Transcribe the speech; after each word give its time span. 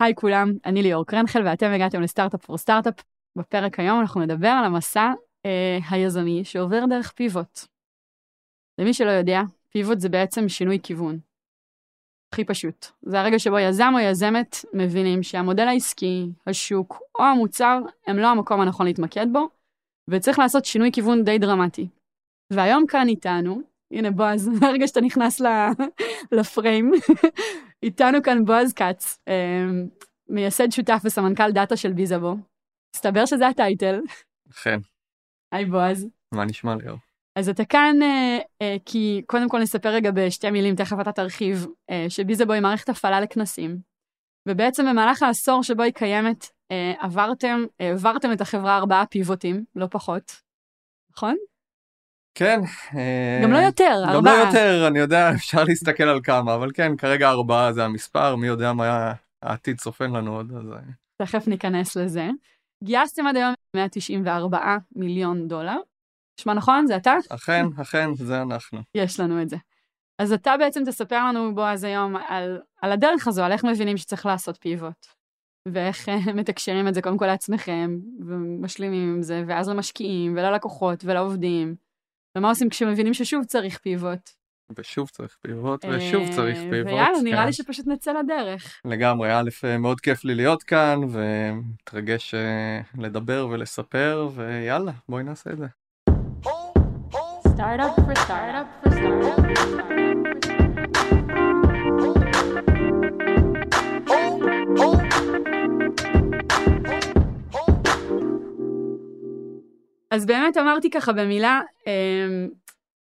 היי 0.00 0.14
כולם, 0.14 0.52
אני 0.66 0.82
ליאור 0.82 1.06
קרנחל 1.06 1.42
ואתם 1.46 1.66
הגעתם 1.66 2.00
לסטארט-אפ 2.00 2.44
פור 2.44 2.58
סטארט-אפ. 2.58 2.94
בפרק 3.38 3.80
היום 3.80 4.00
אנחנו 4.00 4.20
נדבר 4.20 4.48
על 4.48 4.64
המסע 4.64 5.12
אה, 5.46 5.78
היזמי 5.90 6.44
שעובר 6.44 6.84
דרך 6.88 7.12
פיבוט. 7.12 7.58
למי 8.78 8.94
שלא 8.94 9.10
יודע, 9.10 9.40
פיבוט 9.68 10.00
זה 10.00 10.08
בעצם 10.08 10.48
שינוי 10.48 10.78
כיוון. 10.82 11.18
הכי 12.32 12.44
פשוט. 12.44 12.86
זה 13.02 13.20
הרגע 13.20 13.38
שבו 13.38 13.58
יזם 13.58 13.92
או 13.94 13.98
יזמת 13.98 14.56
מבינים 14.72 15.22
שהמודל 15.22 15.68
העסקי, 15.68 16.26
השוק 16.46 17.02
או 17.18 17.24
המוצר 17.24 17.78
הם 18.06 18.18
לא 18.18 18.26
המקום 18.26 18.60
הנכון 18.60 18.86
להתמקד 18.86 19.26
בו, 19.32 19.48
וצריך 20.10 20.38
לעשות 20.38 20.64
שינוי 20.64 20.92
כיוון 20.92 21.24
די 21.24 21.38
דרמטי. 21.38 21.88
והיום 22.52 22.86
כאן 22.86 23.08
איתנו, 23.08 23.62
הנה 23.92 24.10
בועז, 24.10 24.48
הרגע 24.62 24.86
שאתה 24.86 25.00
נכנס 25.00 25.40
לפריים, 26.32 26.92
איתנו 27.82 28.22
כאן 28.22 28.44
בועז 28.44 28.72
כץ, 28.72 29.18
אמ, 29.28 29.88
מייסד 30.28 30.70
שותף 30.70 31.00
וסמנכ"ל 31.04 31.50
דאטה 31.50 31.76
של 31.76 31.92
ביזאבו. 31.92 32.34
מסתבר 32.96 33.26
שזה 33.26 33.48
הטייטל. 33.48 34.00
אכן. 34.50 34.78
היי 35.52 35.64
בועז. 35.64 36.06
מה 36.34 36.44
נשמע 36.44 36.74
ליאור? 36.74 36.98
אז 37.36 37.48
אתה 37.48 37.64
כאן 37.64 37.96
אה, 38.02 38.38
אה, 38.62 38.76
כי 38.84 39.22
קודם 39.26 39.48
כל 39.48 39.58
נספר 39.58 39.88
רגע 39.88 40.10
בשתי 40.10 40.50
מילים, 40.50 40.76
תכף 40.76 40.96
אתה 41.00 41.12
תרחיב, 41.12 41.66
אה, 41.90 42.06
שביזאבו 42.08 42.52
היא 42.52 42.62
מערכת 42.62 42.88
הפעלה 42.88 43.20
לכנסים. 43.20 43.78
ובעצם 44.48 44.86
במהלך 44.90 45.22
העשור 45.22 45.62
שבו 45.62 45.82
היא 45.82 45.92
קיימת, 45.92 46.46
אה, 46.70 46.92
עברתם, 46.98 47.64
העברתם 47.80 48.32
את 48.32 48.40
החברה 48.40 48.76
ארבעה 48.76 49.06
פיבוטים, 49.06 49.64
לא 49.76 49.86
פחות, 49.90 50.32
נכון? 51.16 51.36
כן. 52.34 52.60
גם 53.42 53.52
לא 53.52 53.58
יותר, 53.58 54.02
ארבעה. 54.04 54.16
גם 54.16 54.24
לא 54.24 54.30
יותר, 54.30 54.86
אני 54.88 54.98
יודע, 54.98 55.30
אפשר 55.34 55.64
להסתכל 55.64 56.02
על 56.02 56.20
כמה, 56.22 56.54
אבל 56.54 56.70
כן, 56.74 56.96
כרגע 56.96 57.30
ארבעה 57.30 57.72
זה 57.72 57.84
המספר, 57.84 58.36
מי 58.36 58.46
יודע 58.46 58.72
מה 58.72 59.12
העתיד 59.42 59.78
צופן 59.78 60.10
לנו 60.10 60.36
עוד. 60.36 60.52
אז... 60.52 60.64
תכף 61.22 61.48
ניכנס 61.48 61.96
לזה. 61.96 62.28
גייסתם 62.84 63.26
עד 63.26 63.36
היום 63.36 63.54
194 63.76 64.76
מיליון 64.96 65.48
דולר. 65.48 65.76
נשמע 66.40 66.54
נכון? 66.54 66.86
זה 66.86 66.96
אתה? 66.96 67.14
אכן, 67.28 67.66
אכן, 67.80 68.14
זה 68.14 68.42
אנחנו. 68.42 68.80
יש 68.94 69.20
לנו 69.20 69.42
את 69.42 69.48
זה. 69.48 69.56
אז 70.18 70.32
אתה 70.32 70.54
בעצם 70.58 70.82
תספר 70.86 71.28
לנו, 71.28 71.54
בועז, 71.54 71.84
היום 71.84 72.16
על, 72.16 72.60
על 72.82 72.92
הדרך 72.92 73.28
הזו, 73.28 73.42
על 73.42 73.52
איך 73.52 73.64
מבינים 73.64 73.96
שצריך 73.96 74.26
לעשות 74.26 74.56
פיבוט. 74.56 75.06
ואיך 75.68 76.08
מתקשרים 76.38 76.88
את 76.88 76.94
זה 76.94 77.02
קודם 77.02 77.18
כל 77.18 77.26
לעצמכם, 77.26 77.98
ומשלימים 78.26 79.14
עם 79.14 79.22
זה, 79.22 79.44
ואז 79.46 79.68
למשקיעים, 79.68 80.32
וללקוחות, 80.32 81.04
ולעובדים. 81.04 81.74
ומה 82.36 82.48
עושים 82.48 82.68
כשמבינים 82.68 83.14
ששוב 83.14 83.44
צריך 83.44 83.78
פיבוט? 83.78 84.30
ושוב 84.78 85.08
צריך 85.08 85.36
פיבוט, 85.40 85.84
ושוב 85.84 86.30
צריך 86.30 86.58
אה, 86.58 86.70
פיבוט. 86.70 86.92
ויאללה, 86.92 87.18
נראה 87.24 87.40
כן. 87.40 87.46
לי 87.46 87.52
שפשוט 87.52 87.86
נצא 87.86 88.12
לדרך. 88.12 88.80
לגמרי, 88.84 89.32
א', 89.32 89.50
מאוד 89.78 90.00
כיף 90.00 90.24
לי 90.24 90.34
להיות 90.34 90.62
כאן, 90.62 91.00
ומתרגש 91.10 92.34
אה, 92.34 92.80
לדבר 92.98 93.48
ולספר, 93.50 94.28
ויאללה, 94.34 94.92
בואי 95.08 95.22
נעשה 95.22 95.50
את 95.50 95.58
זה. 95.58 95.66
Startup 97.56 97.94
for 98.06 98.14
startup 98.26 98.68
for 98.82 98.90
אז 110.10 110.26
באמת 110.26 110.56
אמרתי 110.56 110.90
ככה 110.90 111.12
במילה 111.12 111.60
אמ, 111.86 112.48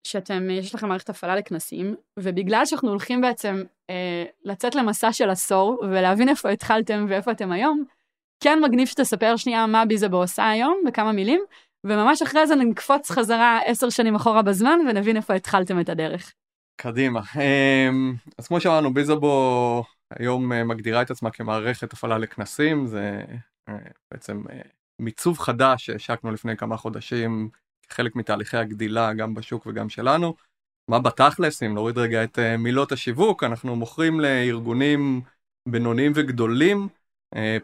שאתם, 0.08 0.50
יש 0.50 0.76
לכם 0.76 0.88
מערכת 0.88 1.10
הפעלה 1.10 1.36
לכנסים, 1.36 1.96
ובגלל 2.20 2.66
שאנחנו 2.66 2.90
הולכים 2.90 3.22
בעצם 3.22 3.64
אה, 3.90 4.26
לצאת 4.44 4.76
למסע 4.76 5.14
של 5.14 5.30
עשור 5.30 5.80
ולהבין 5.82 6.30
איפה 6.30 6.50
התחלתם 6.50 7.06
ואיפה 7.10 7.32
אתם 7.32 7.52
היום, 7.52 7.84
כן 8.44 8.60
מגניב 8.64 8.88
שתספר 8.88 9.36
שנייה 9.36 9.68
מה 9.68 9.86
ביזבו 9.86 10.18
עושה 10.18 10.50
היום 10.50 10.82
בכמה 10.88 11.12
מילים, 11.12 11.42
וממש 11.84 12.22
אחרי 12.22 12.48
זה 12.48 12.56
נקפוץ 12.56 13.12
חזרה 13.12 13.60
עשר 13.66 13.90
שנים 13.90 14.16
אחורה 14.16 14.42
בזמן 14.42 14.80
ונבין 14.90 15.18
איפה 15.18 15.34
התחלתם 15.34 15.80
את 15.80 15.90
הדרך. 15.90 16.34
קדימה. 16.82 17.22
אמ, 17.36 18.14
אז 18.38 18.48
כמו 18.48 18.62
שאמרנו, 18.62 18.94
ביזבו 18.94 19.84
היום 20.16 20.68
מגדירה 20.68 21.02
את 21.02 21.12
עצמה 21.12 21.32
כמערכת 21.32 21.94
הפעלה 21.94 22.18
לכנסים, 22.18 22.86
זה 22.88 23.22
אה, 23.70 23.74
בעצם 24.12 24.44
אה, 24.50 24.62
מיצוב 25.00 25.40
חדש 25.40 25.86
שהשקנו 25.86 26.32
לפני 26.32 26.58
כמה 26.58 26.78
חודשים 26.78 27.50
כחלק 27.90 28.16
מתהליכי 28.16 28.58
הגדילה 28.58 29.14
גם 29.14 29.34
בשוק 29.34 29.66
וגם 29.66 29.90
שלנו. 29.90 30.36
מה 30.90 31.00
בתכלס, 31.00 31.64
אם 31.64 31.74
נוריד 31.74 31.98
רגע 31.98 32.24
את 32.24 32.40
מילות 32.58 32.92
השיווק, 32.92 33.44
אנחנו 33.44 33.76
מוכרים 33.76 34.20
לארגונים 34.20 35.22
בינוניים 35.70 36.12
וגדולים 36.16 36.88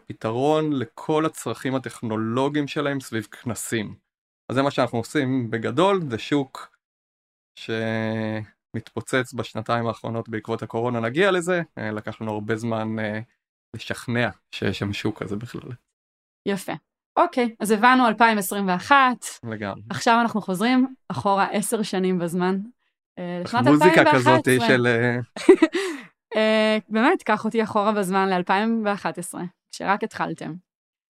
פתרון 0.06 0.72
לכל 0.72 1.26
הצרכים 1.26 1.74
הטכנולוגיים 1.74 2.68
שלהם 2.68 3.00
סביב 3.00 3.24
כנסים. 3.24 3.94
אז 4.48 4.56
זה 4.56 4.62
מה 4.62 4.70
שאנחנו 4.70 4.98
עושים 4.98 5.50
בגדול, 5.50 6.00
זה 6.10 6.18
שוק 6.18 6.76
שמתפוצץ 7.58 9.34
בשנתיים 9.34 9.86
האחרונות 9.86 10.28
בעקבות 10.28 10.62
הקורונה, 10.62 11.00
נגיע 11.00 11.30
לזה, 11.30 11.62
אה, 11.78 11.90
לקח 11.90 12.20
לנו 12.20 12.32
הרבה 12.32 12.56
זמן 12.56 12.98
אה, 12.98 13.20
לשכנע 13.74 14.28
שיש 14.50 14.78
שם 14.78 14.92
שוק 14.92 15.22
כזה 15.22 15.36
בכלל. 15.36 15.70
יפה. 16.46 16.72
אוקיי, 17.16 17.54
אז 17.60 17.70
הבנו 17.70 18.06
2021. 18.06 18.96
לגמרי. 19.44 19.82
עכשיו 19.90 20.18
אנחנו 20.20 20.40
חוזרים 20.40 20.94
אחורה 21.08 21.46
עשר 21.50 21.82
שנים 21.82 22.18
בזמן. 22.18 22.58
אה, 23.18 23.40
לשנת 23.44 23.66
2011. 23.66 23.72
מוזיקה 23.72 24.12
כזאת 24.12 24.68
של... 24.68 24.86
באמת, 26.88 27.22
קח 27.22 27.44
אותי 27.44 27.62
אחורה 27.62 27.92
בזמן 27.92 28.28
ל-2011, 28.28 29.34
כשרק 29.72 30.04
התחלתם. 30.04 30.54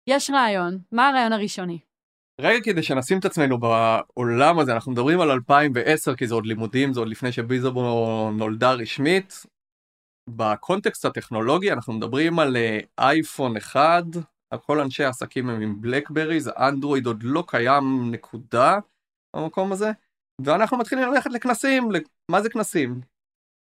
יש 0.06 0.30
רעיון, 0.30 0.78
מה 0.92 1.08
הרעיון 1.08 1.32
הראשוני? 1.32 1.78
רגע 2.40 2.64
כדי 2.64 2.82
שנשים 2.82 3.18
את 3.18 3.24
עצמנו 3.24 3.58
בעולם 3.58 4.58
הזה, 4.58 4.72
אנחנו 4.72 4.92
מדברים 4.92 5.20
על 5.20 5.30
2010 5.30 6.14
כי 6.14 6.26
זה 6.26 6.34
עוד 6.34 6.46
לימודים, 6.46 6.92
זה 6.92 7.00
עוד 7.00 7.08
לפני 7.08 7.32
שביזבו 7.32 8.30
נולדה 8.30 8.72
רשמית. 8.72 9.46
בקונטקסט 10.30 11.04
הטכנולוגי 11.04 11.72
אנחנו 11.72 11.92
מדברים 11.92 12.38
על 12.38 12.56
אה, 12.56 12.78
אייפון 12.98 13.56
1, 13.56 14.04
כל 14.58 14.80
אנשי 14.80 15.04
העסקים 15.04 15.50
הם 15.50 15.60
עם 15.60 15.80
בלקברי'ז, 15.80 16.48
אנדרואיד 16.48 17.06
עוד 17.06 17.22
לא 17.22 17.44
קיים 17.46 18.10
נקודה 18.10 18.78
במקום 19.36 19.72
הזה, 19.72 19.90
ואנחנו 20.44 20.78
מתחילים 20.78 21.12
ללכת 21.12 21.30
לכנסים, 21.30 21.88
מה 22.30 22.42
זה 22.42 22.50
כנסים? 22.50 23.00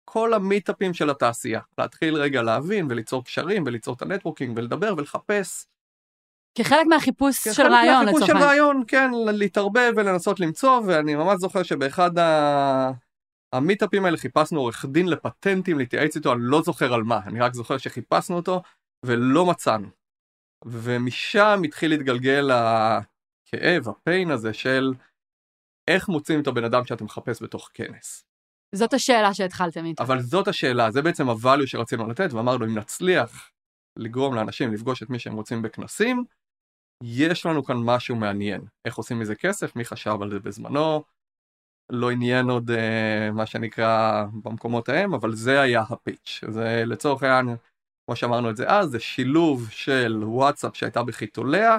כל 0.05 0.35
ה 0.35 0.42
meetupים 0.42 0.95
של 0.95 1.11
התעשייה, 1.11 1.61
להתחיל 1.79 2.15
רגע 2.15 2.43
להבין 2.43 2.87
וליצור 2.91 3.25
קשרים 3.25 3.63
וליצור 3.67 3.95
את 3.95 4.03
ה 4.03 4.08
networking 4.08 4.59
ולדבר 4.59 4.95
ולחפש 4.97 5.67
כחלק 6.59 6.87
מהחיפוש 6.87 7.49
של 7.49 7.63
רעיון 7.63 8.07
לצורך 8.07 8.07
העניין. 8.07 8.07
כחלק 8.07 8.13
מהחיפוש 8.13 8.27
של 8.27 8.37
רעיון, 8.37 8.83
כן, 8.87 9.11
להתערבב 9.27 9.93
ולנסות 9.97 10.41
למצוא, 10.41 10.81
ואני 10.87 11.15
ממש 11.15 11.41
זוכר 11.41 11.63
שבאחד 11.63 12.19
ה... 12.19 12.91
המיטאפים 13.53 14.05
האלה 14.05 14.17
חיפשנו 14.17 14.61
עורך 14.61 14.85
דין 14.85 15.09
לפטנטים 15.09 15.79
להתייעץ 15.79 16.17
איתו, 16.17 16.33
אני 16.33 16.41
לא 16.43 16.63
זוכר 16.63 16.95
על 16.95 17.03
מה, 17.03 17.21
אני 17.27 17.41
רק 17.41 17.55
זוכר 17.55 17.79
שחיפשנו 17.79 18.37
אותו 18.37 18.63
ולא 19.07 19.47
מצאנו. 19.47 20.00
ומשם 20.65 21.61
התחיל 21.65 21.91
להתגלגל 21.91 22.51
הכאב, 22.51 23.89
הפיין 23.89 24.31
הזה 24.31 24.53
של 24.53 24.93
איך 25.89 26.09
מוצאים 26.09 26.41
את 26.41 26.47
הבן 26.47 26.65
אדם 26.65 26.85
שאתה 26.85 27.05
מחפש 27.05 27.43
בתוך 27.43 27.71
כנס. 27.75 28.25
זאת 28.75 28.95
השאלה 28.95 29.35
שהתחלתם 29.35 29.85
איתה. 29.85 30.03
אבל 30.03 30.21
זאת 30.21 30.49
השאלה, 30.49 30.91
זה 30.91 31.03
בעצם 31.03 31.31
הvalue 31.31 31.67
שרצינו 31.67 32.09
לתת, 32.09 32.33
ואמרנו 32.33 32.65
אם 32.65 32.79
נצליח 32.79 33.51
לגרום 33.97 34.35
לאנשים 34.35 34.73
לפגוש 34.73 35.03
את 35.03 35.11
מי 35.11 35.19
שהם 35.19 35.35
רוצים 35.35 35.63
בכנסים, 35.63 36.25
יש 37.05 37.47
לנו 37.47 37.65
כאן 37.65 37.77
משהו 37.77 38.17
מעניין. 38.17 38.61
איך 38.85 38.97
עושים 38.97 39.19
מזה 39.19 39.35
כסף? 39.35 39.77
מי 39.77 39.85
חשב 39.85 40.23
על 40.23 40.31
זה 40.31 40.39
בזמנו? 40.41 41.03
לא 41.93 42.11
עניין 42.11 42.51
עוד 42.51 42.71
uh, 42.71 43.33
מה 43.33 43.47
שנקרא 43.47 44.25
במקומות 44.43 44.89
ההם, 44.89 45.15
אבל 45.15 45.35
זה 45.35 45.61
היה 45.61 45.83
ה 45.91 45.98
pitch. 45.98 46.41
זה 46.49 46.83
לצורך 46.87 47.23
העניין, 47.23 47.57
כמו 48.11 48.17
שאמרנו 48.17 48.51
את 48.51 48.57
זה 48.57 48.69
אז, 48.69 48.91
זה 48.91 49.01
שילוב 49.01 49.71
של 49.71 50.25
וואטסאפ 50.25 50.77
שהייתה 50.77 51.03
בחיתוליה, 51.03 51.79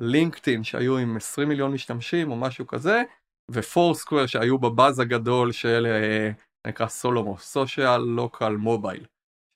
לינקדאין 0.00 0.64
שהיו 0.64 0.98
עם 0.98 1.16
20 1.16 1.48
מיליון 1.48 1.72
משתמשים 1.72 2.30
או 2.30 2.36
משהו 2.36 2.66
כזה, 2.66 3.02
ופורסקוור 3.50 4.26
שהיו 4.26 4.58
בבאז 4.58 5.00
הגדול 5.00 5.52
של 5.52 5.86
uh, 5.86 6.68
נקרא 6.68 6.86
סולומו, 6.86 7.38
social 7.38 7.96
local 7.96 8.56
mobile, 8.56 9.06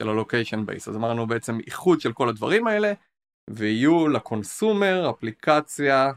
של 0.02 0.08
ה 0.08 0.15
location 0.15 0.66
base. 0.66 0.88
אז 0.88 0.96
אמרנו 0.96 1.26
בעצם 1.26 1.58
איחוד 1.66 2.00
של 2.00 2.12
כל 2.12 2.28
הדברים 2.28 2.66
האלה. 2.66 2.92
ויהיו 3.50 4.08
ל 4.08 4.20
consumer 4.20 5.10
אפליקציה 5.10 6.12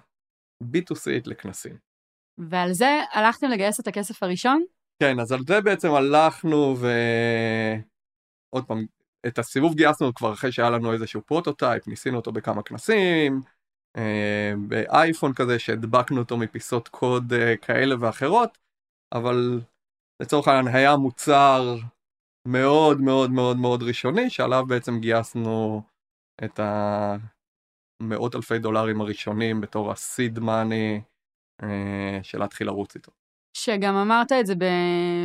B2C 0.63 1.09
לכנסים. 1.25 1.77
ועל 2.49 2.73
זה 2.73 2.99
הלכתם 3.11 3.47
לגייס 3.47 3.79
את 3.79 3.87
הכסף 3.87 4.23
הראשון? 4.23 4.63
כן, 5.03 5.19
אז 5.19 5.31
על 5.31 5.39
זה 5.47 5.61
בעצם 5.61 5.91
הלכנו 5.91 6.75
ו... 6.77 6.87
עוד 8.55 8.65
פעם, 8.67 8.85
את 9.27 9.39
הסיבוב 9.39 9.75
גייסנו 9.75 10.13
כבר 10.13 10.33
אחרי 10.33 10.51
שהיה 10.51 10.69
לנו 10.69 10.93
איזשהו 10.93 11.21
prototype, 11.21 11.87
ניסינו 11.87 12.17
אותו 12.17 12.31
בכמה 12.31 12.63
כנסים, 12.63 13.41
אה, 13.97 14.53
באייפון 14.67 15.33
כזה 15.33 15.59
שהדבקנו 15.59 16.19
אותו 16.19 16.37
מפיסות 16.37 16.87
קוד 16.87 17.33
אה, 17.33 17.57
כאלה 17.57 17.95
ואחרות, 17.99 18.57
אבל 19.13 19.61
לצורך 20.21 20.47
העניין 20.47 20.75
היה 20.75 20.97
מוצר 20.97 21.75
מאוד 22.47 23.01
מאוד 23.01 23.31
מאוד 23.31 23.57
מאוד 23.57 23.83
ראשוני 23.83 24.29
שעליו 24.29 24.65
בעצם 24.67 24.99
גייסנו 24.99 25.81
את 26.43 26.59
המאות 26.59 28.35
אלפי 28.35 28.59
דולרים 28.59 29.01
הראשונים 29.01 29.61
בתור 29.61 29.91
הסיד 29.91 30.39
מאני 30.39 31.01
של 32.23 32.39
להתחיל 32.39 32.67
לרוץ 32.67 32.95
איתו. 32.95 33.11
שגם 33.55 33.95
אמרת 33.95 34.31
את 34.31 34.45
זה 34.45 34.53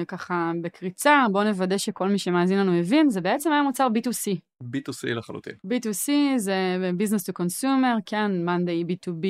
ככה 0.08 0.52
בקריצה, 0.62 1.24
בואו 1.32 1.44
נוודא 1.44 1.78
שכל 1.78 2.08
מי 2.08 2.18
שמאזין 2.18 2.58
לנו 2.58 2.78
הבין, 2.78 3.10
זה 3.10 3.20
בעצם 3.20 3.52
היה 3.52 3.62
מוצר 3.62 3.88
B2C. 3.94 4.38
B2C 4.64 5.14
לחלוטין. 5.14 5.52
B2C 5.66 6.10
זה 6.36 6.54
business 6.98 7.32
to 7.32 7.42
consumer, 7.42 8.00
כן, 8.06 8.44
מאנדיי 8.44 8.82
B2B, 8.82 9.26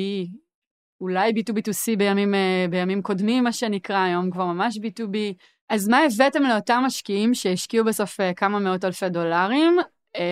אולי 1.01 1.31
B2B2C 1.31 1.97
בימים, 1.97 2.35
אה, 2.35 2.65
בימים 2.69 3.01
קודמים, 3.01 3.43
מה 3.43 3.51
שנקרא, 3.51 3.97
היום 3.97 4.31
כבר 4.31 4.45
ממש 4.45 4.77
B2B. 4.77 5.17
אז 5.69 5.87
מה 5.87 5.97
הבאתם 5.97 6.43
לאותם 6.43 6.83
משקיעים 6.85 7.33
שהשקיעו 7.33 7.85
בסוף 7.85 8.19
אה, 8.19 8.33
כמה 8.33 8.59
מאות 8.59 8.85
אלפי 8.85 9.09
דולרים, 9.09 9.77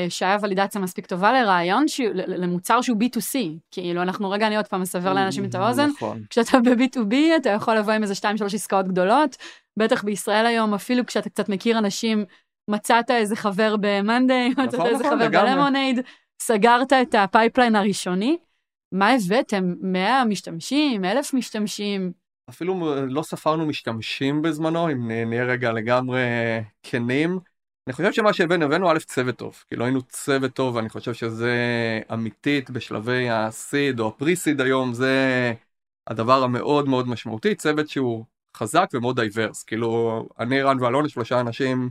שהיה 0.10 0.38
ולידציה 0.42 0.82
מספיק 0.82 1.06
טובה 1.06 1.34
לרעיון, 1.34 1.88
ש... 1.88 2.02
למוצר 2.14 2.82
שהוא 2.82 2.98
B2C. 2.98 3.40
כאילו, 3.72 4.02
אנחנו 4.02 4.30
רגע, 4.30 4.48
אני 4.48 4.58
עוד 4.58 4.68
פעם 4.68 4.82
אסבר 4.82 5.14
לאנשים 5.14 5.46
את 5.46 5.56
האוזן. 5.56 5.90
נכון. 5.90 6.24
כשאתה 6.30 6.60
ב-B2B, 6.60 7.16
אתה 7.38 7.50
יכול 7.50 7.76
לבוא 7.76 7.94
עם 7.94 8.04
איזה 8.04 8.14
2-3 8.14 8.46
עסקאות 8.54 8.88
גדולות. 8.88 9.36
בטח 9.80 10.04
בישראל 10.04 10.46
היום, 10.46 10.74
אפילו 10.74 11.06
כשאתה 11.06 11.30
קצת 11.30 11.50
מכיר 11.50 11.78
אנשים, 11.78 12.26
מצאת 12.70 13.12
איזה 13.12 13.36
חבר 13.36 13.78
ב-Monday, 13.78 14.52
נכון, 14.52 14.66
מצאת 14.66 14.86
איזה 14.86 15.04
נכון, 15.04 15.20
חבר. 15.20 15.30
בלמונייד, 15.30 16.00
סגרת 16.42 16.94
את 16.94 17.16
ה 17.16 17.22
pipeline 17.22 17.76
הראשוני. 17.76 18.38
מה 18.92 19.10
הבאתם? 19.10 19.74
100 19.82 20.26
משתמשים? 20.26 21.06
1,000 21.06 21.34
משתמשים? 21.34 22.12
אפילו 22.50 22.96
לא 23.08 23.22
ספרנו 23.22 23.66
משתמשים 23.66 24.42
בזמנו, 24.42 24.92
אם 24.92 25.12
נהיה 25.12 25.44
רגע 25.44 25.72
לגמרי 25.72 26.22
כנים. 26.84 27.40
אני 27.90 27.96
חושב 27.96 28.12
שמה 28.14 28.34
שהבאנו, 28.34 28.66
הבאנו 28.66 28.92
א' 28.92 29.00
צוות 29.00 29.36
טוב, 29.36 29.64
כאילו 29.68 29.86
היינו 29.86 30.02
צוות 30.02 30.54
טוב, 30.54 30.76
ואני 30.76 30.90
חושב 30.90 31.14
שזה 31.14 31.54
אמיתית 32.14 32.70
בשלבי 32.70 33.30
ה 33.30 33.44
seed 33.44 34.00
או 34.00 34.08
ה 34.08 34.14
pre-seed 34.14 34.62
היום, 34.62 34.94
זה 34.94 35.54
הדבר 36.08 36.44
המאוד 36.44 36.88
מאוד 36.88 37.08
משמעותי, 37.08 37.56
צוות 37.56 37.90
שהוא 37.90 38.26
חזק 38.58 38.90
ומאוד 38.94 39.20
diverse, 39.20 39.64
כאילו 39.64 40.28
אני, 40.40 40.62
רן 40.62 40.84
ואלון, 40.84 41.10
שלושה 41.10 41.40
אנשים 41.40 41.90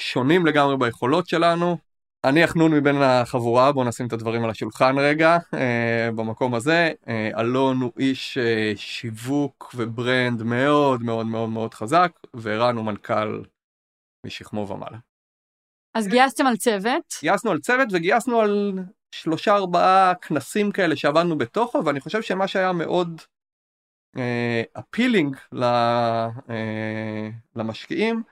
שונים 0.00 0.46
לגמרי 0.46 0.76
ביכולות 0.76 1.28
שלנו, 1.28 1.76
אני 2.24 2.44
החנון 2.44 2.74
מבין 2.74 3.02
החבורה, 3.02 3.72
בואו 3.72 3.88
נשים 3.88 4.06
את 4.06 4.12
הדברים 4.12 4.44
על 4.44 4.50
השולחן 4.50 4.98
רגע, 4.98 5.38
אה, 5.54 6.08
במקום 6.16 6.54
הזה, 6.54 6.92
אה, 7.08 7.40
אלון 7.40 7.80
הוא 7.80 7.92
איש 7.98 8.38
אה, 8.38 8.72
שיווק 8.76 9.74
ו 9.74 9.85
brand 9.85 10.42
מאוד 10.42 11.02
מאוד 11.02 11.26
מאוד 11.26 11.48
מאוד 11.48 11.74
חזק, 11.74 12.12
וערן 12.34 12.76
הוא 12.76 12.84
מנכ"ל 12.84 13.42
משכמו 14.26 14.68
ומעלה. 14.68 15.05
אז 15.96 16.08
גייסתם 16.08 16.46
על 16.46 16.56
צוות. 16.56 17.14
גייסנו 17.20 17.50
על 17.50 17.58
צוות 17.58 17.88
וגייסנו 17.92 18.40
על 18.40 18.72
שלושה 19.10 19.54
ארבעה 19.54 20.14
כנסים 20.14 20.72
כאלה 20.72 20.96
שעבדנו 20.96 21.38
בתוכו, 21.38 21.84
ואני 21.84 22.00
חושב 22.00 22.22
שמה 22.22 22.48
שהיה 22.48 22.72
מאוד 22.72 23.20
אפילינג 24.72 25.36
uh, 25.36 25.58
uh, 25.58 26.52
למשקיעים, 27.56 28.22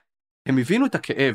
הם 0.47 0.59
הבינו 0.59 0.87
את 0.87 0.95
הכאב. 0.95 1.35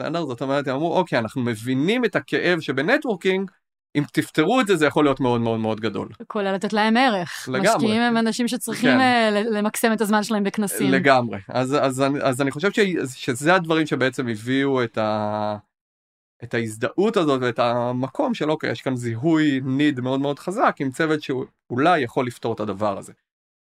בסדר? 0.00 0.24
זאת 0.26 0.42
אומרת, 0.42 0.68
הם 0.68 0.74
אמרו, 0.74 0.96
אוקיי, 0.96 1.18
אנחנו 1.18 1.42
מבינים 1.42 2.04
את 2.04 2.16
הכאב 2.16 2.60
שבנטוורקינג, 2.60 3.50
אם 3.96 4.02
תפתרו 4.12 4.60
את 4.60 4.66
זה, 4.66 4.76
זה 4.76 4.86
יכול 4.86 5.04
להיות 5.04 5.20
מאוד 5.20 5.40
מאוד 5.40 5.60
מאוד 5.60 5.80
גדול. 5.80 6.08
כולל 6.26 6.54
לתת 6.54 6.72
להם 6.72 6.96
ערך. 6.96 7.48
לגמרי. 7.52 7.70
משקיעים 7.76 8.02
הם 8.02 8.16
אנשים 8.16 8.48
שצריכים 8.48 8.90
כן. 8.90 9.34
uh, 9.34 9.50
למקסם 9.50 9.92
את 9.92 10.00
הזמן 10.00 10.22
שלהם 10.22 10.44
בכנסים. 10.44 10.90
לגמרי. 10.90 11.38
אז, 11.48 11.74
אז, 11.74 12.00
אז, 12.00 12.02
אז 12.22 12.40
אני 12.40 12.50
חושב 12.50 12.72
ש, 12.72 12.80
שזה 13.14 13.54
הדברים 13.54 13.86
שבעצם 13.86 14.28
הביאו 14.28 14.84
את, 14.84 14.98
ה, 14.98 15.56
את 16.44 16.54
ההזדהות 16.54 17.16
הזאת 17.16 17.40
ואת 17.42 17.58
המקום 17.58 18.34
של 18.34 18.50
אוקיי, 18.50 18.70
יש 18.70 18.82
כאן 18.82 18.96
זיהוי 18.96 19.60
ניד 19.64 20.00
מאוד 20.00 20.20
מאוד 20.20 20.38
חזק 20.38 20.76
עם 20.78 20.90
צוות 20.90 21.20
שאולי 21.22 22.00
יכול 22.00 22.26
לפתור 22.26 22.52
את 22.52 22.60
הדבר 22.60 22.98
הזה. 22.98 23.12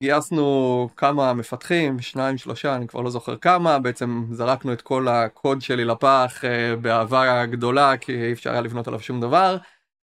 גייסנו 0.03 0.89
כמה 0.97 1.35
מפתחים, 1.35 2.01
שניים, 2.01 2.39
שלושה, 2.39 2.77
אני 2.77 2.89
כבר 2.89 3.01
לא 3.01 3.11
זוכר 3.11 3.37
כמה, 3.37 3.79
בעצם 3.79 4.25
זרקנו 4.31 4.73
את 4.73 4.83
כל 4.83 5.09
הקוד 5.09 5.61
שלי 5.61 5.85
לפח 5.85 6.41
uh, 6.43 6.77
באהבה 6.81 7.47
גדולה, 7.47 7.97
כי 7.97 8.12
אי 8.12 8.33
אפשר 8.33 8.51
היה 8.51 8.61
לבנות 8.61 8.89
עליו 8.89 9.01
שום 9.01 9.21
דבר. 9.21 9.57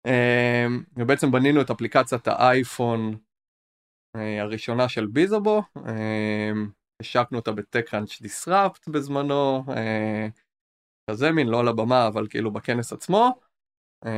Uh, 0.06 0.70
ובעצם 0.96 1.30
בנינו 1.30 1.60
את 1.60 1.70
אפליקציית 1.70 2.28
האייפון 2.28 3.14
uh, 4.16 4.20
הראשונה 4.40 4.88
של 4.88 5.06
ביזובו, 5.06 5.62
uh, 5.78 5.82
השקנו 7.00 7.38
אותה 7.38 7.52
בטקראנץ' 7.52 8.22
דיסרפט 8.22 8.88
בזמנו, 8.88 9.64
uh, 9.68 10.30
כזה 11.10 11.32
מין, 11.32 11.46
לא 11.46 11.60
על 11.60 11.68
הבמה, 11.68 12.08
אבל 12.08 12.26
כאילו 12.28 12.50
בכנס 12.52 12.92
עצמו. 12.92 13.40
Uh, 14.04 14.08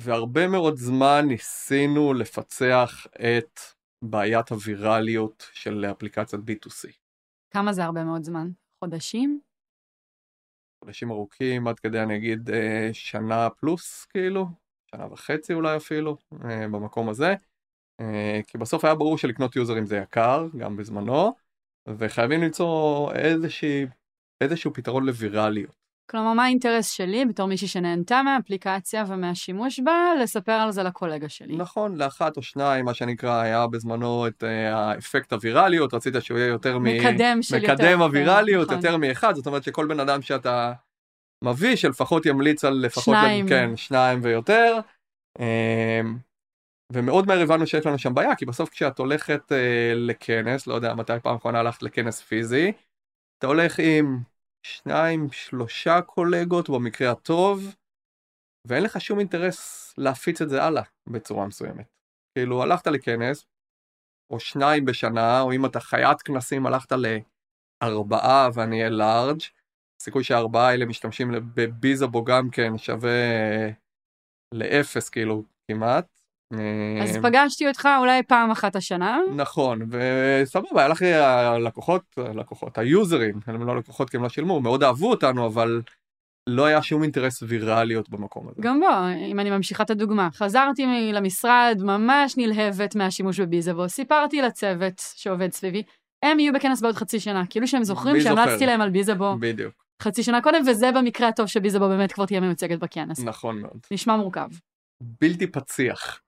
והרבה 0.00 0.48
מאוד 0.48 0.76
זמן 0.76 1.24
ניסינו 1.28 2.14
לפצח 2.14 3.06
את 3.14 3.60
בעיית 4.04 4.48
הווירליות 4.48 5.50
של 5.52 5.84
אפליקציית 5.84 6.42
B2C. 6.42 6.92
כמה 7.54 7.72
זה 7.72 7.84
הרבה 7.84 8.04
מאוד 8.04 8.22
זמן? 8.22 8.48
חודשים? 8.84 9.40
חודשים 10.84 11.10
ארוכים, 11.10 11.68
עד 11.68 11.80
כדי 11.80 12.00
אני 12.00 12.16
אגיד 12.16 12.50
אה, 12.50 12.90
שנה 12.92 13.50
פלוס 13.50 14.04
כאילו, 14.04 14.46
שנה 14.90 15.12
וחצי 15.12 15.54
אולי 15.54 15.76
אפילו, 15.76 16.16
אה, 16.44 16.68
במקום 16.68 17.08
הזה. 17.08 17.34
אה, 18.00 18.40
כי 18.46 18.58
בסוף 18.58 18.84
היה 18.84 18.94
ברור 18.94 19.18
שלקנות 19.18 19.56
יוזרים 19.56 19.86
זה 19.86 19.96
יקר, 19.96 20.46
גם 20.58 20.76
בזמנו, 20.76 21.34
וחייבים 21.98 22.42
למצוא 22.42 23.12
איזושהי, 23.12 23.86
איזשהו 24.40 24.72
פתרון 24.74 25.06
לווירליות. 25.06 25.83
כלומר, 26.10 26.32
מה 26.32 26.44
האינטרס 26.44 26.90
שלי, 26.90 27.24
בתור 27.24 27.46
מישהי 27.46 27.68
שנהנתה 27.68 28.22
מהאפליקציה 28.22 29.04
ומהשימוש 29.08 29.80
בה, 29.80 29.92
לספר 30.22 30.52
על 30.52 30.72
זה 30.72 30.82
לקולגה 30.82 31.28
שלי. 31.28 31.56
נכון, 31.56 31.96
לאחת 31.96 32.36
או 32.36 32.42
שניים, 32.42 32.84
מה 32.84 32.94
שנקרא, 32.94 33.40
היה 33.40 33.66
בזמנו 33.66 34.26
את 34.26 34.42
uh, 34.42 34.46
האפקט 34.74 35.32
הווירליות, 35.32 35.94
רצית 35.94 36.14
שהוא 36.20 36.38
יהיה 36.38 36.48
יותר 36.48 36.78
מ... 36.78 36.82
מקדם 36.82 37.42
של 37.42 37.62
יותר. 37.62 37.74
מקדם 37.74 38.02
הווירליות, 38.02 38.66
נכון. 38.66 38.76
יותר 38.76 38.96
מאחד, 38.96 39.34
זאת 39.34 39.46
אומרת 39.46 39.62
שכל 39.62 39.86
בן 39.86 40.00
אדם 40.00 40.22
שאתה 40.22 40.72
מביא, 41.44 41.76
שלפחות 41.76 42.26
ימליץ 42.26 42.64
על 42.64 42.74
לפחות... 42.74 43.04
שניים. 43.04 43.48
כן, 43.48 43.76
שניים 43.76 44.20
ויותר. 44.22 44.78
אמ, 45.38 46.18
ומאוד 46.92 47.26
מהר 47.26 47.40
הבנו 47.40 47.66
שיש 47.66 47.86
לנו 47.86 47.98
שם 47.98 48.14
בעיה, 48.14 48.34
כי 48.34 48.46
בסוף 48.46 48.68
כשאת 48.70 48.98
הולכת 48.98 49.52
uh, 49.52 49.54
לכנס, 49.94 50.66
לא 50.66 50.74
יודע 50.74 50.94
מתי 50.94 51.12
פעם 51.22 51.36
אחרונה 51.36 51.60
הלכת 51.60 51.82
לכנס 51.82 52.20
פיזי, 52.20 52.72
אתה 53.38 53.46
הולך 53.46 53.78
עם 53.78 54.18
שניים, 54.66 55.32
שלושה 55.32 56.02
קולגות 56.02 56.70
במקרה 56.70 57.10
הטוב, 57.10 57.76
ואין 58.68 58.82
לך 58.82 59.00
שום 59.00 59.18
אינטרס 59.18 59.94
להפיץ 59.98 60.42
את 60.42 60.48
זה 60.48 60.62
הלאה 60.62 60.82
בצורה 61.08 61.46
מסוימת. 61.46 61.86
כאילו 62.34 62.62
הלכת 62.62 62.86
לכנס, 62.86 63.46
או 64.32 64.40
שניים 64.40 64.84
בשנה, 64.84 65.40
או 65.40 65.52
אם 65.52 65.66
אתה 65.66 65.80
חיית 65.80 66.22
כנסים 66.22 66.66
הלכת 66.66 66.92
לארבעה 67.82 68.48
ואני 68.54 68.76
אהיה 68.78 68.90
לארג', 68.90 69.40
הסיכוי 70.00 70.24
שהארבעה 70.24 70.68
האלה 70.68 70.86
משתמשים 70.86 71.28
בביזאבו 71.54 72.24
גם 72.24 72.50
כן 72.50 72.78
שווה 72.78 73.10
לאפס 74.54 75.08
כאילו 75.08 75.44
כמעט. 75.70 76.23
אז 77.02 77.16
אה, 77.16 77.22
פגשתי 77.22 77.68
אותך 77.68 77.88
אולי 77.98 78.22
פעם 78.22 78.50
אחת 78.50 78.76
השנה. 78.76 79.18
נכון, 79.36 79.78
וסבבה, 79.88 80.80
היה 80.80 80.88
לך 80.88 81.02
הלקוחות, 81.02 82.02
הלקוחות, 82.16 82.78
היוזרים, 82.78 83.34
הם 83.46 83.66
לא 83.66 83.76
לקוחות 83.76 84.10
כי 84.10 84.16
הם 84.16 84.22
לא 84.22 84.28
שילמו, 84.28 84.60
מאוד 84.60 84.82
אהבו 84.82 85.10
אותנו, 85.10 85.46
אבל 85.46 85.82
לא 86.48 86.64
היה 86.64 86.82
שום 86.82 87.02
אינטרס 87.02 87.42
ויראליות 87.42 88.10
במקום 88.10 88.48
הזה. 88.48 88.62
גם 88.62 88.80
בוא, 88.80 89.28
אם 89.30 89.40
אני 89.40 89.50
ממשיכה 89.50 89.82
את 89.82 89.90
הדוגמה, 89.90 90.28
חזרתי 90.34 91.12
למשרד 91.12 91.78
ממש 91.82 92.34
נלהבת 92.36 92.96
מהשימוש 92.96 93.40
בביזאבו, 93.40 93.88
סיפרתי 93.88 94.42
לצוות 94.42 94.94
שעובד 95.14 95.52
סביבי, 95.52 95.82
הם 96.24 96.38
יהיו 96.38 96.52
בכנס 96.52 96.80
בעוד 96.80 96.94
חצי 96.94 97.20
שנה, 97.20 97.42
כאילו 97.50 97.66
שהם 97.66 97.84
זוכרים? 97.84 98.20
שהמלצתי 98.20 98.66
להם 98.66 98.80
על 98.80 98.90
ביזאבו 98.90 99.36
בדיוק, 99.40 99.74
חצי 100.02 100.22
שנה 100.22 100.40
קודם, 100.42 100.62
וזה 100.66 100.92
במקרה 100.92 101.28
הטוב 101.28 101.46
שביזאבו 101.46 101.88
באמת 101.88 102.12
כבר 102.12 102.26
תהיה 102.26 102.40
מיוצגת 102.40 102.78
בכנס. 102.78 103.20
נכון 103.20 103.60
מאוד. 103.60 103.78
נשמע 103.90 104.16
מורכב. 104.16 104.48
בלתי 105.00 105.46
פציח. 105.46 106.20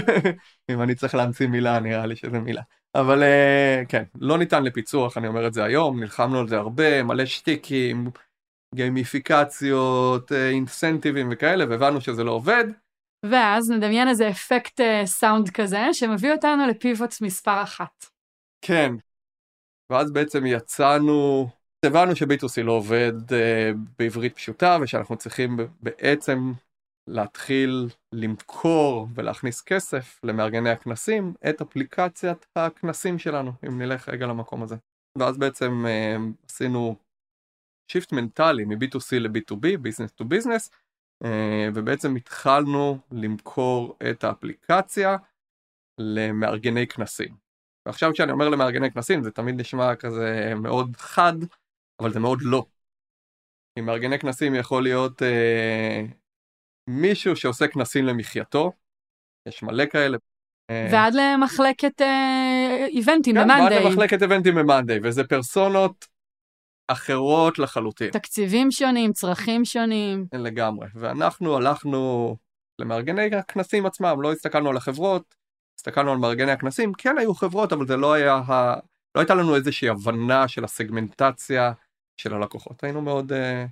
אם 0.70 0.82
אני 0.82 0.94
צריך 0.94 1.14
להמציא 1.14 1.46
מילה, 1.46 1.80
נראה 1.80 2.06
לי 2.06 2.16
שזה 2.16 2.38
מילה. 2.38 2.62
אבל 2.94 3.22
אה, 3.22 3.82
כן, 3.88 4.02
לא 4.20 4.38
ניתן 4.38 4.64
לפיצוח, 4.64 5.18
אני 5.18 5.28
אומר 5.28 5.46
את 5.46 5.54
זה 5.54 5.64
היום, 5.64 6.00
נלחמנו 6.00 6.38
על 6.38 6.48
זה 6.48 6.56
הרבה, 6.56 7.02
מלא 7.02 7.26
שטיקים, 7.26 8.10
גיימיפיקציות, 8.74 10.32
אה, 10.32 10.48
אינסנטיבים 10.48 11.28
וכאלה, 11.32 11.64
והבנו 11.68 12.00
שזה 12.00 12.24
לא 12.24 12.30
עובד. 12.30 12.64
ואז 13.30 13.70
נדמיין 13.70 14.08
איזה 14.08 14.30
אפקט 14.30 14.80
אה, 14.80 15.06
סאונד 15.06 15.50
כזה, 15.50 15.88
שמביא 15.92 16.32
אותנו 16.32 16.66
לפיבוט 16.66 17.14
מספר 17.20 17.62
אחת. 17.62 18.06
כן. 18.64 18.92
ואז 19.92 20.12
בעצם 20.12 20.46
יצאנו, 20.46 21.48
הבנו 21.84 22.16
ש-B2C 22.16 22.62
לא 22.62 22.72
עובד 22.72 23.12
uh, 23.28 23.76
בעברית 23.98 24.36
פשוטה 24.36 24.78
ושאנחנו 24.82 25.16
צריכים 25.16 25.56
בעצם 25.80 26.52
להתחיל 27.08 27.88
למכור 28.12 29.08
ולהכניס 29.14 29.62
כסף 29.62 30.20
למארגני 30.24 30.70
הכנסים 30.70 31.34
את 31.50 31.60
אפליקציית 31.60 32.46
הכנסים 32.56 33.18
שלנו, 33.18 33.52
אם 33.66 33.82
נלך 33.82 34.08
רגע 34.08 34.26
למקום 34.26 34.62
הזה. 34.62 34.76
ואז 35.18 35.38
בעצם 35.38 35.84
uh, 35.86 36.46
עשינו 36.48 36.96
shift 37.92 38.12
מנטלי 38.12 38.64
מ-B2C 38.64 39.18
ל-B2B, 39.20 39.76
business 39.80 40.12
to 40.12 40.24
business, 40.24 40.70
ובעצם 41.74 42.16
התחלנו 42.16 42.98
למכור 43.12 43.96
את 44.10 44.24
האפליקציה 44.24 45.16
למארגני 46.00 46.86
כנסים. 46.86 47.36
ועכשיו 47.86 48.12
כשאני 48.12 48.32
אומר 48.32 48.48
למארגני 48.48 48.90
כנסים 48.90 49.22
זה 49.22 49.30
תמיד 49.30 49.60
נשמע 49.60 49.96
כזה 49.96 50.52
מאוד 50.56 50.96
חד, 50.96 51.32
אבל 52.00 52.12
זה 52.12 52.20
מאוד 52.20 52.38
לא. 52.42 52.66
כי 53.74 53.80
מארגני 53.80 54.18
כנסים 54.18 54.54
יכול 54.54 54.82
להיות 54.82 55.22
אה, 55.22 56.02
מישהו 56.88 57.36
שעושה 57.36 57.68
כנסים 57.68 58.04
למחייתו, 58.04 58.72
יש 59.48 59.62
מלא 59.62 59.86
כאלה. 59.86 60.18
אה, 60.70 60.88
ועד 60.92 61.14
למחלקת 61.14 62.00
אה, 62.00 62.86
איבנטים 62.88 63.34
כן, 63.34 63.44
במאנדיי. 63.44 63.78
ועד 63.78 63.86
למחלקת 63.86 64.22
איבנטים 64.22 64.54
במאנדיי, 64.54 65.00
וזה 65.02 65.24
פרסונות 65.24 66.06
אחרות 66.88 67.58
לחלוטין. 67.58 68.10
תקציבים 68.10 68.70
שונים, 68.70 69.12
צרכים 69.12 69.64
שונים. 69.64 70.26
לגמרי. 70.32 70.86
ואנחנו 70.94 71.56
הלכנו 71.56 72.36
למארגני 72.78 73.36
הכנסים 73.36 73.86
עצמם, 73.86 74.22
לא 74.22 74.32
הסתכלנו 74.32 74.70
על 74.70 74.76
החברות, 74.76 75.34
הסתכלנו 75.78 76.12
על 76.12 76.18
מארגני 76.18 76.52
הכנסים, 76.52 76.92
כן 76.98 77.18
היו 77.18 77.34
חברות, 77.34 77.72
אבל 77.72 77.86
זה 77.86 77.96
לא 77.96 78.12
היה, 78.12 78.34
ה... 78.34 78.74
לא 79.14 79.20
הייתה 79.20 79.34
לנו 79.34 79.56
איזושהי 79.56 79.88
הבנה 79.88 80.48
של 80.48 80.64
הסגמנטציה 80.64 81.72
של 82.16 82.34
הלקוחות. 82.34 82.84
היינו 82.84 83.02
מאוד... 83.02 83.32
אה, 83.32 83.66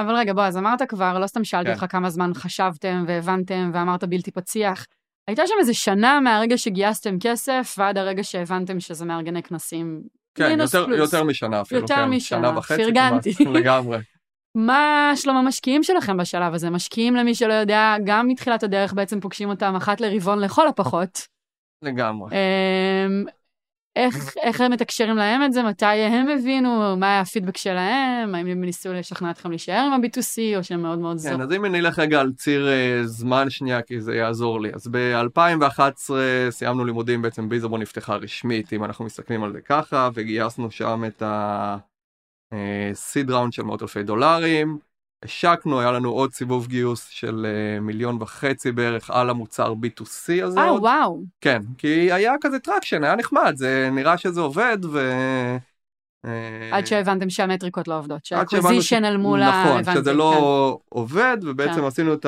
אבל 0.00 0.14
רגע, 0.14 0.32
בוא, 0.32 0.42
אז 0.42 0.56
אמרת 0.56 0.82
כבר, 0.82 1.18
לא 1.18 1.26
סתם 1.26 1.44
שאלתי 1.44 1.66
כן. 1.66 1.72
אותך 1.72 1.86
כמה 1.88 2.10
זמן 2.10 2.30
חשבתם 2.34 3.04
והבנתם 3.06 3.70
ואמרת 3.74 4.04
בלתי 4.04 4.30
פציח. 4.30 4.86
הייתה 5.28 5.42
שם 5.46 5.54
איזה 5.60 5.74
שנה 5.74 6.20
מהרגע 6.20 6.58
שגייסתם 6.58 7.16
כסף 7.20 7.74
ועד 7.78 7.98
הרגע 7.98 8.24
שהבנתם 8.24 8.80
שזה 8.80 9.04
מארגני 9.04 9.42
כנסים. 9.42 10.02
כן, 10.34 10.60
יותר, 10.60 10.86
פלוס. 10.86 10.98
יותר 10.98 11.24
משנה 11.24 11.60
אפילו, 11.60 11.80
יותר 11.80 11.94
כן, 11.94 12.04
משנה, 12.04 12.38
שנה 12.38 12.58
וחצי 12.58 12.84
פרגנתי. 12.84 13.34
כמעט, 13.34 13.56
לגמרי. 13.56 13.98
מה 14.54 15.12
שלום 15.16 15.36
המשקיעים 15.36 15.82
שלכם 15.82 16.16
בשלב 16.16 16.54
הזה? 16.54 16.70
משקיעים 16.70 17.16
למי 17.16 17.34
שלא 17.34 17.52
יודע, 17.52 17.96
גם 18.04 18.28
מתחילת 18.28 18.62
הדרך 18.62 18.92
בעצם 18.92 19.20
פוגשים 19.20 19.48
אותם 19.48 19.76
אחת 19.76 20.00
לרבעון 20.00 20.38
לכל 20.40 20.68
הפחות. 20.68 21.26
לגמרי. 21.82 22.36
איך, 23.96 24.34
איך 24.42 24.60
אתם 24.60 24.72
מתקשרים 24.72 25.16
להם 25.16 25.44
את 25.44 25.52
זה? 25.52 25.62
מתי 25.62 25.84
הם 25.84 26.28
הבינו? 26.28 26.96
מה 26.96 27.06
היה 27.06 27.20
הפידבק 27.20 27.56
שלהם? 27.56 28.34
האם 28.34 28.46
הם 28.46 28.64
ניסו 28.64 28.92
לשכנע 28.92 29.30
אתכם 29.30 29.50
להישאר 29.50 29.86
עם 29.86 29.92
ה-B2C 29.92 30.56
או 30.56 30.64
שהם 30.64 30.82
מאוד 30.82 30.98
מאוד 30.98 31.16
זו? 31.16 31.30
כן, 31.30 31.40
אז 31.40 31.52
אם 31.52 31.64
אני 31.64 31.80
אלך 31.80 31.98
רגע 31.98 32.20
על 32.20 32.32
ציר 32.32 32.68
אה, 32.68 33.00
זמן 33.04 33.50
שנייה, 33.50 33.82
כי 33.82 34.00
זה 34.00 34.14
יעזור 34.14 34.60
לי. 34.60 34.70
אז 34.74 34.88
ב-2011 34.90 36.10
סיימנו 36.50 36.84
לימודים, 36.84 37.22
בעצם 37.22 37.48
Bizzabo 37.48 37.78
נפתחה 37.78 38.16
רשמית, 38.16 38.72
אם 38.72 38.84
אנחנו 38.84 39.04
מסתכלים 39.04 39.44
על 39.44 39.52
זה 39.52 39.60
ככה, 39.60 40.08
וגייסנו 40.14 40.70
שם 40.70 41.02
את 41.06 41.22
ה-seed 41.22 43.28
round 43.28 43.50
של 43.50 43.62
מאות 43.62 43.82
אלפי 43.82 44.02
דולרים. 44.02 44.89
השקנו, 45.22 45.80
היה 45.80 45.92
לנו 45.92 46.10
עוד 46.10 46.32
סיבוב 46.32 46.66
גיוס 46.66 47.08
של 47.08 47.46
אה, 47.46 47.80
מיליון 47.80 48.16
וחצי 48.20 48.72
בערך 48.72 49.10
על 49.10 49.30
המוצר 49.30 49.72
B2C 49.72 50.44
הזה. 50.44 50.60
אה, 50.60 50.68
עוד. 50.68 50.82
וואו. 50.82 51.22
כן, 51.40 51.62
כי 51.78 52.12
היה 52.12 52.32
כזה 52.40 52.58
traction, 52.58 53.04
היה 53.04 53.16
נחמד, 53.16 53.52
זה 53.56 53.88
נראה 53.92 54.18
שזה 54.18 54.40
עובד, 54.40 54.78
ו... 54.92 54.98
אה, 56.24 56.70
עד 56.72 56.86
שהבנתם 56.86 57.30
שהמטריקות 57.30 57.88
לא 57.88 57.98
עובדות, 57.98 58.24
שה 58.24 58.41
acquisition 58.41 59.04
אל 59.04 59.16
מול 59.16 59.42
ה... 59.42 59.64
נכון, 59.64 59.84
שזה 59.94 60.10
כן. 60.10 60.16
לא 60.16 60.78
עובד, 60.88 61.36
ובעצם 61.42 61.80
כן. 61.80 61.84
עשינו 61.84 62.14
את 62.14 62.26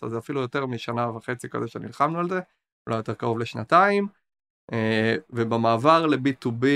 13-14, 0.04 0.09
זה 0.09 0.18
אפילו 0.18 0.40
יותר 0.40 0.66
משנה 0.66 1.11
וחצי 1.16 1.49
כזה 1.49 1.68
שנלחמנו 1.68 2.18
על 2.18 2.28
זה, 2.28 2.40
אולי 2.87 2.97
יותר 2.99 3.14
קרוב 3.14 3.38
לשנתיים, 3.38 4.07
אה, 4.73 5.14
ובמעבר 5.30 6.07
ל-B2B, 6.07 6.66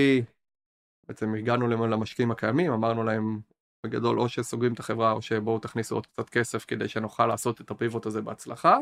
בעצם 1.09 1.35
הגענו 1.35 1.69
למשקיעים 1.69 2.31
הקיימים, 2.31 2.73
אמרנו 2.73 3.04
להם 3.04 3.40
בגדול 3.87 4.21
או 4.21 4.28
שסוגרים 4.28 4.73
את 4.73 4.81
החברה 4.81 5.12
או 5.12 5.23
שבואו 5.23 5.59
תכניסו 5.59 5.95
עוד 5.95 6.07
קצת 6.07 6.31
כסף 6.31 6.64
כדי 6.64 6.88
שנוכל 6.88 7.26
לעשות 7.26 7.61
את 7.61 7.71
הפיבוט 7.71 8.07
הזה 8.07 8.23
בהצלחה. 8.23 8.78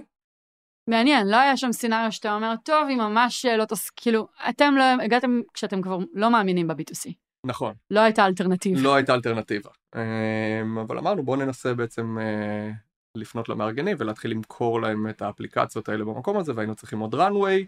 מעניין, 0.87 1.27
לא 1.29 1.37
היה 1.37 1.57
שם 1.57 1.73
סצנריו 1.73 2.13
שאתה 2.13 2.35
אומר, 2.35 2.55
טוב, 2.65 2.89
אם 2.89 2.99
ממש 2.99 3.47
לא 3.47 3.65
תוס... 3.65 3.91
כאילו, 3.91 4.29
אתם 4.49 4.75
לא... 4.77 4.85
הגעתם 5.05 5.41
כשאתם 5.55 5.83
כבר 5.83 5.99
לא 6.13 6.31
מאמינים 6.31 6.69
ב-B2C. 6.69 7.13
נכון, 7.47 7.75
לא 7.91 8.01
הייתה 8.01 8.27
אלטרנטיבה. 8.27 8.81
לא 8.81 8.95
הייתה 8.95 9.15
אלטרנטיבה. 9.15 9.71
אמ, 9.97 10.79
אבל 10.79 10.99
אמרנו 10.99 11.23
בואו 11.23 11.37
ננסה 11.37 11.75
בעצם 11.75 12.19
אה, 12.19 12.71
לפנות 13.17 13.49
למארגנים 13.49 13.97
ולהתחיל 14.01 14.31
למכור 14.31 14.81
להם 14.81 15.09
את 15.09 15.23
האפליקציות 15.23 15.89
האלה 15.89 16.05
במקום 16.05 16.37
הזה 16.37 16.53
והיינו 16.57 16.75
צריכים 16.75 16.99
עוד 16.99 17.15
runway 17.15 17.67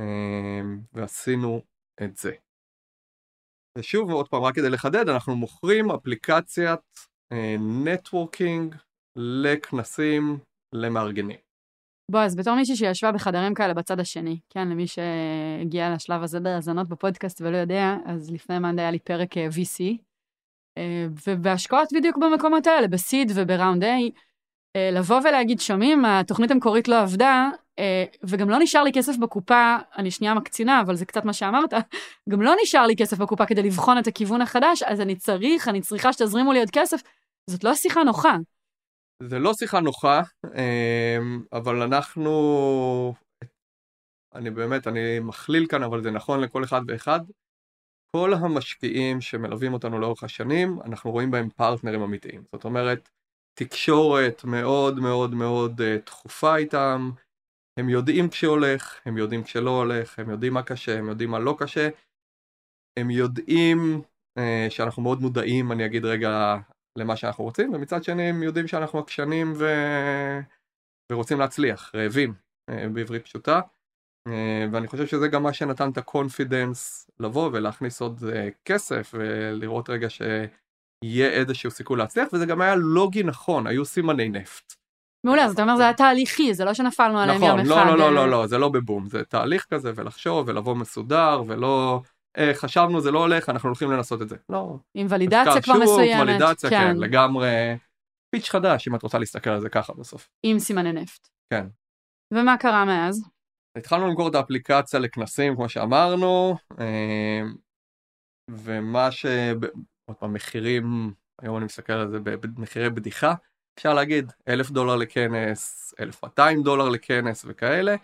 אמ, 0.00 0.80
ועשינו 0.92 1.62
את 2.02 2.16
זה. 2.16 2.32
ושוב 3.78 4.10
עוד 4.10 4.28
פעם 4.28 4.42
רק 4.42 4.54
כדי 4.54 4.70
לחדד 4.70 5.08
אנחנו 5.08 5.36
מוכרים 5.36 5.90
אפליקציית 5.90 6.80
נטוורקינג 7.84 8.74
לכנסים 9.16 10.38
למארגנים. 10.74 11.49
בוא, 12.10 12.20
אז 12.20 12.36
בתור 12.36 12.54
מישהי 12.54 12.76
שישבה 12.76 13.12
בחדרים 13.12 13.54
כאלה 13.54 13.74
בצד 13.74 14.00
השני, 14.00 14.38
כן, 14.50 14.68
למי 14.68 14.86
שהגיע 14.86 15.94
לשלב 15.94 16.22
הזה 16.22 16.40
בהאזנות 16.40 16.88
בפודקאסט 16.88 17.40
ולא 17.40 17.56
יודע, 17.56 17.96
אז 18.06 18.30
לפני 18.30 18.58
מאנדי 18.58 18.82
היה 18.82 18.90
לי 18.90 18.98
פרק 18.98 19.36
אה, 19.36 19.48
VC, 19.48 19.96
אה, 20.78 21.06
ובהשקעות 21.26 21.88
בדיוק 21.94 22.16
במקומות 22.16 22.66
האלה, 22.66 22.88
בסיד 22.88 23.32
ובראונד 23.34 23.84
A, 23.84 23.86
אה, 24.76 24.90
לבוא 24.92 25.20
ולהגיד, 25.24 25.60
שומעים, 25.60 26.04
התוכנית 26.04 26.50
המקורית 26.50 26.88
לא 26.88 27.00
עבדה, 27.00 27.50
וגם 28.22 28.50
לא 28.50 28.58
נשאר 28.58 28.82
לי 28.82 28.92
כסף 28.92 29.16
בקופה, 29.16 29.76
אני 29.98 30.10
שנייה 30.10 30.34
מקצינה, 30.34 30.80
אבל 30.80 30.96
זה 30.96 31.06
קצת 31.06 31.24
מה 31.24 31.32
שאמרת, 31.32 31.72
גם 32.30 32.42
לא 32.42 32.54
נשאר 32.62 32.86
לי 32.86 32.96
כסף 32.96 33.18
בקופה 33.18 33.46
כדי 33.46 33.62
לבחון 33.62 33.98
את 33.98 34.06
הכיוון 34.06 34.42
החדש, 34.42 34.82
אז 34.82 35.00
אני 35.00 35.16
צריך, 35.16 35.68
אני 35.68 35.80
צריכה 35.80 36.12
שתזרימו 36.12 36.52
לי 36.52 36.58
עוד 36.58 36.70
כסף. 36.70 37.02
זאת 37.46 37.64
לא 37.64 37.74
שיחה 37.74 38.02
נוחה. 38.02 38.36
זה 39.22 39.38
לא 39.38 39.54
שיחה 39.54 39.80
נוחה, 39.80 40.22
אמ, 40.44 41.42
אבל 41.52 41.82
אנחנו, 41.82 43.14
אני 44.34 44.50
באמת, 44.50 44.86
אני 44.86 45.20
מכליל 45.20 45.66
כאן, 45.66 45.82
אבל 45.82 46.02
זה 46.02 46.10
נכון 46.10 46.40
לכל 46.40 46.64
אחד 46.64 46.80
ואחד. 46.86 47.20
כל 48.16 48.34
המשקיעים 48.34 49.20
שמלווים 49.20 49.72
אותנו 49.72 49.98
לאורך 49.98 50.24
השנים, 50.24 50.78
אנחנו 50.84 51.10
רואים 51.10 51.30
בהם 51.30 51.50
פרטנרים 51.50 52.02
אמיתיים. 52.02 52.42
זאת 52.54 52.64
אומרת, 52.64 53.08
תקשורת 53.58 54.44
מאוד 54.44 54.98
מאוד 54.98 55.34
מאוד 55.34 55.80
אה, 55.80 55.98
תכופה 55.98 56.56
איתם, 56.56 57.10
הם 57.78 57.88
יודעים 57.88 58.28
כשהולך, 58.28 59.00
הם 59.04 59.16
יודעים 59.16 59.42
כשלא 59.42 59.70
הולך, 59.70 60.18
הם 60.18 60.30
יודעים 60.30 60.54
מה 60.54 60.62
קשה, 60.62 60.98
הם 60.98 61.08
יודעים 61.08 61.30
מה 61.30 61.38
לא 61.38 61.56
קשה, 61.58 61.88
הם 62.98 63.10
יודעים 63.10 64.02
אה, 64.38 64.66
שאנחנו 64.70 65.02
מאוד 65.02 65.20
מודעים, 65.20 65.72
אני 65.72 65.86
אגיד 65.86 66.04
רגע, 66.04 66.56
למה 66.98 67.16
שאנחנו 67.16 67.44
רוצים, 67.44 67.74
ומצד 67.74 68.04
שני 68.04 68.22
הם 68.22 68.42
יודעים 68.42 68.66
שאנחנו 68.68 68.98
עקשנים 68.98 69.52
ו... 69.56 69.64
ורוצים 71.12 71.38
להצליח, 71.40 71.94
רעבים, 71.94 72.34
אה, 72.70 72.88
בעברית 72.88 73.24
פשוטה. 73.24 73.60
אה, 74.28 74.66
ואני 74.72 74.88
חושב 74.88 75.06
שזה 75.06 75.28
גם 75.28 75.42
מה 75.42 75.52
שנתן 75.52 75.90
את 75.90 75.98
ה 75.98 76.08
confidence 76.08 77.10
לבוא 77.20 77.50
ולהכניס 77.52 78.00
עוד 78.00 78.20
אה, 78.32 78.48
כסף 78.64 79.14
ולראות 79.14 79.90
רגע 79.90 80.10
שיהיה 80.10 81.30
איזשהו 81.30 81.70
סיכוי 81.70 81.98
להצליח, 81.98 82.28
וזה 82.32 82.46
גם 82.46 82.60
היה 82.60 82.74
לוגי 82.74 83.22
נכון, 83.22 83.66
היו 83.66 83.84
סימני 83.84 84.28
נפט. 84.28 84.74
מעולה, 85.26 85.44
אז 85.44 85.52
אתה 85.52 85.62
אומר 85.62 85.76
זה 85.76 85.82
היה 85.82 85.94
תהליכי, 85.94 86.54
זה 86.54 86.64
לא 86.64 86.74
שנפלנו 86.74 87.18
עליהם 87.18 87.42
יום 87.42 87.60
נכון, 87.60 87.72
אחד. 87.72 87.86
לא, 87.86 87.98
לא, 87.98 88.04
אה, 88.04 88.10
לא, 88.10 88.14
לא, 88.14 88.30
לא, 88.30 88.46
זה 88.46 88.58
לא 88.58 88.68
בבום, 88.68 89.08
זה 89.08 89.24
תהליך 89.24 89.66
כזה 89.70 89.92
ולחשוב 89.94 90.48
ולבוא 90.48 90.74
מסודר 90.74 91.42
ולא... 91.46 92.02
אה, 92.38 92.54
חשבנו 92.54 93.00
זה 93.00 93.10
לא 93.10 93.18
הולך, 93.18 93.48
אנחנו 93.48 93.68
הולכים 93.68 93.90
לנסות 93.90 94.22
את 94.22 94.28
זה. 94.28 94.36
לא, 94.48 94.76
עם 94.94 95.06
ולידציה 95.10 95.62
כבר 95.62 95.74
שוק, 95.74 95.82
מסוימת. 95.82 96.22
ולידציה, 96.22 96.70
כן, 96.70 96.78
כן, 96.78 96.96
לגמרי 96.96 97.76
פיץ' 98.30 98.48
חדש, 98.48 98.88
אם 98.88 98.94
את 98.94 99.02
רוצה 99.02 99.18
להסתכל 99.18 99.50
על 99.50 99.60
זה 99.60 99.68
ככה 99.68 99.92
בסוף. 99.92 100.28
עם 100.42 100.58
סימני 100.58 100.92
נפט. 100.92 101.28
כן. 101.52 101.66
ומה 102.34 102.56
קרה 102.56 102.84
מאז? 102.84 103.24
התחלנו 103.78 104.08
למכור 104.08 104.28
את 104.28 104.34
האפליקציה 104.34 105.00
לכנסים, 105.00 105.54
כמו 105.54 105.68
שאמרנו, 105.68 106.56
אה, 106.80 107.42
ומה 108.50 109.10
ש... 109.10 109.26
עוד 110.10 110.16
פעם, 110.16 110.32
מחירים, 110.32 111.12
היום 111.42 111.56
אני 111.56 111.64
מסתכל 111.64 111.92
על 111.92 112.10
זה 112.10 112.18
במחירי 112.20 112.90
בדיחה, 112.90 113.34
אפשר 113.78 113.94
להגיד 113.94 114.32
אלף 114.48 114.70
דולר 114.70 114.96
לכנס, 114.96 115.94
אלף 116.00 116.24
מאתיים 116.24 116.62
דולר 116.62 116.88
לכנס 116.88 117.44
וכאלה. 117.48 117.96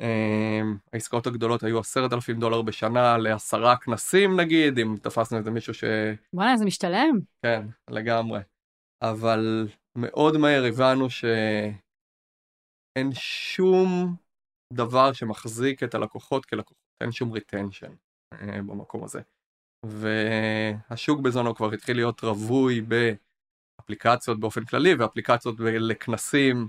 אה, 0.00 0.60
העסקאות 0.92 1.26
הגדולות 1.26 1.62
היו 1.62 1.78
עשרת 1.78 2.12
אלפים 2.12 2.40
דולר 2.40 2.62
בשנה 2.62 3.18
לעשרה 3.18 3.76
כנסים 3.76 4.40
נגיד, 4.40 4.78
אם 4.78 4.96
תפסנו 5.02 5.38
איזה 5.38 5.50
מישהו 5.50 5.74
ש... 5.74 5.84
בוא'נה, 6.32 6.56
זה 6.56 6.64
משתלם. 6.64 7.18
כן, 7.42 7.66
לגמרי. 7.90 8.40
אבל 9.02 9.68
מאוד 9.98 10.36
מהר 10.36 10.64
הבנו 10.64 11.10
שאין 11.10 11.80
שום 13.14 14.16
דבר 14.72 15.12
שמחזיק 15.12 15.82
את 15.82 15.94
הלקוחות 15.94 16.46
כלקוחות, 16.46 16.76
אין 17.00 17.12
שום 17.12 17.32
retention 17.32 17.92
אה, 18.32 18.62
במקום 18.62 19.04
הזה. 19.04 19.20
והשוק 19.86 21.20
בזמנו 21.20 21.54
כבר 21.54 21.72
התחיל 21.72 21.96
להיות 21.96 22.20
רווי 22.24 22.80
באפליקציות 22.80 24.40
באופן 24.40 24.64
כללי, 24.64 24.94
ואפליקציות 24.94 25.54
לכנסים 25.60 26.68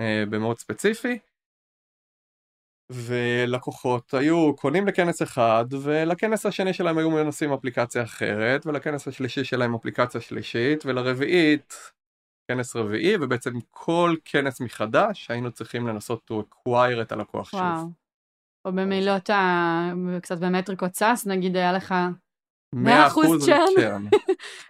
אה, 0.00 0.24
במאוד 0.30 0.58
ספציפי. 0.58 1.18
ולקוחות 2.92 4.14
היו 4.14 4.56
קונים 4.56 4.86
לכנס 4.86 5.22
אחד, 5.22 5.64
ולכנס 5.82 6.46
השני 6.46 6.72
שלהם 6.72 6.98
היו 6.98 7.10
מנסים 7.10 7.52
אפליקציה 7.52 8.02
אחרת, 8.02 8.66
ולכנס 8.66 9.08
השלישי 9.08 9.44
שלהם 9.44 9.74
אפליקציה 9.74 10.20
שלישית, 10.20 10.86
ולרביעית 10.86 11.74
כנס 12.50 12.76
רביעי, 12.76 13.16
ובעצם 13.20 13.52
כל 13.70 14.14
כנס 14.24 14.60
מחדש 14.60 15.30
היינו 15.30 15.52
צריכים 15.52 15.86
לנסות 15.86 16.30
to 16.30 16.34
acquire 16.34 17.02
את 17.02 17.12
הלקוח 17.12 17.50
שוב. 17.50 17.60
וואו. 17.60 17.86
או 18.64 18.72
במילות 18.72 19.30
ה... 19.30 19.92
קצת 20.22 20.38
במטריקות 20.38 20.94
סאס, 20.94 21.26
נגיד 21.26 21.56
היה 21.56 21.72
לך 21.72 21.94
100% 22.74 22.78
צ'רן. 23.46 24.04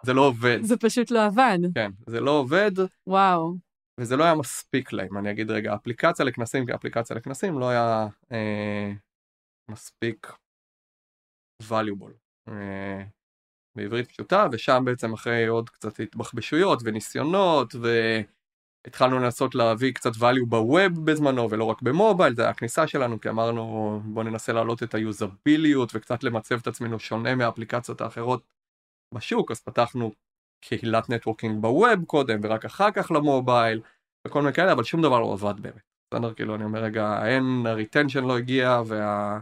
זה 0.07 0.15
לא 0.15 0.27
עובד. 0.27 0.59
זה 0.71 0.77
פשוט 0.77 1.11
לא 1.11 1.25
עבד. 1.25 1.59
כן, 1.75 1.91
זה 2.07 2.21
לא 2.21 2.31
עובד. 2.31 2.71
וואו. 3.07 3.68
וזה 3.99 4.17
לא 4.17 4.25
היה 4.25 4.35
מספיק 4.35 4.93
להם, 4.93 5.19
אני 5.19 5.31
אגיד 5.31 5.51
רגע, 5.51 5.75
אפליקציה 5.75 6.25
לכנסים 6.25 6.67
כאפליקציה 6.67 7.17
לכנסים 7.17 7.59
לא 7.59 7.69
היה 7.69 8.07
אה, 8.33 8.93
מספיק 9.71 10.33
valuable. 11.63 12.13
אה, 12.49 13.03
בעברית 13.77 14.09
פשוטה, 14.09 14.47
ושם 14.53 14.83
בעצם 14.85 15.13
אחרי 15.13 15.47
עוד 15.47 15.71
קצת 15.71 16.01
התבחבשויות 16.01 16.81
וניסיונות, 16.85 17.75
והתחלנו 18.85 19.19
לנסות 19.19 19.55
להביא 19.55 19.93
קצת 19.93 20.11
value 20.11 20.47
בווב 20.49 21.05
בזמנו 21.05 21.51
ולא 21.51 21.65
רק 21.65 21.83
במובייל, 21.83 22.35
זה 22.35 22.43
היה 22.43 22.51
הכניסה 22.51 22.87
שלנו, 22.87 23.21
כי 23.21 23.29
אמרנו 23.29 24.01
בוא 24.05 24.25
ננסה 24.25 24.53
להעלות 24.53 24.83
את 24.83 24.95
היוזביליות 24.95 25.91
וקצת 25.95 26.25
למצב 26.25 26.59
את 26.63 26.67
עצמנו 26.67 26.99
שונה 26.99 27.35
מהאפליקציות 27.35 28.01
האחרות 28.01 28.43
בשוק, 29.15 29.51
אז 29.51 29.61
פתחנו 29.61 30.13
קהילת 30.61 31.11
networking 31.11 31.63
ב 31.63 31.73
web 31.73 32.05
קודם 32.07 32.41
ורק 32.43 32.65
אחר 32.65 32.91
כך 32.91 33.11
למובייל 33.11 33.81
וכל 34.27 34.43
מיני 34.43 34.55
כאלה, 34.55 34.73
אבל 34.73 34.85
שום 34.85 35.03
דבר 35.03 35.21
לא 35.21 35.33
עבד 35.33 35.61
באמת. 35.61 35.89
בסדר, 36.15 36.35
כאילו 36.35 36.55
אני 36.55 36.65
אומר 36.65 36.83
רגע, 36.83 37.27
אין, 37.27 37.67
ה 37.67 37.73
retention 37.73 38.25
לא 38.25 38.39
הגיע 38.39 38.81
וה... 38.87 39.39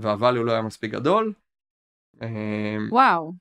וה 0.00 0.13
value 0.13 0.44
לא 0.44 0.52
היה 0.52 0.62
מספיק 0.62 0.92
גדול. 0.92 1.32
אמ, 2.22 2.88
וואו. 2.90 3.32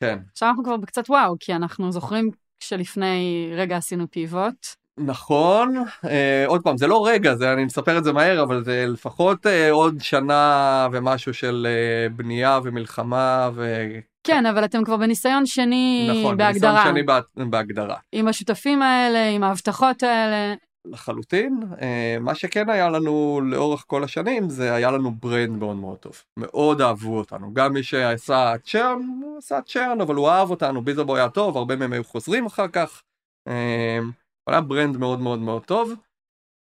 כן. 0.00 0.18
עכשיו 0.32 0.48
אנחנו 0.48 0.64
כבר 0.64 0.76
בקצת 0.76 1.10
וואו, 1.10 1.36
כי 1.40 1.54
אנחנו 1.54 1.92
זוכרים 1.92 2.30
כשלפני 2.60 3.50
רגע 3.56 3.76
עשינו 3.76 4.10
פיבוט. 4.10 4.66
נכון, 4.98 5.74
אה, 6.04 6.44
עוד 6.46 6.62
פעם, 6.62 6.76
זה 6.76 6.86
לא 6.86 7.06
רגע, 7.06 7.34
זה, 7.34 7.52
אני 7.52 7.64
מספר 7.64 7.98
את 7.98 8.04
זה 8.04 8.12
מהר, 8.12 8.42
אבל 8.42 8.64
זה 8.64 8.84
לפחות 8.86 9.46
אה, 9.46 9.70
עוד 9.70 10.00
שנה 10.00 10.88
ומשהו 10.92 11.34
של 11.34 11.66
אה, 11.70 12.08
בנייה 12.08 12.58
ומלחמה 12.64 13.50
ו... 13.54 13.86
כן, 14.26 14.46
אבל 14.46 14.64
אתם 14.64 14.84
כבר 14.84 14.96
בניסיון 14.96 15.46
שני 15.46 16.08
נכון, 16.10 16.36
בהגדרה. 16.36 16.72
נכון, 16.80 16.94
בניסיון 16.94 17.22
שני 17.34 17.44
בהגדרה. 17.44 17.96
עם 18.12 18.28
השותפים 18.28 18.82
האלה, 18.82 19.28
עם 19.28 19.42
ההבטחות 19.42 20.02
האלה. 20.02 20.54
לחלוטין. 20.84 21.60
אה, 21.82 22.16
מה 22.20 22.34
שכן 22.34 22.70
היה 22.70 22.88
לנו 22.88 23.40
לאורך 23.44 23.84
כל 23.86 24.04
השנים 24.04 24.48
זה 24.48 24.74
היה 24.74 24.90
לנו 24.90 25.14
brand 25.14 25.58
מאוד 25.58 25.76
מאוד 25.76 25.98
טוב. 25.98 26.22
מאוד 26.36 26.80
אהבו 26.80 27.18
אותנו. 27.18 27.54
גם 27.54 27.72
מי 27.72 27.82
שעשה 27.82 28.54
churn, 28.64 29.02
הוא 29.22 29.38
עשה 29.38 29.62
צ'רן, 29.62 30.00
אבל 30.00 30.14
הוא 30.14 30.28
אהב 30.28 30.50
אותנו, 30.50 30.84
Bizzabo 30.84 31.16
היה 31.16 31.28
טוב, 31.28 31.56
הרבה 31.56 31.76
מהם 31.76 31.92
היו 31.92 32.04
חוזרים 32.04 32.46
אחר 32.46 32.68
כך. 32.68 33.02
אה, 33.48 33.98
הוא 34.44 34.52
היה 34.52 34.60
brand 34.60 34.96
מאוד 34.96 35.20
מאוד 35.20 35.38
מאוד 35.38 35.64
טוב, 35.64 35.92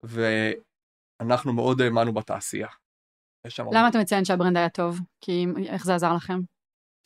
ואנחנו 0.03 1.53
מאוד 1.53 1.81
האמנו 1.81 2.13
בתעשייה. 2.13 2.69
למה 3.73 3.89
אתה 3.89 3.99
מציין 3.99 4.25
שה 4.25 4.37
brand 4.37 4.57
היה 4.57 4.69
טוב? 4.69 5.01
כי 5.21 5.47
איך 5.67 5.85
זה 5.85 5.95
עזר 5.95 6.15
לכם? 6.15 6.41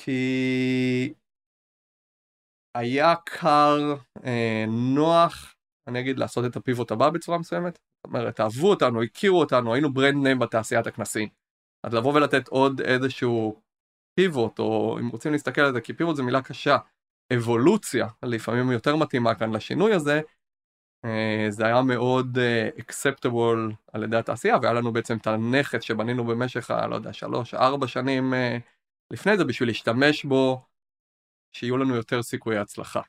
כי 0.04 1.14
היה 2.74 3.14
קל, 3.24 3.94
אה, 4.24 4.64
נוח, 4.94 5.54
אני 5.86 6.00
אגיד 6.00 6.18
לעשות 6.18 6.44
את 6.44 6.56
הפיבוט 6.56 6.90
הבא 6.90 7.10
בצורה 7.10 7.38
מסוימת. 7.38 7.74
זאת 7.74 8.04
אומרת, 8.04 8.40
אהבו 8.40 8.70
אותנו, 8.70 9.02
הכירו 9.02 9.40
אותנו, 9.40 9.74
היינו 9.74 9.92
brand 9.92 10.22
name 10.22 10.38
בתעשיית 10.38 10.86
הכנסים. 10.86 11.28
אז 11.86 11.94
לבוא 11.94 12.14
ולתת 12.14 12.48
עוד 12.48 12.80
איזשהו 12.80 13.62
פיבוט, 14.14 14.58
או 14.58 14.98
אם 15.00 15.08
רוצים 15.08 15.32
להסתכל 15.32 15.60
על 15.60 15.72
זה, 15.72 15.80
כי 15.80 15.92
פיבוט 15.92 16.16
זה 16.16 16.22
מילה 16.22 16.42
קשה, 16.42 16.76
אבולוציה, 17.36 18.06
לפעמים 18.22 18.70
יותר 18.70 18.96
מתאימה 18.96 19.34
כאן 19.34 19.52
לשינוי 19.52 19.94
הזה, 19.94 20.20
אה, 21.04 21.46
זה 21.50 21.66
היה 21.66 21.82
מאוד 21.82 22.38
אקספטבול 22.78 23.72
uh, 23.72 23.90
על 23.92 24.02
ידי 24.02 24.16
התעשייה, 24.16 24.56
והיה 24.62 24.74
לנו 24.74 24.92
בעצם 24.92 25.16
את 25.16 25.26
הנכס 25.26 25.82
שבנינו 25.82 26.24
במשך, 26.24 26.70
לא 26.70 26.94
יודע, 26.94 27.12
שלוש, 27.12 27.54
ארבע 27.54 27.86
שנים 27.86 28.32
uh, 28.32 28.36
לפני 29.10 29.36
זה, 29.36 29.44
בשביל 29.44 29.68
להשתמש 29.68 30.24
בו, 30.24 30.60
שיהיו 31.52 31.76
לנו 31.76 31.96
יותר 31.96 32.22
סיכויי 32.22 32.58
הצלחה. 32.58 33.00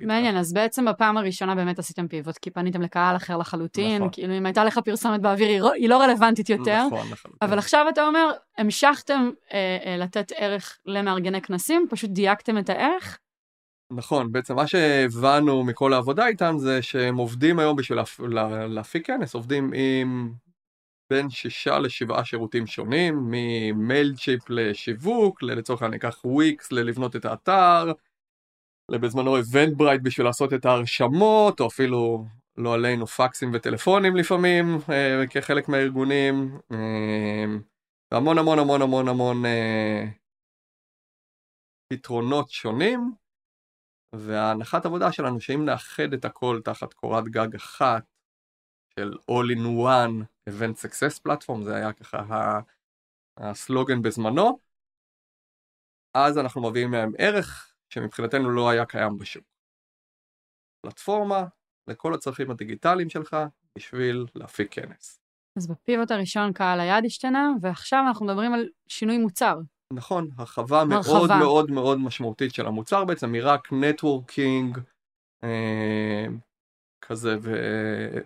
מעניין, 0.00 0.36
אז 0.36 0.52
בעצם 0.52 0.84
בפעם 0.84 1.16
הראשונה 1.16 1.54
באמת 1.54 1.78
עשיתם 1.78 2.08
פיבוט, 2.08 2.38
כי 2.38 2.50
פניתם 2.50 2.82
לקהל 2.82 3.16
אחר 3.16 3.36
לחלוטין, 3.36 3.96
נכון. 3.96 4.08
כאילו 4.12 4.38
אם 4.38 4.46
הייתה 4.46 4.64
לך 4.64 4.78
פרסומת 4.78 5.20
באוויר 5.20 5.48
היא, 5.48 5.60
לא, 5.60 5.72
לא 5.88 6.02
רלוונטית 6.02 6.48
יותר, 6.48 6.86
נכון, 6.86 7.06
לחלוטין. 7.12 7.38
אבל 7.42 7.58
עכשיו 7.58 7.86
אתה 7.88 8.06
אומר, 8.06 8.30
המשכתם 8.58 9.30
אה, 9.52 9.78
אה, 9.86 9.96
לתת 9.96 10.32
ערך 10.36 10.78
למארגני 10.86 11.42
כנסים, 11.42 11.86
פשוט 11.90 12.10
דייקתם 12.10 12.58
את 12.58 12.70
הערך? 12.70 13.18
נכון, 13.92 14.32
בעצם 14.32 14.56
מה 14.56 14.66
שהבנו 14.66 15.64
מכל 15.64 15.92
העבודה 15.92 16.26
איתם 16.26 16.54
זה 16.58 16.82
שהם 16.82 17.16
עובדים 17.16 17.58
היום 17.58 17.76
בשביל 17.76 17.98
להפיק 18.68 19.06
כנס, 19.06 19.34
עובדים 19.34 19.72
עם 19.74 20.32
בין 21.12 21.30
שישה 21.30 21.78
לשבעה 21.78 22.24
שירותים 22.24 22.66
שונים, 22.66 23.28
מ 23.30 24.14
Mailchimp 24.16 24.50
לשיווק, 24.50 25.42
לצורך 25.42 25.82
העניין 25.82 25.94
ניקח 25.94 26.24
וויקס 26.24 26.72
ללבנות 26.72 27.16
את 27.16 27.24
האתר, 27.24 27.92
לבזמנו 28.88 29.36
Eventbrite 29.36 30.02
בשביל 30.02 30.26
לעשות 30.26 30.52
את 30.52 30.64
ההרשמות, 30.64 31.60
או 31.60 31.66
אפילו 31.66 32.24
לא 32.56 32.74
עלינו 32.74 33.06
פקסים 33.06 33.50
וטלפונים 33.54 34.16
לפעמים, 34.16 34.78
אה, 34.92 35.26
כחלק 35.30 35.68
מהארגונים, 35.68 36.58
אה, 36.72 37.44
והמון 38.12 38.38
המון 38.38 38.58
המון 38.58 38.82
המון 38.82 39.08
המון 39.08 39.46
אה, 39.46 40.04
פתרונות 41.92 42.50
שונים, 42.50 43.12
וההנחת 44.14 44.86
עבודה 44.86 45.12
שלנו 45.12 45.40
שאם 45.40 45.64
נאחד 45.64 46.12
את 46.12 46.24
הכל 46.24 46.60
תחת 46.64 46.92
קורת 46.92 47.24
גג 47.24 47.54
אחת 47.54 48.11
של 48.98 49.12
All 49.30 49.56
in 49.56 49.60
One 49.60 50.24
Event 50.50 50.76
Success 50.84 51.20
Platform, 51.28 51.64
זה 51.64 51.76
היה 51.76 51.92
ככה 51.92 52.60
הסלוגן 53.36 54.02
בזמנו, 54.02 54.58
אז 56.16 56.38
אנחנו 56.38 56.70
מביאים 56.70 56.90
מהם 56.90 57.12
ערך 57.18 57.74
שמבחינתנו 57.92 58.50
לא 58.50 58.70
היה 58.70 58.86
קיים 58.86 59.18
בשוק. 59.18 59.44
פלטפורמה 60.86 61.44
לכל 61.88 62.14
הצרכים 62.14 62.50
הדיגיטליים 62.50 63.10
שלך 63.10 63.36
בשביל 63.78 64.26
להפיק 64.34 64.74
כנס. 64.74 65.20
אז 65.58 65.66
בפיבוט 65.66 66.10
הראשון 66.10 66.52
קהל 66.52 66.80
היעד 66.80 67.04
השתנה, 67.04 67.48
ועכשיו 67.60 68.04
אנחנו 68.08 68.26
מדברים 68.26 68.54
על 68.54 68.68
שינוי 68.88 69.18
מוצר. 69.18 69.58
נכון, 69.92 70.28
הרחבה 70.38 70.84
מאוד 70.84 71.30
מאוד 71.38 71.70
מאוד 71.70 71.98
משמעותית 71.98 72.54
של 72.54 72.66
המוצר 72.66 73.04
בעצם, 73.04 73.32
היא 73.32 73.42
רק 73.44 73.68
נטוורקינג 73.72 74.78
אה, 75.44 76.26
כזה, 77.04 77.30
יודעת, 77.32 78.24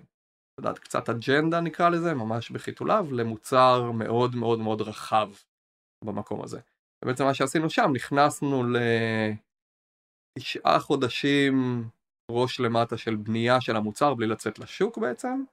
קצת 0.78 1.08
אג'נדה 1.08 1.60
נקרא 1.60 1.88
לזה, 1.88 2.14
ממש 2.14 2.50
בחיתוליו, 2.50 3.06
למוצר 3.12 3.90
מאוד 3.92 4.34
מאוד 4.34 4.58
מאוד 4.58 4.80
רחב 4.80 5.30
במקום 6.04 6.42
הזה. 6.42 6.60
ובעצם 7.04 7.24
מה 7.24 7.34
שעשינו 7.34 7.70
שם, 7.70 7.90
נכנסנו 7.94 8.62
ל... 8.62 8.76
תשעה 10.38 10.80
חודשים 10.80 11.84
ראש 12.30 12.60
למטה 12.60 12.96
של 12.96 13.16
בנייה 13.16 13.60
של 13.60 13.76
המוצר 13.76 14.14
בלי 14.14 14.26
לצאת 14.26 14.58
לשוק 14.58 14.98
בעצם. 14.98 15.44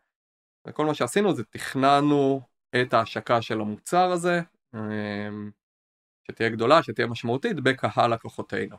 וכל 0.68 0.86
מה 0.86 0.94
שעשינו 0.94 1.34
זה 1.36 1.44
תכננו 1.44 2.42
את 2.82 2.94
ההשקה 2.94 3.42
של 3.42 3.62
המוצר 3.62 4.12
הזה, 4.12 4.42
אמ, 4.76 5.52
שתהיה 6.28 6.50
גדולה, 6.50 6.84
שתהיה 6.84 7.08
משמעותית 7.08 7.60
בקהל 7.60 8.14
לקוחותינו. 8.14 8.78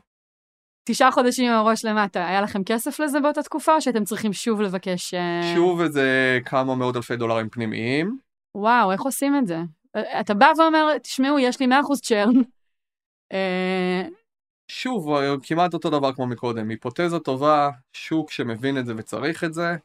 תשעה 0.85 1.11
חודשים 1.11 1.51
עם 1.51 1.57
הראש 1.57 1.85
למטה, 1.85 2.27
היה 2.27 2.41
לכם 2.41 2.63
כסף 2.63 2.99
לזה 2.99 3.19
באותה 3.19 3.43
תקופה, 3.43 3.75
או 3.75 3.81
שאתם 3.81 4.03
צריכים 4.03 4.33
שוב 4.33 4.61
לבקש... 4.61 5.13
אה, 5.13 5.53
שוב 5.55 5.81
איזה 5.81 6.39
כמה 6.45 6.75
מאות 6.75 6.95
אלפי 6.95 7.15
דולרים 7.15 7.49
פנימיים. 7.49 8.17
וואו, 8.55 8.91
איך 8.91 9.01
עושים 9.01 9.35
את 9.37 9.47
זה? 9.47 9.57
אתה 10.19 10.33
בא 10.33 10.51
ואומר, 10.57 10.97
תשמעו, 10.97 11.39
יש 11.39 11.59
לי 11.59 11.67
100% 11.67 11.69
צ'רן. 12.01 12.41
אה, 13.33 14.03
שוב, 14.71 15.09
כמעט 15.43 15.73
אותו 15.73 15.89
דבר 15.89 16.13
כמו 16.13 16.27
מקודם, 16.27 16.69
היפותזה 16.69 17.19
טובה, 17.19 17.69
שוק 17.93 18.31
שמבין 18.31 18.77
את 18.77 18.85
זה 18.85 18.93
וצריך 18.97 19.43
את 19.43 19.53
זה, 19.53 19.75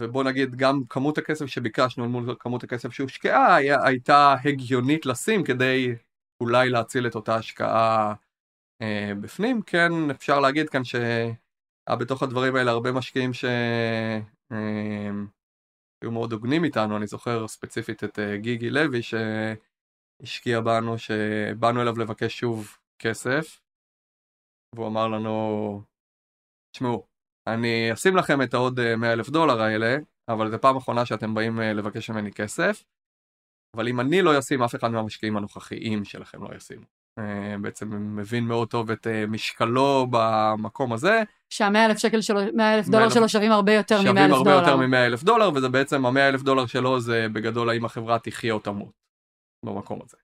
ובוא 0.00 0.24
נגיד 0.24 0.54
גם 0.54 0.82
כמות 0.88 1.18
הכסף 1.18 1.46
שביקשנו 1.46 2.08
מול 2.08 2.36
כמות 2.38 2.64
הכסף 2.64 2.92
שהושקעה 2.92 3.56
הייתה 3.84 4.34
הגיונית 4.44 5.06
לשים 5.06 5.44
כדי 5.44 5.94
אולי 6.40 6.70
להציל 6.70 7.06
את 7.06 7.14
אותה 7.14 7.34
השקעה 7.34 8.08
אה, 8.08 8.14
בפנים. 9.20 9.62
כן, 9.62 10.10
אפשר 10.10 10.40
להגיד 10.40 10.68
כאן 10.68 10.84
שהיה 10.84 11.96
בתוך 12.00 12.22
הדברים 12.22 12.56
האלה 12.56 12.70
הרבה 12.70 12.92
משקיעים 12.92 13.32
שהיו 13.32 14.22
אה, 16.04 16.10
מאוד 16.10 16.32
הוגנים 16.32 16.64
איתנו, 16.64 16.96
אני 16.96 17.06
זוכר 17.06 17.48
ספציפית 17.48 18.04
את 18.04 18.18
אה, 18.18 18.36
גיגי 18.36 18.70
לוי, 18.70 19.02
ש... 19.02 19.14
השקיע 20.22 20.60
בנו, 20.60 20.98
שבאנו 20.98 21.82
אליו 21.82 21.98
לבקש 21.98 22.38
שוב 22.38 22.78
כסף, 22.98 23.60
והוא 24.74 24.86
אמר 24.86 25.08
לנו, 25.08 25.82
תשמעו, 26.74 27.06
אני 27.46 27.92
אשים 27.92 28.16
לכם 28.16 28.42
את 28.42 28.54
העוד 28.54 28.80
100 28.96 29.12
אלף 29.12 29.28
דולר 29.28 29.60
האלה, 29.60 29.96
אבל 30.28 30.50
זו 30.50 30.60
פעם 30.60 30.76
אחרונה 30.76 31.06
שאתם 31.06 31.34
באים 31.34 31.58
לבקש 31.58 32.10
ממני 32.10 32.32
כסף. 32.32 32.84
אבל 33.76 33.88
אם 33.88 34.00
אני 34.00 34.22
לא 34.22 34.38
אשים, 34.38 34.62
אף 34.62 34.74
אחד 34.74 34.88
מהמשקיעים 34.88 35.36
הנוכחיים 35.36 36.04
שלכם 36.04 36.44
לא 36.44 36.56
ישימו. 36.56 37.01
בעצם 37.60 38.16
מבין 38.16 38.44
מאוד 38.44 38.70
טוב 38.70 38.90
את 38.90 39.06
משקלו 39.28 40.06
במקום 40.10 40.92
הזה. 40.92 41.22
שהמאה 41.50 41.86
אלף 41.86 41.98
שקל 41.98 42.20
שלו, 42.20 42.40
מאה 42.54 42.74
אלף 42.74 42.88
דולר 42.88 43.10
שלו 43.10 43.28
שווים 43.28 43.52
הרבה 43.52 43.72
יותר 43.72 44.02
ממאה 44.02 44.10
אלף 44.10 44.16
דולר. 44.16 44.38
שווים 44.38 44.54
הרבה 44.54 44.66
יותר 44.66 44.76
ממאה 44.76 45.06
אלף 45.06 45.22
דולר, 45.22 45.50
וזה 45.54 45.68
בעצם 45.68 46.06
המאה 46.06 46.28
אלף 46.28 46.42
דולר 46.42 46.66
שלו 46.66 47.00
זה 47.00 47.26
בגדול 47.32 47.70
האם 47.70 47.84
החברה 47.84 48.18
תחיה 48.18 48.52
או 48.52 48.58
תמות 48.58 48.92
במקום 49.66 50.00
הזה. 50.02 50.16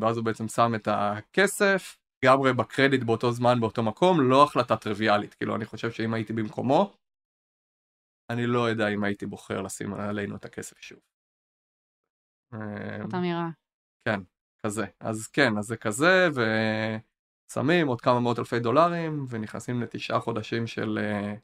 ואז 0.00 0.16
הוא 0.16 0.24
בעצם 0.24 0.48
שם 0.48 0.72
את 0.74 0.88
הכסף, 0.90 1.96
לגמרי 2.24 2.52
בקרדיט 2.52 3.02
באותו 3.02 3.32
זמן 3.32 3.60
באותו 3.60 3.82
מקום, 3.82 4.20
לא 4.20 4.42
החלטה 4.42 4.76
טריוויאלית, 4.76 5.34
כאילו 5.34 5.56
אני 5.56 5.64
חושב 5.64 5.90
שאם 5.90 6.14
הייתי 6.14 6.32
במקומו, 6.32 6.96
אני 8.30 8.46
לא 8.46 8.68
יודע 8.68 8.88
אם 8.88 9.04
הייתי 9.04 9.26
בוחר 9.26 9.62
לשים 9.62 9.94
עלינו 9.94 10.36
את 10.36 10.44
הכסף 10.44 10.78
שוב. 10.78 10.98
זאת 13.02 13.14
אמירה. 13.14 13.48
כן, 14.08 14.20
כזה. 14.66 14.84
אז 15.00 15.26
כן, 15.26 15.58
אז 15.58 15.64
זה 15.64 15.76
כזה, 15.76 16.28
ושמים 17.50 17.86
עוד 17.86 18.00
כמה 18.00 18.20
מאות 18.20 18.38
אלפי 18.38 18.60
דולרים, 18.60 19.24
ונכנסים 19.28 19.82
לתשעה 19.82 20.20
חודשים 20.20 20.66
של 20.66 20.98
uh, 20.98 21.38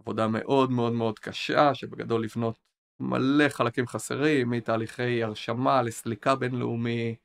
עבודה 0.00 0.28
מאוד 0.28 0.70
מאוד 0.70 0.92
מאוד 0.92 1.18
קשה, 1.18 1.74
שבגדול 1.74 2.24
לבנות 2.24 2.58
מלא 3.00 3.48
חלקים 3.48 3.86
חסרים, 3.86 4.50
מתהליכי 4.50 5.22
הרשמה 5.22 5.82
לסליקה 5.82 6.34
בינלאומי. 6.34 7.16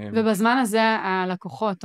ובזמן 0.00 0.58
הזה 0.60 0.82
הלקוחות, 0.82 1.84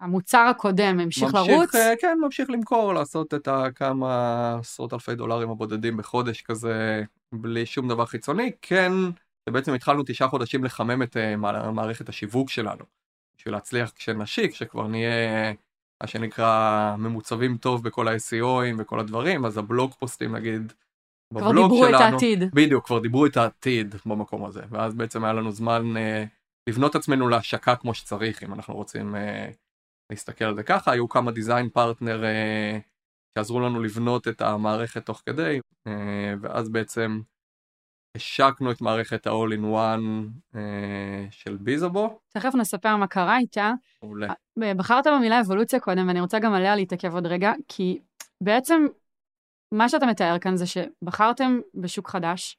המוצר 0.00 0.38
הקודם 0.50 1.00
המשיך 1.00 1.34
ממשיך, 1.34 1.34
לרוץ? 1.34 1.70
כן, 2.00 2.18
ממשיך 2.24 2.50
למכור, 2.50 2.94
לעשות 2.94 3.34
את 3.34 3.48
הכמה 3.48 4.54
עשרות 4.60 4.92
אלפי 4.92 5.14
דולרים 5.14 5.50
הבודדים 5.50 5.96
בחודש 5.96 6.42
כזה, 6.42 7.02
בלי 7.32 7.66
שום 7.66 7.88
דבר 7.88 8.06
חיצוני. 8.06 8.52
כן, 8.62 8.92
ובעצם 9.48 9.74
התחלנו 9.74 10.02
תשעה 10.06 10.28
חודשים 10.28 10.64
לחמם 10.64 11.02
את 11.02 11.16
uh, 11.16 11.36
מערכת 11.72 12.08
השיווק 12.08 12.50
שלנו. 12.50 12.84
בשביל 13.38 13.54
להצליח 13.54 13.92
כשנשיק, 13.96 14.54
שכבר 14.54 14.86
נהיה 14.86 15.52
מה 16.02 16.06
שנקרא 16.06 16.96
ממוצבים 16.98 17.56
טוב 17.56 17.84
בכל 17.84 18.08
ה-SEOים 18.08 18.74
וכל 18.78 19.00
הדברים, 19.00 19.44
אז 19.44 19.58
הבלוג 19.58 19.94
פוסטים 19.94 20.36
נגיד, 20.36 20.72
כבר 21.32 21.52
דיברו 21.52 21.84
שלנו, 21.84 21.96
את 21.96 22.00
העתיד. 22.00 22.44
בדיוק, 22.54 22.86
כבר 22.86 22.98
דיברו 22.98 23.26
את 23.26 23.36
העתיד 23.36 23.94
במקום 24.06 24.44
הזה, 24.44 24.62
ואז 24.70 24.94
בעצם 24.94 25.24
היה 25.24 25.32
לנו 25.32 25.52
זמן 25.52 25.96
uh, 25.96 26.28
לבנות 26.70 26.94
עצמנו 26.94 27.28
להשקה 27.28 27.76
כמו 27.76 27.94
שצריך, 27.94 28.42
אם 28.42 28.54
אנחנו 28.54 28.74
רוצים 28.74 29.14
uh, 29.14 29.18
להסתכל 30.10 30.44
על 30.44 30.54
זה 30.54 30.62
ככה, 30.62 30.92
היו 30.92 31.08
כמה 31.08 31.32
דיזיין 31.32 31.68
פרטנר 31.68 32.22
uh, 32.22 32.80
שעזרו 33.38 33.60
לנו 33.60 33.82
לבנות 33.82 34.28
את 34.28 34.40
המערכת 34.40 35.06
תוך 35.06 35.22
כדי, 35.26 35.60
uh, 35.88 35.90
ואז 36.40 36.68
בעצם 36.68 37.20
השקנו 38.18 38.70
את 38.70 38.80
מערכת 38.80 39.26
ה-all-in-one 39.26 40.28
אה, 40.54 41.26
של 41.30 41.56
ביזובו. 41.56 42.18
תכף 42.34 42.54
נספר 42.54 42.96
מה 42.96 43.06
קרה 43.06 43.38
איתה. 43.38 43.72
מעולה. 44.02 44.32
בחרת 44.76 45.06
במילה 45.06 45.40
אבולוציה 45.40 45.80
קודם, 45.80 46.08
ואני 46.08 46.20
רוצה 46.20 46.38
גם 46.38 46.54
עליה 46.54 46.76
להתעכב 46.76 47.14
עוד 47.14 47.26
רגע, 47.26 47.52
כי 47.68 47.98
בעצם 48.42 48.86
מה 49.74 49.88
שאתה 49.88 50.06
מתאר 50.06 50.38
כאן 50.38 50.56
זה 50.56 50.64
שבחרתם 50.66 51.60
בשוק 51.74 52.08
חדש, 52.08 52.56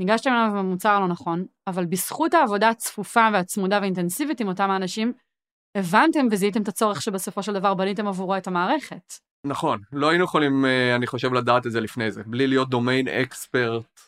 ניגשתם 0.00 0.30
אליו 0.30 0.52
במוצר 0.54 0.88
הלא 0.88 1.08
נכון, 1.08 1.46
אבל 1.66 1.86
בזכות 1.86 2.34
העבודה 2.34 2.68
הצפופה 2.68 3.28
והצמודה 3.32 3.78
והאינטנסיבית 3.78 4.40
עם 4.40 4.48
אותם 4.48 4.70
האנשים, 4.70 5.12
הבנתם 5.78 6.26
וזיהיתם 6.30 6.62
את 6.62 6.68
הצורך 6.68 7.02
שבסופו 7.02 7.42
של 7.42 7.52
דבר 7.52 7.74
בניתם 7.74 8.06
עבורו 8.06 8.36
את 8.36 8.46
המערכת. 8.46 9.12
נכון, 9.46 9.80
לא 9.92 10.08
היינו 10.08 10.24
יכולים, 10.24 10.64
אה, 10.64 10.96
אני 10.96 11.06
חושב, 11.06 11.32
לדעת 11.32 11.66
את 11.66 11.72
זה 11.72 11.80
לפני 11.80 12.10
זה, 12.10 12.22
בלי 12.26 12.46
להיות 12.46 12.68
דומיין 12.68 13.08
אקספרט 13.08 14.00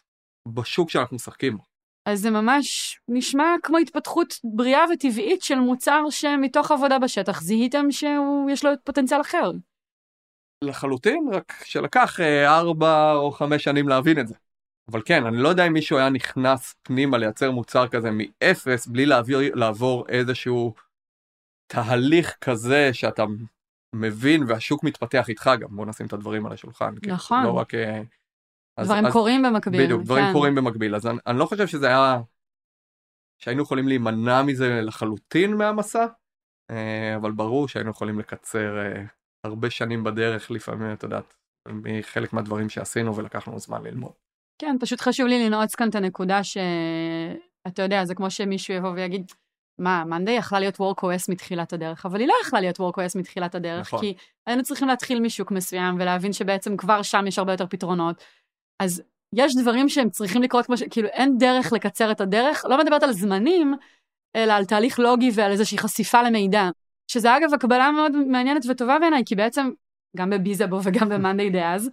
בשוק 0.49 0.91
שאנחנו 0.91 1.17
משחקים 1.17 1.57
בו. 1.57 1.63
אז 2.07 2.21
זה 2.21 2.31
ממש 2.31 3.01
נשמע 3.09 3.45
כמו 3.63 3.79
התפתחות 3.79 4.35
בריאה 4.45 4.85
וטבעית 4.93 5.43
של 5.43 5.55
מוצר 5.55 6.01
שמתוך 6.11 6.71
עבודה 6.71 6.99
בשטח 6.99 7.41
זיהיתם 7.41 7.91
שיש 7.91 8.65
לו 8.65 8.71
פוטנציאל 8.85 9.21
אחר. 9.21 9.51
לחלוטין, 10.65 11.29
רק 11.33 11.53
שלקח 11.65 12.21
אה, 12.21 12.59
ארבע 12.59 13.13
או 13.13 13.33
חמש 13.33 13.65
שנים 13.65 13.89
להבין 13.89 14.21
את 14.21 14.29
זה. 14.29 14.35
אבל 14.91 15.03
כן, 15.05 15.27
אני 15.27 15.37
לא 15.37 15.49
יודע 15.49 15.67
אם 15.67 15.73
מישהו 15.73 15.99
היה 15.99 16.11
נכנס 16.11 16.75
פנימה 16.83 17.19
לייצר 17.19 17.51
מוצר 17.51 17.89
כזה 17.89 18.09
מאפס 18.13 18.87
בלי 18.87 19.07
להעביר, 19.07 19.39
לעבור 19.55 20.09
איזשהו 20.09 20.75
תהליך 21.67 22.37
כזה 22.41 22.91
שאתה 22.93 23.25
מבין 23.95 24.43
והשוק 24.49 24.85
מתפתח 24.85 25.29
איתך 25.29 25.51
גם, 25.61 25.77
בוא 25.77 25.87
נשים 25.87 26.07
את 26.07 26.13
הדברים 26.13 26.47
על 26.47 26.53
השולחן. 26.53 26.95
נכון. 27.07 27.45
לא 27.45 27.53
רק... 27.53 27.75
דברים 28.81 29.07
אז, 29.07 29.13
קורים 29.13 29.43
במקביל. 29.43 29.85
בדיוק, 29.85 30.03
דברים 30.03 30.25
כן. 30.25 30.33
קורים 30.33 30.55
במקביל. 30.55 30.95
אז 30.95 31.07
אני, 31.07 31.19
אני 31.27 31.39
לא 31.39 31.47
חושב 31.47 31.67
שזה 31.67 31.87
היה... 31.87 32.21
שהיינו 33.39 33.63
יכולים 33.63 33.89
להימנע 33.89 34.43
מזה 34.43 34.81
לחלוטין 34.83 35.55
מהמסע, 35.55 36.07
אה, 36.71 37.17
אבל 37.17 37.33
ברור 37.33 37.69
שהיינו 37.69 37.91
יכולים 37.91 38.19
לקצר 38.19 38.79
אה, 38.79 39.03
הרבה 39.45 39.71
שנים 39.71 40.05
בדרך 40.05 40.51
לפעמים, 40.51 40.93
את 40.93 41.03
יודעת, 41.03 41.35
מחלק 41.69 42.33
מהדברים 42.33 42.69
שעשינו 42.69 43.17
ולקח 43.17 43.49
לנו 43.49 43.59
זמן 43.59 43.83
ללמוד. 43.83 44.13
כן, 44.59 44.77
פשוט 44.81 45.01
חשוב 45.01 45.27
לי 45.27 45.47
לנעוץ 45.47 45.75
כאן 45.75 45.89
את 45.89 45.95
הנקודה 45.95 46.45
שאתה 46.45 47.83
יודע, 47.83 48.05
זה 48.05 48.15
כמו 48.15 48.31
שמישהו 48.31 48.75
יבוא 48.75 48.91
ויגיד, 48.91 49.33
מה, 49.79 50.05
מאנדי 50.05 50.31
יכלה 50.31 50.61
להיות 50.61 50.77
WorkOS 50.77 51.25
מתחילת 51.29 51.73
הדרך, 51.73 52.07
אבל 52.07 52.21
היא 52.21 52.29
לא 52.29 52.35
יכלה 52.43 52.61
להיות 52.61 52.81
WorkOS 52.81 53.19
מתחילת 53.19 53.55
הדרך, 53.55 53.87
נכון. 53.87 54.01
כי 54.01 54.17
היינו 54.47 54.63
צריכים 54.63 54.89
להתחיל 54.89 55.21
משוק 55.21 55.51
מסוים 55.51 55.95
ולהבין 55.95 56.33
שבעצם 56.33 56.77
כבר 56.77 57.03
שם 57.03 57.27
יש 57.27 57.39
הרבה 57.39 57.53
יותר 57.53 57.67
פתרונות, 57.67 58.25
אז 58.79 59.03
יש 59.35 59.57
דברים 59.57 59.89
שהם 59.89 60.11
צריכים 60.11 60.43
לקרות 60.43 60.67
כמו 60.67 60.77
ש... 60.77 60.83
כאילו 60.83 61.09
אין 61.09 61.39
דרך 61.39 61.73
לקצר 61.73 62.11
את 62.11 62.21
הדרך, 62.21 62.65
לא 62.69 62.79
מדברת 62.79 63.03
על 63.03 63.13
זמנים, 63.13 63.75
אלא 64.37 64.53
על 64.53 64.65
תהליך 64.65 64.99
לוגי 64.99 65.31
ועל 65.35 65.53
איזושהי 65.53 65.79
חשיפה 65.79 66.23
למידע. 66.23 66.71
שזה 67.09 67.37
אגב 67.37 67.55
הקבלה 67.55 67.91
מאוד 67.91 68.13
מעניינת 68.17 68.67
וטובה 68.69 68.99
בעיניי, 68.99 69.23
כי 69.27 69.35
בעצם 69.35 69.71
גם 70.17 70.31
בביזאבו 70.31 70.79
וגם 70.83 71.09
במאנדי 71.09 71.51
דאז, 71.51 71.91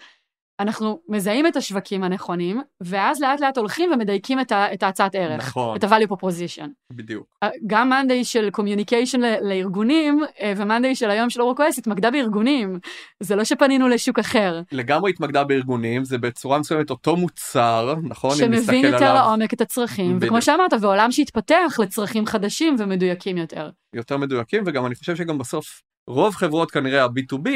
אנחנו 0.62 1.00
מזהים 1.10 1.48
את 1.48 1.56
השווקים 1.56 2.04
הנכונים, 2.04 2.62
ואז 2.82 3.22
לאט 3.22 3.42
לאט 3.42 3.58
הולכים 3.58 3.92
ומדייקים 3.92 4.40
את, 4.40 4.52
ה, 4.52 4.74
את 4.74 4.84
ההצעת 4.84 5.16
ערך. 5.16 5.48
נכון. 5.48 5.78
את 5.78 5.84
ה-value 5.84 6.08
proposition. 6.14 6.68
בדיוק. 6.94 7.26
גם 7.68 7.90
מאנדיי 7.90 8.24
של 8.24 8.50
communication 8.58 9.18
לארגונים, 9.42 10.24
אה, 10.42 10.54
ומאנדיי 10.58 10.96
של 10.96 11.10
היום 11.10 11.30
של 11.30 11.42
אורקוס 11.42 11.78
התמקדה 11.78 12.12
בארגונים. 12.12 12.80
זה 13.20 13.36
לא 13.36 13.44
שפנינו 13.44 13.88
לשוק 13.88 14.20
אחר. 14.20 14.62
לגמרי 14.72 15.12
התמקדה 15.12 15.44
בארגונים, 15.44 16.04
זה 16.04 16.18
בצורה 16.18 16.60
מסוימת 16.60 16.90
אותו 16.90 17.16
מוצר, 17.16 17.96
נכון? 18.04 18.36
שמבין 18.36 18.86
יותר 18.86 18.98
עליו... 18.98 19.14
לעומק 19.14 19.54
את 19.54 19.62
הצרכים, 19.62 20.18
בדיוק. 20.18 20.24
וכמו 20.24 20.42
שאמרת, 20.42 20.74
ועולם 20.82 21.12
שהתפתח 21.12 21.78
לצרכים 21.80 22.26
חדשים 22.26 22.76
ומדויקים 22.80 23.38
יותר. 23.38 23.70
יותר 23.96 24.18
מדויקים, 24.18 24.64
וגם 24.66 24.86
אני 24.86 24.96
חושב 24.96 25.16
שגם 25.16 25.38
בסוף, 25.38 25.82
רוב 26.08 26.36
חברות 26.36 26.72
כנראה 26.72 27.04
ה-B2B, 27.04 27.50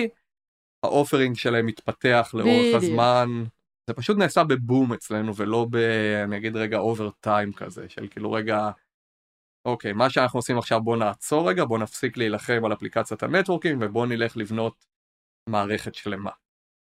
ה 0.86 0.91
offering 0.91 1.36
שלהם 1.36 1.66
מתפתח 1.66 2.32
לאורך. 2.34 2.76
הזמן. 2.76 3.44
זה 3.88 3.94
פשוט 3.94 4.18
נעשה 4.18 4.44
בבום 4.44 4.94
אצלנו 4.94 5.36
ולא 5.36 5.68
ב... 5.70 5.76
אני 6.24 6.38
אגיד 6.38 6.56
רגע 6.56 6.78
over 6.78 7.10
time 7.20 7.54
כזה, 7.54 7.90
של 7.90 8.08
כאילו 8.08 8.32
רגע, 8.32 8.70
אוקיי, 9.66 9.94
מה 9.94 10.10
שאנחנו 10.10 10.40
עושים 10.40 10.58
עכשיו 10.58 10.82
בוא 10.82 10.98
נעצור 10.98 11.50
רגע, 11.50 11.66
בוא 11.66 11.80
נפסיק 11.80 12.18
להילחם 12.18 12.62
על 12.66 12.74
אפליקציית 12.74 13.24
ה 13.24 13.29
networking 13.29 13.82
ובוא 13.82 14.06
נלך 14.06 14.38
לבנות 14.38 14.86
מערכת 15.50 15.96
שלמה. 15.96 16.32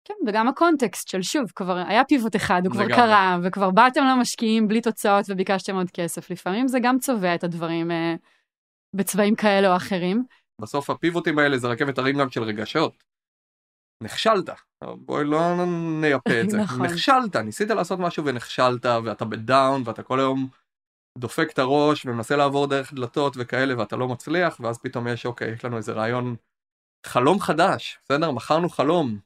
כן, 0.05 0.15
וגם 0.27 0.49
ה 0.49 0.56
context 0.56 1.09
של 1.09 1.23
שוב, 1.23 1.51
כבר 1.55 1.77
היה 1.77 2.05
פיבוט 2.05 2.37
אחד, 2.37 2.63
הוא 2.65 2.73
כבר 2.73 2.89
גם. 2.89 2.97
קרה, 2.97 3.39
וכבר 3.43 3.71
באתם 3.71 4.01
למשקיעים 4.05 4.69
בלי 4.69 4.81
תוצאות 4.81 5.25
וביקשתם 5.29 5.75
עוד 5.75 5.91
כסף. 5.91 6.31
לפעמים 6.31 6.69
זה 6.69 6.79
גם 6.83 6.99
צובע 6.99 7.35
את 7.35 7.45
הדברים 7.45 7.91
אה, 7.91 8.15
בצבעים 8.97 9.35
כאלה 9.35 9.71
או 9.71 9.77
אחרים. 9.77 10.25
בסוף 10.61 10.91
הפיבוטים 10.91 11.39
האלה 11.39 11.59
זה 11.59 11.69
רכבת 11.69 11.99
הרים 11.99 12.19
גם 12.19 12.31
של 12.31 12.43
רגשות. 12.43 13.12
נכשלת, 14.03 14.51
בואי 14.85 15.25
לא 15.25 15.39
נייפה 16.01 16.41
את 16.41 16.51
זה, 16.51 16.57
נכון. 16.63 16.87
נכשלת, 16.87 17.37
ניסית 17.37 17.71
לעשות 17.71 17.99
משהו 17.99 18.25
ונכשלת 18.25 18.87
ואתה 19.05 19.25
בדאון 19.25 19.83
ואתה 19.85 20.03
כל 20.03 20.21
היום 20.21 20.49
דופק 21.19 21.51
את 21.53 21.59
הראש 21.59 22.07
ומנסה 22.07 22.37
לעבור 22.37 22.67
דרך 22.67 22.93
דלתות 22.93 23.35
וכאלה 23.39 23.79
ואתה 23.79 23.97
לא 23.97 24.09
מצליח 24.09 24.61
ואז 24.61 24.79
פתאום 24.79 25.09
יש 25.09 25.27
אוקיי 25.27 25.53
יש 25.53 25.65
לנו 25.65 25.77
איזה 25.77 25.93
רעיון 25.93 26.37
חלום 27.07 27.41
חדש 27.41 27.99
בסדר 28.05 28.31
מכרנו 28.31 28.69
חלום 28.69 29.19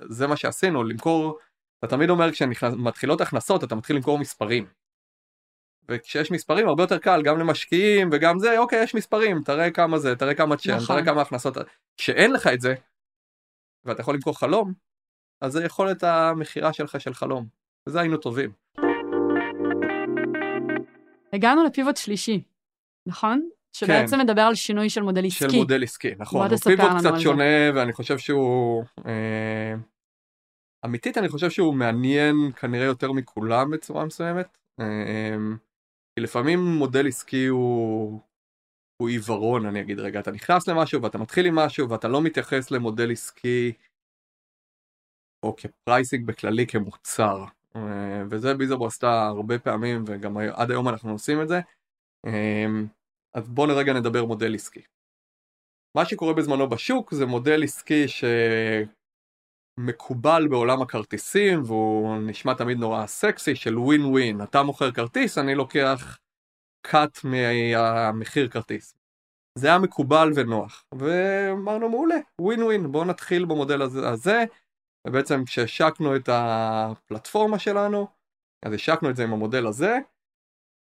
זה 0.00 0.26
מה 0.26 0.36
שעשינו 0.36 0.84
למכור 0.84 1.38
אתה 1.84 1.96
תמיד 1.96 2.10
אומר 2.10 2.32
כשמתחילות 2.32 3.20
הכנסות 3.20 3.64
אתה 3.64 3.74
מתחיל 3.74 3.96
למכור 3.96 4.18
מספרים. 4.18 4.66
וכשיש 5.88 6.30
מספרים 6.30 6.68
הרבה 6.68 6.82
יותר 6.82 6.98
קל 6.98 7.22
גם 7.22 7.38
למשקיעים 7.38 8.08
וגם 8.12 8.38
זה 8.38 8.58
אוקיי 8.58 8.82
יש 8.82 8.94
מספרים 8.94 9.42
תראה 9.42 9.70
כמה 9.70 9.98
זה 9.98 10.16
תראה 10.16 10.34
כמה 10.34 10.56
צ'אן 10.56 10.74
נכון. 10.74 10.86
תראה 10.86 11.04
כמה 11.04 11.22
הכנסות 11.22 11.56
כשאין 11.96 12.32
לך 12.32 12.46
את 12.46 12.60
זה 12.60 12.74
ואתה 13.84 14.00
יכול 14.00 14.14
למכור 14.14 14.38
חלום, 14.38 14.72
אז 15.40 15.52
זה 15.52 15.64
יכולת 15.64 16.02
המכירה 16.02 16.72
שלך 16.72 17.00
של 17.00 17.14
חלום. 17.14 17.46
וזה 17.88 18.00
היינו 18.00 18.16
טובים. 18.16 18.52
הגענו 21.32 21.64
לפיבוט 21.64 21.96
שלישי, 21.96 22.42
נכון? 23.06 23.48
שבעצם 23.72 24.20
מדבר 24.20 24.42
על 24.42 24.54
שינוי 24.54 24.90
של 24.90 25.02
מודל 25.02 25.26
עסקי. 25.26 25.50
של 25.50 25.56
מודל 25.56 25.82
עסקי, 25.82 26.14
נכון. 26.18 26.40
בוא 26.40 26.48
הוא 26.48 26.56
תספר 26.56 26.70
פיבוט 26.70 26.90
לנו 26.90 26.98
קצת 26.98 27.10
על 27.10 27.16
זה. 27.16 27.22
שונה, 27.22 27.70
ואני 27.74 27.92
חושב 27.92 28.18
שהוא... 28.18 28.84
אה, 29.06 29.74
אמיתית, 30.84 31.18
אני 31.18 31.28
חושב 31.28 31.50
שהוא 31.50 31.74
מעניין 31.74 32.34
כנראה 32.56 32.84
יותר 32.84 33.12
מכולם 33.12 33.70
בצורה 33.70 34.04
מסוימת. 34.04 34.58
אה, 34.80 35.36
כי 36.14 36.20
לפעמים 36.20 36.58
מודל 36.64 37.08
עסקי 37.08 37.46
הוא... 37.46 38.20
הוא 38.96 39.08
עיוורון, 39.08 39.66
אני 39.66 39.80
אגיד 39.80 39.98
רגע. 39.98 40.20
אתה 40.20 40.30
נכנס 40.30 40.68
למשהו 40.68 41.02
ואתה 41.02 41.18
מתחיל 41.18 41.46
עם 41.46 41.54
משהו 41.54 41.90
ואתה 41.90 42.08
לא 42.08 42.22
מתייחס 42.22 42.70
למודל 42.70 43.12
עסקי 43.12 43.72
או 45.42 45.56
כפרייסינג 45.56 46.26
בכללי 46.26 46.66
כמוצר. 46.66 47.44
אה, 47.76 48.22
וזה 48.30 48.54
ביזרבו 48.54 48.86
עשתה 48.86 49.26
הרבה 49.26 49.58
פעמים 49.58 50.04
וגם 50.06 50.36
עד 50.38 50.70
היום 50.70 50.88
אנחנו 50.88 51.12
עושים 51.12 51.42
את 51.42 51.48
זה. 51.48 51.60
אה, 52.26 52.66
אז 53.34 53.48
בואו 53.48 53.66
לרגע 53.66 53.92
נדבר 53.92 54.24
מודל 54.24 54.54
עסקי. 54.54 54.82
מה 55.96 56.04
שקורה 56.04 56.34
בזמנו 56.34 56.68
בשוק 56.68 57.14
זה 57.14 57.26
מודל 57.26 57.64
עסקי 57.64 58.04
שמקובל 59.78 60.48
בעולם 60.48 60.82
הכרטיסים 60.82 61.62
והוא 61.64 62.16
נשמע 62.16 62.54
תמיד 62.54 62.78
נורא 62.78 63.06
סקסי 63.06 63.56
של 63.56 63.78
ווין 63.78 64.04
ווין. 64.04 64.42
אתה 64.42 64.62
מוכר 64.62 64.92
כרטיס, 64.92 65.38
אני 65.38 65.54
לוקח 65.54 66.18
cut 66.86 67.20
מהמחיר 67.24 68.48
כרטיס. 68.48 68.94
זה 69.58 69.66
היה 69.66 69.78
מקובל 69.78 70.30
ונוח, 70.34 70.84
ואמרנו 70.98 71.88
מעולה, 71.88 72.16
ווין 72.40 72.62
ווין, 72.62 72.92
בואו 72.92 73.04
נתחיל 73.04 73.44
במודל 73.44 73.82
הזה. 73.82 74.44
ובעצם 75.06 75.44
כשהשקנו 75.44 76.16
את 76.16 76.28
הפלטפורמה 76.32 77.58
שלנו, 77.58 78.06
אז 78.66 78.72
השקנו 78.72 79.10
את 79.10 79.16
זה 79.16 79.24
עם 79.24 79.32
המודל 79.32 79.66
הזה, 79.66 79.98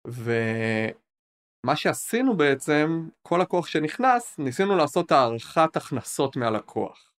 ומה 0.06 1.76
שעשינו 1.76 2.36
בעצם, 2.36 3.08
כל 3.22 3.38
לקוח 3.42 3.66
שנכנס, 3.66 4.38
ניסינו 4.38 4.76
לעשות 4.76 5.12
הערכת 5.12 5.76
הכנסות 5.76 6.36
מהלקוח. 6.36 7.12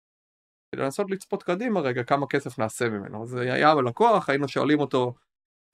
כדי 0.75 0.83
לנסות 0.83 1.11
לצפות 1.11 1.43
קדימה 1.43 1.81
רגע 1.81 2.05
כמה 2.05 2.27
כסף 2.27 2.59
נעשה 2.59 2.89
ממנו. 2.89 3.23
אז 3.23 3.35
היה 3.35 3.75
בלקוח, 3.75 4.29
היינו 4.29 4.49
שואלים 4.49 4.81
אותו, 4.81 5.15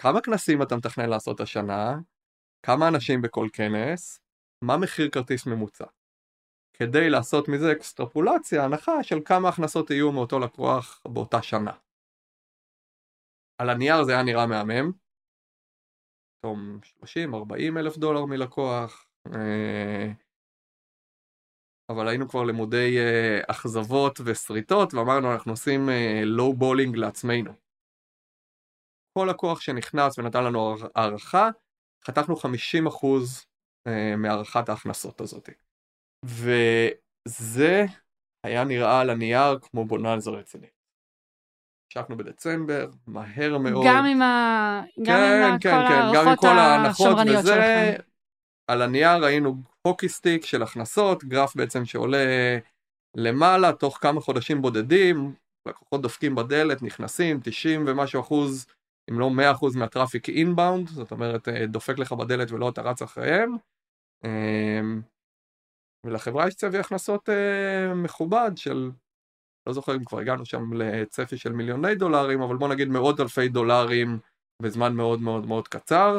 כמה 0.02 0.20
כנסים 0.20 0.62
אתה 0.62 0.76
מתכנן 0.76 1.08
לעשות 1.08 1.40
השנה? 1.40 1.98
כמה 2.66 2.88
אנשים 2.88 3.22
בכל 3.22 3.48
כנס? 3.52 4.20
מה 4.62 4.76
מחיר 4.76 5.10
כרטיס 5.10 5.46
ממוצע? 5.46 5.84
כדי 6.72 7.10
לעשות 7.10 7.48
מזה 7.48 7.72
אקסטרפולציה, 7.72 8.64
הנחה 8.64 9.02
של 9.02 9.16
כמה 9.24 9.48
הכנסות 9.48 9.90
יהיו 9.90 10.12
מאותו 10.12 10.38
לקוח 10.38 11.02
באותה 11.08 11.42
שנה. 11.42 11.72
על 13.58 13.70
הנייר 13.70 14.04
זה 14.04 14.12
היה 14.12 14.22
נראה 14.22 14.46
מהמם. 14.46 14.92
פתאום 16.38 16.78
30-40 17.02 17.78
אלף 17.78 17.96
דולר 17.96 18.24
מלקוח. 18.24 19.06
אה, 19.34 20.12
אבל 21.90 22.08
היינו 22.08 22.28
כבר 22.28 22.42
למודי 22.42 22.98
אה, 22.98 23.40
אכזבות 23.50 24.20
ושריטות 24.24 24.94
ואמרנו 24.94 25.32
אנחנו 25.32 25.52
עושים 25.52 25.80
low 26.24 26.54
balling 26.54 26.96
לעצמנו. 26.96 27.52
כל 29.18 29.26
לקוח 29.30 29.60
שנכנס 29.60 30.18
ונתן 30.18 30.44
לנו 30.44 30.74
הערכה, 30.94 31.48
חתכנו 32.06 32.34
50% 32.34 32.38
אה, 33.86 34.16
מהערכת 34.16 34.68
ההכנסות 34.68 35.20
הזאת. 35.20 35.48
וזה 36.24 37.84
היה 38.44 38.64
נראה 38.64 39.00
על 39.00 39.10
הנייר 39.10 39.58
כמו 39.58 39.84
בוננזה 39.84 40.30
רציני. 40.30 40.66
השקנו 41.92 42.16
בדצמבר, 42.16 42.90
מהר 43.06 43.58
מאוד. 43.58 43.84
גם 43.88 44.04
עם, 44.04 44.22
ה... 44.22 44.82
גם 44.98 45.16
כן, 45.16 45.50
עם 45.52 45.58
כן, 45.58 45.70
כל 45.70 45.88
כן, 45.88 46.00
גם 46.14 46.20
עם 46.20 46.26
ההערכות 46.26 46.38
כל 46.38 46.58
ההנחות 46.58 47.06
השמרניות 47.06 47.38
וזה. 47.38 47.54
שלכם. 47.54 48.02
על 48.70 48.82
הנייר 48.82 49.24
ראינו 49.24 49.56
hockey 49.82 50.08
stick 50.08 50.44
של 50.44 50.62
הכנסות, 50.62 51.24
גרף 51.24 51.56
בעצם 51.56 51.84
שעולה 51.84 52.58
למעלה 53.16 53.72
תוך 53.72 53.98
כמה 54.00 54.20
חודשים 54.20 54.62
בודדים, 54.62 55.34
לקוחות 55.68 56.02
דופקים 56.02 56.34
בדלת, 56.34 56.82
נכנסים, 56.82 57.40
90 57.42 57.84
ומשהו 57.86 58.20
אחוז, 58.20 58.66
אם 59.10 59.18
לא 59.18 59.30
100 59.30 59.52
אחוז 59.52 59.76
מהטראפיק 59.76 60.28
אינבאונד, 60.28 60.88
זאת 60.88 61.10
אומרת 61.12 61.48
אה, 61.48 61.66
דופק 61.66 61.98
לך 61.98 62.12
בדלת 62.12 62.50
ולא 62.50 62.68
אתה 62.68 62.82
רץ 62.82 63.02
אחריהם. 63.02 63.56
אמ, 64.24 65.02
ולחברה 66.06 66.48
יש 66.48 66.54
צפי 66.54 66.78
הכנסות 66.78 67.28
אה, 67.28 67.94
מכובד 67.94 68.50
של, 68.56 68.90
לא 69.66 69.72
זוכר 69.72 69.96
אם 69.96 70.04
כבר 70.04 70.18
הגענו 70.18 70.46
שם 70.46 70.72
לצפי 70.72 71.36
של 71.36 71.52
מיליוני 71.52 71.94
דולרים, 71.94 72.40
אבל 72.42 72.56
בוא 72.56 72.68
נגיד 72.68 72.88
מאות 72.88 73.20
אלפי 73.20 73.48
דולרים 73.48 74.18
בזמן 74.62 74.94
מאוד 74.94 75.20
מאוד 75.20 75.46
מאוד 75.46 75.68
קצר. 75.68 76.18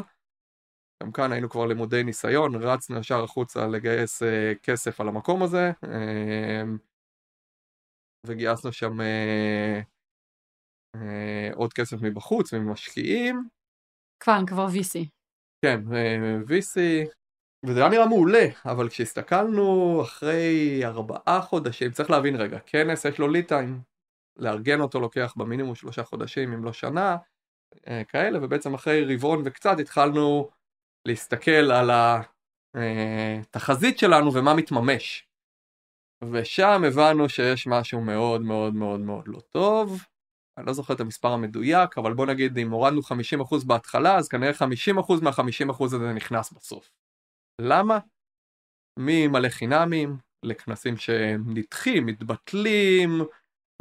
גם 1.04 1.12
כאן 1.12 1.32
היינו 1.32 1.50
כבר 1.50 1.66
למודי 1.66 2.04
ניסיון, 2.04 2.56
רצנו 2.56 3.00
ישר 3.00 3.24
החוצה 3.24 3.68
לגייס 3.68 4.24
אה, 4.24 4.54
כסף 4.64 5.02
על 5.02 5.08
המקום 5.08 5.44
הזה, 5.44 5.72
אה, 5.84 6.64
וגייסנו 8.26 8.72
שם 8.72 8.98
עוד 11.56 11.74
כסף 11.74 11.98
מבחוץ, 12.02 12.54
ממשקיעים, 12.54 13.48
כבר, 14.20 14.40
כבר 14.48 14.68
VC. 14.68 15.06
כן, 15.62 15.82
אה, 15.94 16.38
VC, 16.48 16.80
וזה 17.66 17.80
היה 17.80 17.90
נראה 17.90 18.08
מעולה, 18.08 18.46
אבל 18.66 18.90
כשהסתכלנו 18.90 20.00
אחרי 20.02 20.82
ארבעה 20.86 21.42
חודשים, 21.42 21.92
צריך 21.92 22.10
להבין 22.10 22.36
רגע, 22.36 22.60
כנס 22.66 23.06
יש 23.06 23.20
לו 23.20 23.28
ליד 23.28 23.46
טיים, 23.46 23.82
לארגן 24.38 24.82
אותו 24.82 25.00
לוקח 25.00 25.34
במינימום 25.38 25.76
שלושה 25.76 26.04
חודשים, 26.04 26.54
אם 26.54 26.64
לא 26.64 26.74
שנה, 26.74 27.18
אה, 27.88 28.04
כאלה, 28.04 28.40
ובעצם 28.42 28.74
אחרי 28.74 29.16
רבעון 29.16 29.42
וקצת 29.46 29.80
התחלנו 29.80 30.50
להסתכל 31.08 31.72
על 31.72 31.92
התחזית 32.74 34.00
שלנו 34.00 34.34
ומה 34.34 34.54
מתממש. 34.54 35.28
ושם 36.32 36.82
הבנו 36.88 37.30
שיש 37.30 37.68
משהו 37.68 38.02
מאוד 38.02 38.42
מאוד 38.42 38.74
מאוד 38.76 39.00
מאוד 39.00 39.28
לא 39.28 39.40
טוב. 39.40 40.04
אני 40.58 40.66
לא 40.66 40.74
זוכר 40.74 40.94
את 40.94 41.00
המספר 41.00 41.28
המדויק, 41.28 41.98
אבל 41.98 42.14
בוא 42.14 42.26
נגיד 42.26 42.58
אם 42.58 42.72
הורדנו 42.72 43.02
50% 43.02 43.66
בהתחלה, 43.68 44.16
אז 44.16 44.28
כנראה 44.28 44.52
50% 44.52 45.24
מה-50% 45.24 45.84
הזה 45.84 46.14
נכנס 46.14 46.54
בסוף. 46.54 46.92
למה? 47.62 48.00
ממלא 49.00 49.50
חינמים 49.50 50.18
לכנסים 50.46 50.98
שנדחים, 50.98 52.06
מתבטלים, 52.06 53.22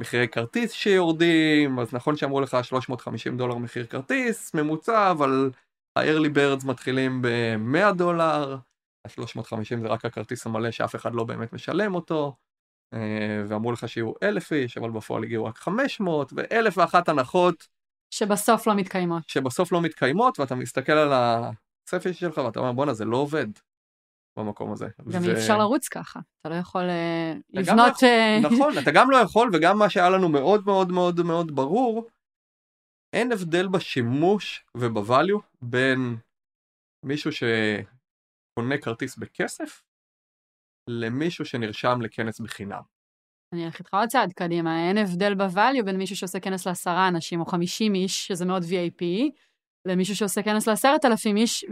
מחירי 0.00 0.28
כרטיס 0.28 0.72
שיורדים, 0.72 1.78
אז 1.78 1.94
נכון 1.94 2.16
שאמרו 2.16 2.40
לך 2.40 2.56
350 2.62 3.36
דולר 3.36 3.58
מחיר 3.58 3.86
כרטיס 3.86 4.54
ממוצע, 4.54 5.10
אבל 5.10 5.50
ה-early 5.98 6.36
birds 6.36 6.66
מתחילים 6.66 7.22
ב-100 7.22 7.94
דולר, 7.96 8.56
ה-350 9.06 9.80
זה 9.80 9.88
רק 9.88 10.04
הכרטיס 10.04 10.46
המלא 10.46 10.70
שאף 10.70 10.94
אחד 10.94 11.14
לא 11.14 11.24
באמת 11.24 11.52
משלם 11.52 11.94
אותו, 11.94 12.36
ואמרו 13.48 13.72
לך 13.72 13.88
שיהיו 13.88 14.12
אלף 14.22 14.52
איש, 14.52 14.78
אבל 14.78 14.90
בפועל 14.90 15.24
הגיעו 15.24 15.44
רק 15.44 15.58
500, 15.58 16.32
ואלף 16.36 16.78
ואחת 16.78 17.08
הנחות 17.08 17.68
שבסוף 18.10 18.66
לא 18.66 18.74
מתקיימות. 18.74 19.22
שבסוף 19.28 19.72
לא 19.72 19.82
מתקיימות, 19.82 20.40
ואתה 20.40 20.54
מסתכל 20.54 20.92
על 20.92 21.12
הצפי 21.12 22.14
שלך 22.14 22.38
ואתה 22.38 22.60
אומר 22.60 22.72
בואנה 22.72 22.94
זה 22.94 23.04
לא 23.04 23.16
עובד 23.16 23.46
במקום 24.38 24.72
הזה. 24.72 24.88
גם 25.12 25.22
ו- 25.22 25.26
אי 25.26 25.32
אפשר 25.32 25.58
לרוץ 25.58 25.88
ככה. 25.88 26.20
אתה 26.40 26.48
לא 26.48 26.54
יכול 26.54 26.82
אה, 26.82 27.32
אתה 27.32 27.60
לבנות... 27.60 28.02
לא 28.02 28.08
אה, 28.08 28.38
נכון, 28.50 28.78
אתה 28.82 28.90
גם 28.94 29.10
לא 29.10 29.16
יכול, 29.16 29.50
וגם 29.52 29.78
מה 29.78 29.90
שהיה 29.90 30.10
לנו 30.10 30.28
מאוד 30.28 30.66
מאוד 30.66 30.92
מאוד 30.92 31.20
מאוד 31.20 31.54
ברור, 31.54 32.08
אין 33.12 33.32
הבדל 33.32 33.68
בשימוש 33.68 34.66
ובvalue 34.78 35.40
בין 35.62 36.16
מישהו 37.04 37.30
שקונה 37.32 38.78
כרטיס 38.78 39.16
בכסף, 39.16 39.83
למישהו 40.88 41.44
שנרשם 41.44 42.02
לכנס 42.02 42.40
בחינם. 42.40 42.80
אני 43.52 43.66
אלך 43.66 43.78
איתך 43.78 43.94
עוד 43.94 44.08
צעד 44.08 44.32
קדימה, 44.32 44.88
אין 44.88 44.98
הבדל 44.98 45.32
בvalue 45.32 45.82
בין 45.84 45.96
מישהו 45.96 46.16
שעושה 46.16 46.40
כנס 46.40 46.66
לעשרה 46.66 47.08
אנשים 47.08 47.40
או 47.40 47.46
חמישים 47.46 47.94
איש, 47.94 48.26
שזה 48.26 48.44
מאוד 48.44 48.62
VIP, 48.62 49.04
למישהו 49.86 50.16
שעושה 50.16 50.42
כנס 50.42 50.68
לעשרת 50.68 51.04
אלפים 51.04 51.36
איש, 51.36 51.64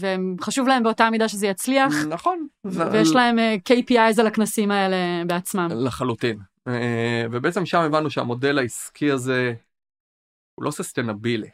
וחשוב 0.00 0.68
להם 0.68 0.82
באותה 0.82 1.10
מידה 1.10 1.28
שזה 1.28 1.46
יצליח, 1.46 1.92
נכון. 2.08 2.46
ויש 2.64 3.12
להם 3.14 3.38
אה, 3.38 3.56
KPIs 3.68 4.20
על 4.20 4.26
הכנסים 4.26 4.70
האלה 4.70 4.96
בעצמם. 5.26 5.68
לחלוטין. 5.70 6.38
אה, 6.68 7.24
ובעצם 7.32 7.66
שם 7.66 7.80
הבנו 7.80 8.10
שהמודל 8.10 8.58
העסקי 8.58 9.10
הזה 9.10 9.54
הוא 10.54 10.64
לא 10.64 10.70
ססטנבילי. 10.70 11.50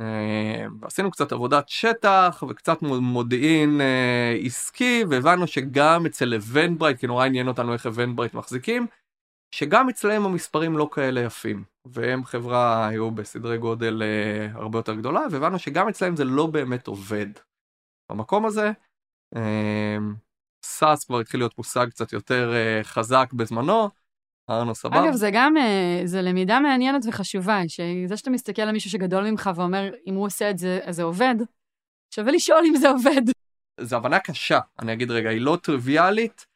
אה, 0.00 0.66
עשינו 0.82 1.10
קצת 1.10 1.32
עבודת 1.32 1.68
שטח 1.68 2.44
וקצת 2.48 2.82
מודיעין 2.82 3.80
אה, 3.80 4.36
עסקי 4.44 5.04
והבנו 5.10 5.46
שגם 5.46 6.06
אצל 6.06 6.34
Eventbrite, 6.34 6.98
כי 6.98 7.06
נורא 7.06 7.26
עניין 7.26 7.48
אותנו 7.48 7.72
איך 7.72 7.86
Eventbrite 7.86 8.34
מחזיקים, 8.34 8.86
שגם 9.54 9.88
אצלם 9.88 10.26
המספרים 10.26 10.78
לא 10.78 10.88
כאלה 10.92 11.20
יפים. 11.20 11.64
והם 11.86 12.24
חברה 12.24 12.88
היו 12.88 13.10
בסדרי 13.10 13.58
גודל 13.58 14.02
אה, 14.02 14.48
הרבה 14.52 14.78
יותר 14.78 14.94
גדולה, 14.94 15.20
והבנו 15.30 15.58
שגם 15.58 15.88
אצלם 15.88 16.16
זה 16.16 16.24
לא 16.24 16.46
באמת 16.46 16.86
עובד. 16.86 17.26
במקום 18.12 18.46
הזה, 18.46 18.72
SaaS 20.62 21.04
כבר 21.04 21.20
התחיל 21.20 21.40
להיות 21.40 21.58
מושג 21.58 21.86
קצת 21.88 22.12
יותר 22.12 22.52
חזק 22.82 23.32
בזמנו, 23.32 23.90
אמרנו 24.50 24.74
סבבה. 24.74 25.04
אגב, 25.04 25.12
זה 25.12 25.30
גם, 25.32 25.56
אה, 25.56 26.00
זה 26.04 26.22
למידה 26.22 26.60
מעניינת 26.60 27.02
וחשובה, 27.08 27.60
שזה 27.68 28.16
שאתה 28.16 28.30
מסתכל 28.30 28.62
על 28.62 28.72
מישהו 28.72 28.90
שגדול 28.90 29.30
ממך 29.30 29.50
ואומר, 29.56 29.90
אם 30.06 30.14
הוא 30.14 30.26
עושה 30.26 30.50
את 30.50 30.58
זה, 30.58 30.80
אז 30.82 30.96
זה 30.96 31.02
עובד, 31.02 31.34
שווה 32.14 32.32
לשאול 32.32 32.64
אם 32.66 32.76
זה 32.76 32.88
עובד. 32.88 33.22
זו 33.80 33.96
הבנה 33.96 34.18
קשה, 34.18 34.58
אני 34.78 34.92
אגיד 34.92 35.10
רגע, 35.10 35.30
היא 35.30 35.40
לא 35.40 35.58
טריוויאלית, 35.62 36.46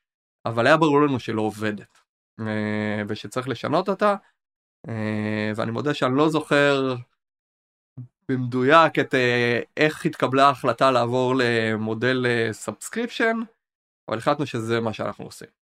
אבל 0.46 0.66
היה 0.66 0.76
ברור 0.76 1.00
לנו 1.00 1.20
שלא 1.20 1.42
עובדת, 1.42 1.98
אה, 2.40 3.02
ושצריך 3.08 3.48
לשנות 3.48 3.88
אותה, 3.88 4.16
אה, 4.88 5.52
ואני 5.56 5.70
מודה 5.70 5.94
שאני 5.94 6.16
לא 6.16 6.28
זוכר 6.28 6.94
במדויק 8.28 8.98
את 8.98 9.14
איך 9.76 10.06
התקבלה 10.06 10.46
ההחלטה 10.46 10.90
לעבור 10.90 11.34
למודל 11.38 12.26
subscription, 12.52 13.36
אבל 14.08 14.18
החלטנו 14.18 14.46
שזה 14.46 14.80
מה 14.80 14.92
שאנחנו 14.92 15.24
עושים. 15.24 15.59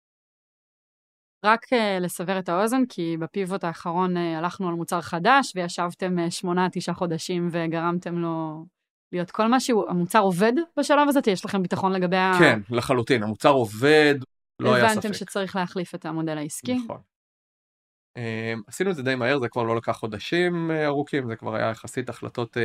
רק 1.46 1.64
uh, 1.64 2.00
לסבר 2.00 2.38
את 2.38 2.48
האוזן, 2.48 2.86
כי 2.88 3.16
בפיבוט 3.16 3.64
האחרון 3.64 4.16
uh, 4.16 4.20
הלכנו 4.38 4.68
על 4.68 4.74
מוצר 4.74 5.00
חדש 5.00 5.52
וישבתם 5.54 6.18
uh, 6.18 6.30
שמונה, 6.30 6.68
תשעה 6.72 6.94
חודשים 6.94 7.48
וגרמתם 7.52 8.18
לו 8.18 8.64
להיות 9.12 9.30
כל 9.30 9.46
מה 9.46 9.60
שהוא, 9.60 9.84
המוצר 9.88 10.18
עובד 10.18 10.52
בשלב 10.78 11.08
הזה? 11.08 11.20
יש 11.26 11.44
לכם 11.44 11.62
ביטחון 11.62 11.92
לגבי 11.92 12.16
ה... 12.16 12.32
כן, 12.38 12.60
לחלוטין, 12.70 13.22
המוצר 13.22 13.50
עובד, 13.50 14.14
לא 14.60 14.74
היה 14.74 14.88
ספק. 14.88 14.98
הבנתם 14.98 15.14
שצריך 15.14 15.56
להחליף 15.56 15.94
את 15.94 16.06
המודל 16.06 16.38
העסקי? 16.38 16.74
נכון. 16.74 17.00
Um, 18.18 18.62
עשינו 18.66 18.90
את 18.90 18.96
זה 18.96 19.02
די 19.02 19.14
מהר, 19.14 19.38
זה 19.38 19.48
כבר 19.48 19.62
לא 19.62 19.76
לקח 19.76 19.92
חודשים 19.92 20.70
ארוכים, 20.70 21.28
זה 21.28 21.36
כבר 21.36 21.54
היה 21.54 21.70
יחסית 21.70 22.08
החלטות 22.08 22.56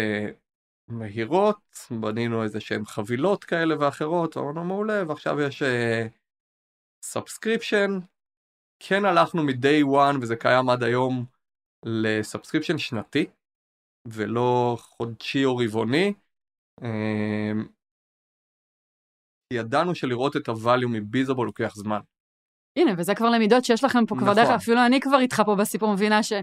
מהירות, 0.88 1.88
בנינו 1.92 2.44
איזה 2.44 2.60
שהן 2.60 2.86
חבילות 2.86 3.44
כאלה 3.44 3.76
ואחרות, 3.80 4.38
אמרנו 4.38 4.64
מעולה, 4.64 5.04
ועכשיו 5.08 5.42
יש 5.42 5.64
subscription, 7.04 8.00
כן 8.88 9.06
הלכנו 9.06 9.44
מ-day 9.44 9.84
one 9.86 10.18
וזה 10.22 10.36
קיים 10.36 10.70
עד 10.70 10.84
היום 10.84 11.26
ל-subscription 11.86 12.78
שנתי 12.78 13.26
ולא 14.08 14.78
חודשי 14.80 15.46
או 15.46 15.58
רבעוני. 15.58 16.14
אמ, 16.82 17.68
ידענו 19.54 19.96
שלראות 19.96 20.36
את 20.36 20.50
ה-value 20.50 20.88
מ-Bizzabo 20.92 21.46
לוקח 21.46 21.76
זמן. 21.76 22.00
הנה, 22.80 22.92
וזה 22.98 23.16
כבר 23.16 23.30
למידות 23.30 23.66
שיש 23.66 23.84
לכם 23.84 24.06
פה 24.06 24.16
כבר 24.16 24.32
נכון. 24.32 24.36
דרך, 24.36 24.50
אפילו 24.50 24.86
אני 24.86 25.00
כבר 25.00 25.20
איתך 25.20 25.42
פה 25.46 25.56
בסיפור 25.56 25.94
מבינה 25.94 26.24
ש... 26.24 26.34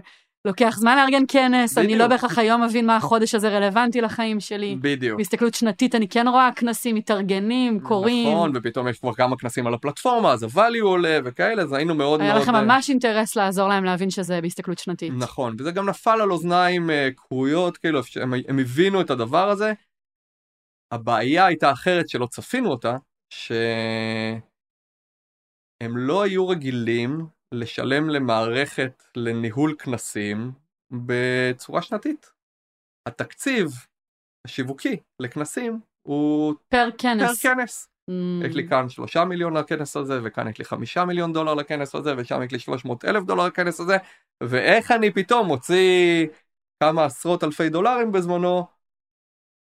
לוקח 0.45 0.75
זמן 0.77 0.97
לארגן 0.97 1.23
כנס, 1.27 1.77
בדיוק. 1.77 1.85
אני 1.85 1.99
לא 1.99 2.07
בהכרח 2.07 2.37
היום 2.37 2.63
מבין 2.63 2.85
מה 2.85 2.95
החודש 2.95 3.35
הזה 3.35 3.49
רלוונטי 3.49 4.01
לחיים 4.01 4.39
שלי. 4.39 4.75
בדיוק. 4.81 5.17
בהסתכלות 5.17 5.53
שנתית 5.53 5.95
אני 5.95 6.07
כן 6.07 6.27
רואה 6.27 6.49
כנסים 6.55 6.95
מתארגנים, 6.95 7.79
קורים. 7.79 8.33
נכון, 8.33 8.51
ופתאום 8.55 8.87
יש 8.87 8.99
כבר 8.99 9.13
כמה 9.13 9.37
כנסים 9.37 9.67
על 9.67 9.73
הפלטפורמה, 9.73 10.31
אז 10.33 10.43
ה-value 10.43 10.83
עולה 10.83 11.19
וכאלה, 11.25 11.61
אז 11.61 11.73
היינו 11.73 11.95
מאוד 11.95 12.21
היה 12.21 12.33
מאוד... 12.33 12.47
היה 12.47 12.53
לכם 12.59 12.65
ממש 12.65 12.89
אינטרס 12.89 13.35
לעזור 13.35 13.67
להם 13.67 13.83
להבין 13.83 14.09
שזה 14.09 14.41
בהסתכלות 14.41 14.79
שנתית. 14.79 15.13
נכון, 15.17 15.55
וזה 15.59 15.71
גם 15.71 15.89
נפל 15.89 16.21
על 16.21 16.31
אוזניים 16.31 16.89
uh, 16.89 16.93
כרויות, 17.15 17.77
כאילו, 17.77 17.99
הם, 18.21 18.33
הם 18.47 18.59
הבינו 18.59 19.01
את 19.01 19.09
הדבר 19.09 19.49
הזה. 19.49 19.73
הבעיה 20.91 21.45
הייתה 21.45 21.71
אחרת 21.71 22.09
שלא 22.09 22.25
צפינו 22.25 22.69
אותה, 22.69 22.97
שהם 23.33 24.39
לא 25.97 26.21
היו 26.21 26.47
רגילים 26.47 27.38
לשלם 27.53 28.09
למערכת 28.09 29.03
לניהול 29.15 29.75
כנסים 29.79 30.51
בצורה 30.91 31.81
שנתית. 31.81 32.31
התקציב 33.07 33.67
השיווקי 34.45 34.97
לכנסים 35.19 35.79
הוא 36.01 36.55
פר 36.69 36.89
כנס. 36.97 37.43
פר 37.43 37.49
כנס. 37.49 37.87
Mm. 38.09 38.45
יש 38.45 38.55
לי 38.55 38.67
כאן 38.67 38.89
שלושה 38.89 39.25
מיליון 39.25 39.57
לכנס 39.57 39.97
הזה 39.97 40.19
וכאן 40.23 40.47
יש 40.47 40.59
לי 40.59 40.65
חמישה 40.65 41.05
מיליון 41.05 41.33
דולר 41.33 41.53
לכנס 41.53 41.95
הזה 41.95 42.13
ושם 42.17 42.43
יש 42.43 42.51
לי 42.51 42.59
שלוש 42.59 42.85
מאות 42.85 43.05
אלף 43.05 43.23
דולר 43.23 43.47
לכנס 43.47 43.79
הזה 43.79 43.97
ואיך 44.43 44.91
אני 44.91 45.13
פתאום 45.13 45.47
מוציא 45.47 46.27
כמה 46.83 47.05
עשרות 47.05 47.43
אלפי 47.43 47.69
דולרים 47.69 48.11
בזמנו 48.11 48.67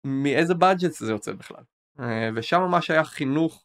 מאיזה 0.06 0.54
בדג'ט 0.54 0.92
זה 0.92 1.12
יוצא 1.12 1.32
בכלל. 1.32 1.62
אה, 2.00 2.30
ושם 2.34 2.60
ממש 2.60 2.90
היה 2.90 3.04
חינוך 3.04 3.64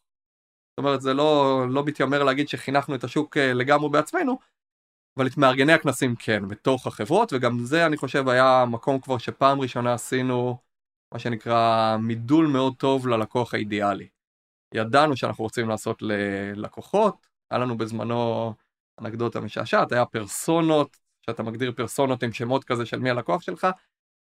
זאת 0.76 0.84
אומרת 0.84 1.00
זה 1.00 1.14
לא, 1.14 1.64
לא 1.70 1.84
מתיימר 1.84 2.22
להגיד 2.22 2.48
שחינכנו 2.48 2.94
את 2.94 3.04
השוק 3.04 3.36
אה, 3.36 3.52
לגמרי 3.52 3.88
בעצמנו, 3.88 4.38
אבל 5.18 5.26
את 5.26 5.36
מארגני 5.36 5.72
הכנסים 5.72 6.16
כן, 6.16 6.48
בתוך 6.48 6.86
החברות, 6.86 7.32
וגם 7.32 7.64
זה 7.64 7.86
אני 7.86 7.96
חושב 7.96 8.28
היה 8.28 8.64
מקום 8.70 9.00
כבר 9.00 9.18
שפעם 9.18 9.60
ראשונה 9.60 9.94
עשינו 9.94 10.58
מה 11.14 11.18
שנקרא 11.18 11.96
מידול 11.96 12.46
מאוד 12.46 12.74
טוב 12.76 13.08
ללקוח 13.08 13.54
האידיאלי. 13.54 14.08
ידענו 14.74 15.16
שאנחנו 15.16 15.44
רוצים 15.44 15.68
לעשות 15.68 16.02
ללקוחות, 16.02 17.26
היה 17.50 17.60
לנו 17.60 17.78
בזמנו 17.78 18.52
אנקדוטה 19.00 19.40
משעשעת, 19.40 19.92
היה 19.92 20.04
פרסונות, 20.04 20.96
שאתה 21.26 21.42
מגדיר 21.42 21.72
פרסונות 21.72 22.22
עם 22.22 22.32
שמות 22.32 22.64
כזה 22.64 22.86
של 22.86 22.98
מי 22.98 23.10
הלקוח 23.10 23.42
שלך, 23.42 23.66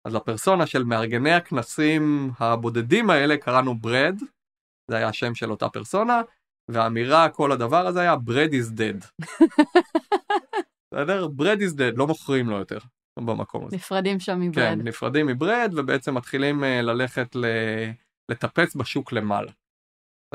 אז 0.05 0.15
לפרסונה 0.15 0.65
של 0.65 0.83
מארגני 0.83 1.31
הכנסים 1.31 2.31
הבודדים 2.39 3.09
האלה 3.09 3.37
קראנו 3.37 3.75
ברד, 3.75 4.19
זה 4.87 4.97
היה 4.97 5.07
השם 5.07 5.35
של 5.35 5.51
אותה 5.51 5.69
פרסונה, 5.69 6.21
והאמירה 6.73 7.29
כל 7.29 7.51
הדבר 7.51 7.87
הזה 7.87 8.01
היה 8.01 8.15
bread 8.15 8.51
is 8.51 8.77
dead. 8.77 9.25
בסדר? 10.93 11.27
bread 11.37 11.59
is 11.59 11.77
dead, 11.77 11.95
לא 11.95 12.07
מוכרים 12.07 12.49
לו 12.49 12.57
יותר 12.57 12.77
במקום 13.19 13.65
הזה. 13.65 13.75
נפרדים 13.75 14.19
שם 14.19 14.39
מברד. 14.39 14.55
כן, 14.55 14.79
נפרדים 14.83 15.27
מברד 15.27 15.73
ובעצם 15.75 16.15
מתחילים 16.15 16.63
uh, 16.63 16.67
ללכת 16.67 17.35
ל... 17.35 17.45
לטפס 18.31 18.75
בשוק 18.75 19.11
למעלה. 19.11 19.51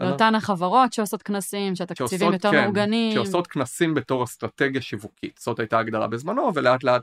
לאותן 0.01 0.35
החברות 0.35 0.93
שעושות 0.93 1.23
כנסים, 1.23 1.75
שהתקציבים 1.75 2.33
יותר 2.33 2.51
כן, 2.51 2.63
מאורגנים. 2.63 3.13
שעושות 3.13 3.47
כנסים 3.47 3.95
בתור 3.95 4.25
אסטרטגיה 4.25 4.81
שיווקית. 4.81 5.39
זאת 5.43 5.59
הייתה 5.59 5.79
הגדרה 5.79 6.07
בזמנו, 6.07 6.51
ולאט 6.55 6.85
לאט 6.85 7.03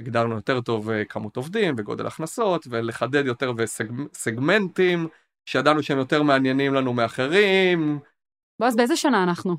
הגדרנו 0.00 0.34
יותר 0.34 0.60
טוב 0.60 0.90
uh, 0.90 0.92
כמות 1.08 1.36
עובדים 1.36 1.74
וגודל 1.78 2.06
הכנסות, 2.06 2.66
ולחדד 2.70 3.26
יותר 3.26 3.52
וסגמנטים, 3.56 5.08
שידענו 5.48 5.82
שהם 5.82 5.98
יותר 5.98 6.22
מעניינים 6.22 6.74
לנו 6.74 6.92
מאחרים, 6.92 7.98
בועז, 8.60 8.76
באיזה 8.76 8.96
שנה 8.96 9.22
אנחנו? 9.22 9.56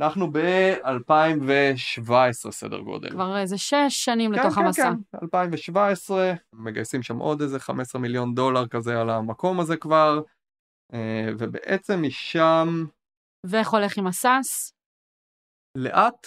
אנחנו 0.00 0.32
ב-2017 0.32 2.50
סדר 2.50 2.80
גודל. 2.80 3.10
כבר 3.10 3.38
איזה 3.38 3.58
שש 3.58 3.88
שנים 3.88 4.34
כן, 4.34 4.40
לתוך 4.40 4.54
כן, 4.54 4.64
המסע. 4.64 4.82
כן, 4.82 4.94
כן, 5.12 5.18
2017, 5.22 6.32
מגייסים 6.52 7.02
שם 7.02 7.18
עוד 7.18 7.42
איזה 7.42 7.60
15 7.60 8.00
מיליון 8.00 8.34
דולר 8.34 8.68
כזה 8.68 9.00
על 9.00 9.10
המקום 9.10 9.60
הזה 9.60 9.76
כבר, 9.76 10.20
אה, 10.92 11.28
ובעצם 11.38 12.02
משם... 12.02 12.84
ואיך 13.46 13.68
הולך 13.68 13.98
עם 13.98 14.06
הסאס? 14.06 14.72
לאט, 15.76 16.26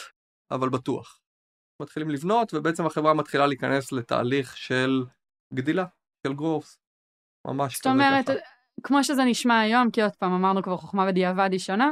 אבל 0.51 0.69
בטוח. 0.69 1.21
מתחילים 1.81 2.09
לבנות, 2.09 2.53
ובעצם 2.53 2.85
החברה 2.85 3.13
מתחילה 3.13 3.47
להיכנס 3.47 3.91
לתהליך 3.91 4.57
של 4.57 5.03
גדילה, 5.53 5.85
של 6.27 6.33
גרוס. 6.33 6.77
ממש 7.47 7.73
כזה 7.73 7.83
ככה. 7.83 7.89
זאת 7.89 8.29
אומרת, 8.29 8.43
כמו 8.83 9.03
שזה 9.03 9.23
נשמע 9.23 9.59
היום, 9.59 9.91
כי 9.91 10.01
עוד 10.01 10.11
פעם 10.19 10.33
אמרנו 10.33 10.63
כבר 10.63 10.77
חוכמה 10.77 11.05
בדיעבד 11.05 11.49
היא 11.51 11.59
שונה, 11.59 11.89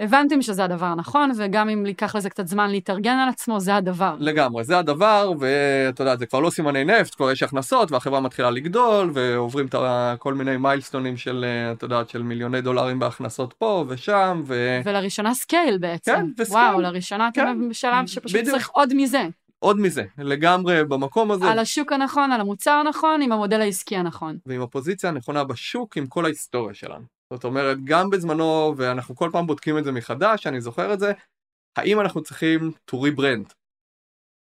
הבנתם 0.00 0.42
שזה 0.42 0.64
הדבר 0.64 0.86
הנכון, 0.86 1.30
וגם 1.36 1.68
אם 1.68 1.86
ייקח 1.86 2.16
לזה 2.16 2.30
קצת 2.30 2.46
זמן 2.46 2.70
להתארגן 2.70 3.18
על 3.18 3.28
עצמו, 3.28 3.60
זה 3.60 3.76
הדבר. 3.76 4.16
לגמרי, 4.18 4.64
זה 4.64 4.78
הדבר, 4.78 5.32
ואתה 5.40 6.02
יודע, 6.02 6.16
זה 6.16 6.26
כבר 6.26 6.40
לא 6.40 6.50
סימני 6.50 6.84
נפט, 6.84 7.14
כבר 7.14 7.30
יש 7.30 7.42
הכנסות, 7.42 7.92
והחברה 7.92 8.20
מתחילה 8.20 8.50
לגדול, 8.50 9.10
ועוברים 9.14 9.66
את 9.66 9.74
כל 10.18 10.34
מיני 10.34 10.56
מיילסטונים 10.56 11.16
של, 11.16 11.44
אתה 11.72 11.84
יודע, 11.84 12.02
של 12.08 12.22
מיליוני 12.22 12.60
דולרים 12.60 12.98
בהכנסות 12.98 13.52
פה 13.52 13.84
ושם, 13.88 14.42
ו... 14.46 14.80
ולראשונה 14.84 15.34
scale 15.34 15.78
בעצם. 15.78 16.14
כן, 16.14 16.42
ו-scale. 16.42 16.62
וואו, 16.62 16.80
לראשונה 16.80 17.28
כן. 17.34 17.42
אתם 17.42 17.68
בשלב 17.68 18.06
שפשוט 18.06 18.36
בדיוק. 18.36 18.56
צריך 18.56 18.68
עוד 18.68 18.94
מזה. 18.94 19.28
עוד 19.66 19.80
מזה, 19.80 20.04
לגמרי 20.18 20.84
במקום 20.84 21.30
הזה. 21.30 21.44
על 21.44 21.58
השוק 21.58 21.92
הנכון, 21.92 22.32
על 22.32 22.40
המוצר 22.40 22.70
הנכון, 22.70 23.22
עם 23.22 23.32
המודל 23.32 23.60
העסקי 23.60 23.96
הנכון. 23.96 24.38
ועם 24.46 24.62
הפוזיציה 24.62 25.10
הנכונה 25.10 25.44
בשוק, 25.44 25.96
עם 25.96 26.06
כל 26.06 26.24
ההיסטוריה 26.24 26.74
שלנו. 26.74 27.04
זאת 27.32 27.44
אומרת, 27.44 27.84
גם 27.84 28.10
בזמנו, 28.10 28.74
ואנחנו 28.76 29.16
כל 29.16 29.30
פעם 29.32 29.46
בודקים 29.46 29.78
את 29.78 29.84
זה 29.84 29.92
מחדש, 29.92 30.46
אני 30.46 30.60
זוכר 30.60 30.92
את 30.92 31.00
זה, 31.00 31.12
האם 31.76 32.00
אנחנו 32.00 32.22
צריכים 32.22 32.72
to 32.90 32.94
rebrand. 32.94 33.54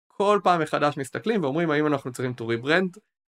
כל 0.07 0.39
פעם 0.43 0.61
מחדש 0.61 0.97
מסתכלים 0.97 1.43
ואומרים 1.43 1.71
האם 1.71 1.87
אנחנו 1.87 2.11
צריכים 2.11 2.33
to 2.39 2.43
rebrand 2.43 2.99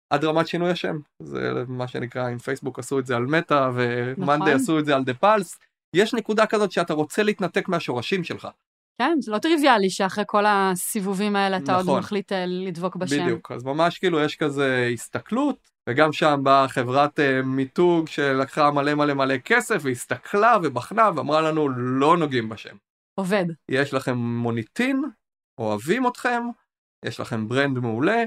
עד 0.09 0.25
רמת 0.25 0.47
שינוי 0.47 0.69
השם. 0.71 0.99
זה 1.19 1.51
מה 1.67 1.87
שנקרא, 1.87 2.29
אם 2.29 2.37
פייסבוק 2.37 2.79
עשו 2.79 2.99
את 2.99 3.05
זה 3.05 3.15
על 3.15 3.25
מטא 3.25 3.69
ומאנדי 3.75 4.45
נכון. 4.45 4.61
עשו 4.61 4.79
את 4.79 4.85
זה 4.85 4.95
על 4.95 5.03
daPulse. 5.03 5.59
יש 5.95 6.13
נקודה 6.13 6.45
כזאת 6.45 6.71
שאתה 6.71 6.93
רוצה 6.93 7.23
להתנתק 7.23 7.67
מהשורשים 7.67 8.23
שלך. 8.23 8.47
כן, 8.97 9.17
זה 9.21 9.31
לא 9.31 9.37
טריוויאלי 9.37 9.89
שאחרי 9.89 10.23
כל 10.27 10.43
הסיבובים 10.47 11.35
האלה 11.35 11.57
אתה 11.57 11.71
נכון. 11.71 11.87
עוד 11.87 11.99
מחליט 11.99 12.31
אה, 12.31 12.45
לדבוק 12.45 12.95
בשם. 12.95 13.23
בדיוק, 13.23 13.51
אז 13.51 13.63
ממש 13.63 13.97
כאילו 13.97 14.19
יש 14.19 14.35
כזה 14.35 14.89
הסתכלות, 14.93 15.69
וגם 15.89 16.13
שם 16.13 16.39
באה 16.43 16.67
חברת 16.67 17.19
uh, 17.19 17.45
מיתוג 17.45 18.07
שלקחה 18.07 18.71
מלא 18.71 18.93
מלא 18.93 19.13
מלא 19.13 19.37
כסף 19.37 19.81
והסתכלה 19.81 20.57
ובחנה 20.63 21.09
ואמרה 21.15 21.41
לנו 21.41 21.69
לא 21.69 22.17
נוגעים 22.17 22.49
בשם. 22.49 22.75
עובד. 23.15 23.45
יש 23.69 23.93
לכם 23.93 24.17
מוניטין, 24.17 25.03
אוהבים 25.57 26.07
אתכם, 26.07 26.43
יש 27.05 27.19
לכם 27.19 27.47
ברנד 27.47 27.79
מעולה, 27.79 28.23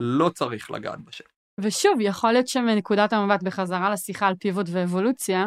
לא 0.00 0.28
צריך 0.28 0.70
לגעת 0.70 1.00
בשם. 1.04 1.24
ושוב, 1.60 2.00
יכול 2.00 2.32
להיות 2.32 2.48
שמנקודת 2.48 3.12
המבט 3.12 3.42
בחזרה 3.42 3.90
לשיחה 3.90 4.26
על 4.26 4.34
פיבוט 4.34 4.66
ואבולוציה, 4.72 5.46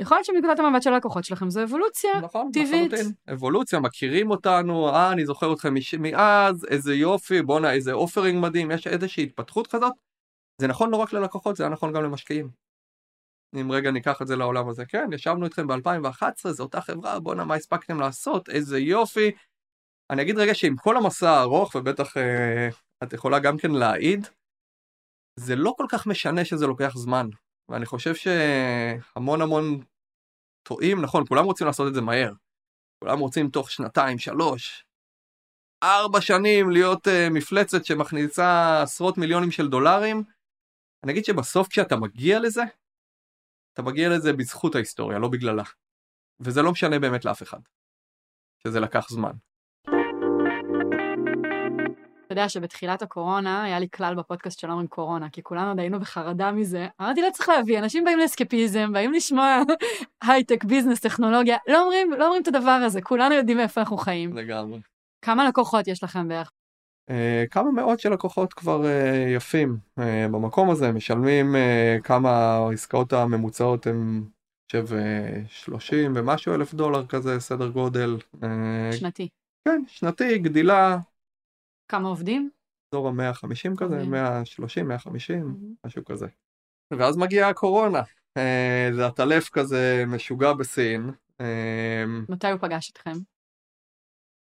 יכול 0.00 0.16
להיות 0.16 0.26
שמנקודת 0.26 0.58
המבט 0.58 0.82
של 0.82 0.92
הלקוחות 0.92 1.24
שלכם 1.24 1.50
זו 1.50 1.62
אבולוציה 1.62 2.20
נכון, 2.20 2.50
טבעית. 2.52 2.92
נכון, 2.92 3.12
אבולוציה, 3.32 3.80
מכירים 3.80 4.30
אותנו, 4.30 4.88
אה, 4.88 5.12
אני 5.12 5.26
זוכר 5.26 5.52
אתכם 5.52 5.74
מאז, 5.98 6.64
איזה 6.70 6.94
יופי, 6.94 7.42
בואנה, 7.42 7.72
איזה 7.72 7.92
אופרינג 7.92 8.42
מדהים, 8.42 8.70
יש 8.70 8.86
איזושהי 8.86 9.24
התפתחות 9.24 9.66
כזאת. 9.66 9.92
זה 10.60 10.66
נכון 10.66 10.90
לא 10.90 10.96
רק 10.96 11.12
ללקוחות, 11.12 11.56
זה 11.56 11.64
היה 11.64 11.72
נכון 11.72 11.92
גם 11.92 12.02
למשקיעים. 12.02 12.50
אם 13.60 13.72
רגע 13.72 13.90
ניקח 13.90 14.22
את 14.22 14.26
זה 14.26 14.36
לעולם 14.36 14.68
הזה, 14.68 14.86
כן, 14.86 15.08
ישבנו 15.12 15.44
איתכם 15.44 15.66
ב-2011, 15.66 16.48
זו 16.50 16.62
אותה 16.62 16.80
חברה, 16.80 17.20
בואנה, 17.20 17.44
מה 17.44 17.54
הספקתם 17.54 18.00
לעשות, 18.00 18.48
איזה 18.48 18.78
יופי. 18.78 19.30
אני 20.10 20.22
אגיד 20.22 20.38
רגע 20.38 20.54
שעם 20.54 20.76
כל 20.76 20.96
המסע 20.96 21.30
הארוך, 21.30 21.74
ובטח 21.74 22.16
אה, 22.16 22.68
את 23.02 23.12
יכולה 23.12 23.38
גם 23.38 23.58
כן 23.58 23.70
להעיד, 23.70 24.26
זה 25.36 25.56
לא 25.56 25.74
כל 25.76 25.86
כך 25.88 26.06
משנה 26.06 26.44
שזה 26.44 26.66
לוקח 26.66 26.96
זמן. 26.96 27.28
ואני 27.72 27.86
חושב 27.86 28.14
שהמון 28.14 29.42
המון 29.42 29.84
טועים, 30.62 31.02
נכון, 31.02 31.24
כולם 31.28 31.44
רוצים 31.44 31.66
לעשות 31.66 31.88
את 31.88 31.94
זה 31.94 32.00
מהר. 32.00 32.32
כולם 32.98 33.18
רוצים 33.18 33.50
תוך 33.50 33.70
שנתיים, 33.70 34.18
שלוש, 34.18 34.84
ארבע 35.82 36.20
שנים 36.20 36.70
להיות 36.70 37.06
uh, 37.06 37.10
מפלצת 37.30 37.84
שמכניסה 37.84 38.82
עשרות 38.82 39.18
מיליונים 39.18 39.50
של 39.50 39.68
דולרים. 39.68 40.22
אני 41.04 41.12
אגיד 41.12 41.24
שבסוף 41.24 41.68
כשאתה 41.68 41.96
מגיע 41.96 42.40
לזה, 42.40 42.62
אתה 43.72 43.82
מגיע 43.82 44.08
לזה 44.08 44.32
בזכות 44.32 44.74
ההיסטוריה, 44.74 45.18
לא 45.18 45.28
בגללה. 45.28 45.64
וזה 46.40 46.62
לא 46.62 46.72
משנה 46.72 46.98
באמת 46.98 47.24
לאף 47.24 47.42
אחד, 47.42 47.60
שזה 48.62 48.80
לקח 48.80 49.08
זמן. 49.08 49.32
אתה 52.32 52.40
יודע 52.40 52.48
שבתחילת 52.48 53.02
הקורונה 53.02 53.64
היה 53.64 53.78
לי 53.78 53.88
כלל 53.90 54.14
בפודקאסט 54.14 54.58
של 54.58 54.70
אומרים 54.70 54.86
קורונה, 54.86 55.28
כי 55.30 55.42
כולנו 55.42 55.68
עוד 55.68 55.80
היינו 55.80 56.00
בחרדה 56.00 56.52
מזה. 56.52 56.86
אמרתי, 57.00 57.22
לא 57.22 57.30
צריך 57.32 57.48
להביא, 57.48 57.78
אנשים 57.78 58.04
באים 58.04 58.18
לאסקפיזם, 58.18 58.92
באים 58.92 59.12
לשמוע 59.12 59.62
הייטק, 60.28 60.64
ביזנס, 60.64 61.00
טכנולוגיה, 61.00 61.56
לא 61.68 61.82
אומרים, 61.82 62.12
לא 62.12 62.24
אומרים 62.24 62.42
את 62.42 62.48
הדבר 62.48 62.70
הזה, 62.70 63.02
כולנו 63.02 63.34
יודעים 63.34 63.60
איפה 63.60 63.80
אנחנו 63.80 63.96
חיים. 63.96 64.36
לגמרי. 64.36 64.80
כמה 65.24 65.48
לקוחות 65.48 65.88
יש 65.88 66.04
לכם 66.04 66.28
בערך? 66.28 66.50
Uh, 67.10 67.14
כמה 67.50 67.70
מאות 67.70 68.00
של 68.00 68.12
לקוחות 68.12 68.52
כבר 68.52 68.82
uh, 68.82 69.36
יפים 69.36 69.76
uh, 70.00 70.02
במקום 70.30 70.70
הזה, 70.70 70.92
משלמים 70.92 71.54
uh, 71.54 72.02
כמה 72.02 72.30
העסקאות 72.30 73.12
הממוצעות 73.12 73.86
הם, 73.86 74.24
אני 74.74 74.82
חושב, 74.82 74.96
30 75.48 76.12
ומשהו 76.16 76.54
אלף 76.54 76.74
דולר 76.74 77.06
כזה, 77.06 77.40
סדר 77.40 77.68
גודל. 77.68 78.16
Uh, 78.34 78.46
שנתי. 78.92 79.28
כן, 79.64 79.82
שנתי, 79.86 80.38
גדילה, 80.38 80.98
כמה 81.92 82.08
עובדים? 82.08 82.50
אזור 82.92 83.08
ה-150 83.08 83.76
כזה, 83.76 83.94
עובדים. 83.94 84.10
130, 84.10 84.88
150, 84.88 85.38
מהמם. 85.38 85.74
משהו 85.86 86.04
כזה. 86.04 86.26
ואז 86.90 87.16
מגיעה 87.16 87.48
הקורונה. 87.48 88.02
אה, 88.36 88.90
זה 88.92 89.06
הטלף 89.06 89.48
כזה 89.48 90.04
משוגע 90.06 90.52
בסין. 90.52 91.10
אה, 91.40 92.04
מתי 92.28 92.50
הוא 92.50 92.58
פגש 92.60 92.90
אתכם? 92.90 93.12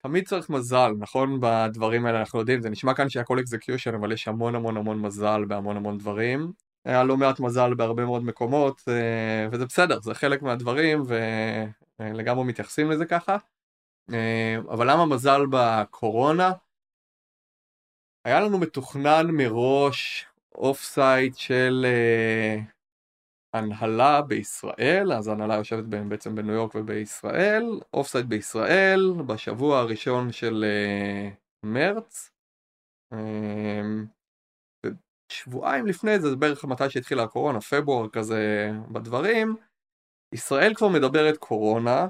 תמיד 0.03 0.27
צריך 0.27 0.51
מזל, 0.51 0.93
נכון? 0.99 1.41
בדברים 1.41 2.07
האלה 2.07 2.21
אנחנו 2.21 2.39
יודעים, 2.39 2.63
זה 2.63 2.71
נשמע 2.71 2.95
כאן 2.95 3.09
שהכל 3.09 3.41
אקזקיושן, 3.41 3.95
אבל 3.95 4.13
יש 4.13 4.29
המון 4.29 4.55
המון 4.55 4.77
המון 4.77 5.01
מזל 5.01 5.45
בהמון 5.45 5.77
המון 5.77 5.99
דברים. 5.99 6.53
היה 6.85 7.05
לא 7.05 7.17
מעט 7.17 7.41
מזל 7.41 7.75
בהרבה 7.75 8.05
מאוד 8.05 8.25
מקומות, 8.25 8.83
אה, 8.89 9.49
וזה 9.53 9.67
בסדר, 9.67 10.01
זה 10.01 10.15
חלק 10.15 10.43
מהדברים, 10.43 11.03
ולגמרי 12.01 12.45
מתייחסים 12.45 12.91
לזה 12.91 13.07
ככה. 13.07 13.37
אה, 14.13 14.57
אבל 14.71 14.91
למה 14.91 15.07
מזל 15.07 15.41
בקורונה? 15.51 16.53
היה 18.25 18.41
לנו 18.41 18.59
מתוכנן 18.59 19.27
מראש 19.31 20.27
off-site 20.55 21.37
של 21.37 21.87
אה, 21.87 22.57
הנהלה 23.55 24.23
בישראל, 24.23 25.13
אז 25.13 25.29
ההנהלה 25.29 25.55
יושבת 25.55 25.85
ב- 25.85 26.09
בעצם 26.09 26.35
בניו 26.35 26.55
יורק 26.55 26.75
ובישראל, 26.75 27.81
off-site 27.95 28.27
בישראל 28.27 29.01
בשבוע 29.27 29.79
הראשון 29.79 30.33
של 30.33 30.65
אה, 30.65 31.31
מרץ. 31.63 32.31
אה, 33.13 33.83
שבועיים 35.33 35.87
לפני 35.87 36.21
זה, 36.21 36.31
זה 36.31 36.37
בערך 36.37 36.65
מתי 36.65 36.91
שהתחילה 36.91 37.23
הקורונה, 37.23 37.61
פברואר 37.61 38.09
כזה 38.09 38.71
בדברים, 38.93 39.57
ישראל 40.35 40.75
כבר 40.75 40.89
מדברת 40.89 41.37
קורונה, 41.37 42.07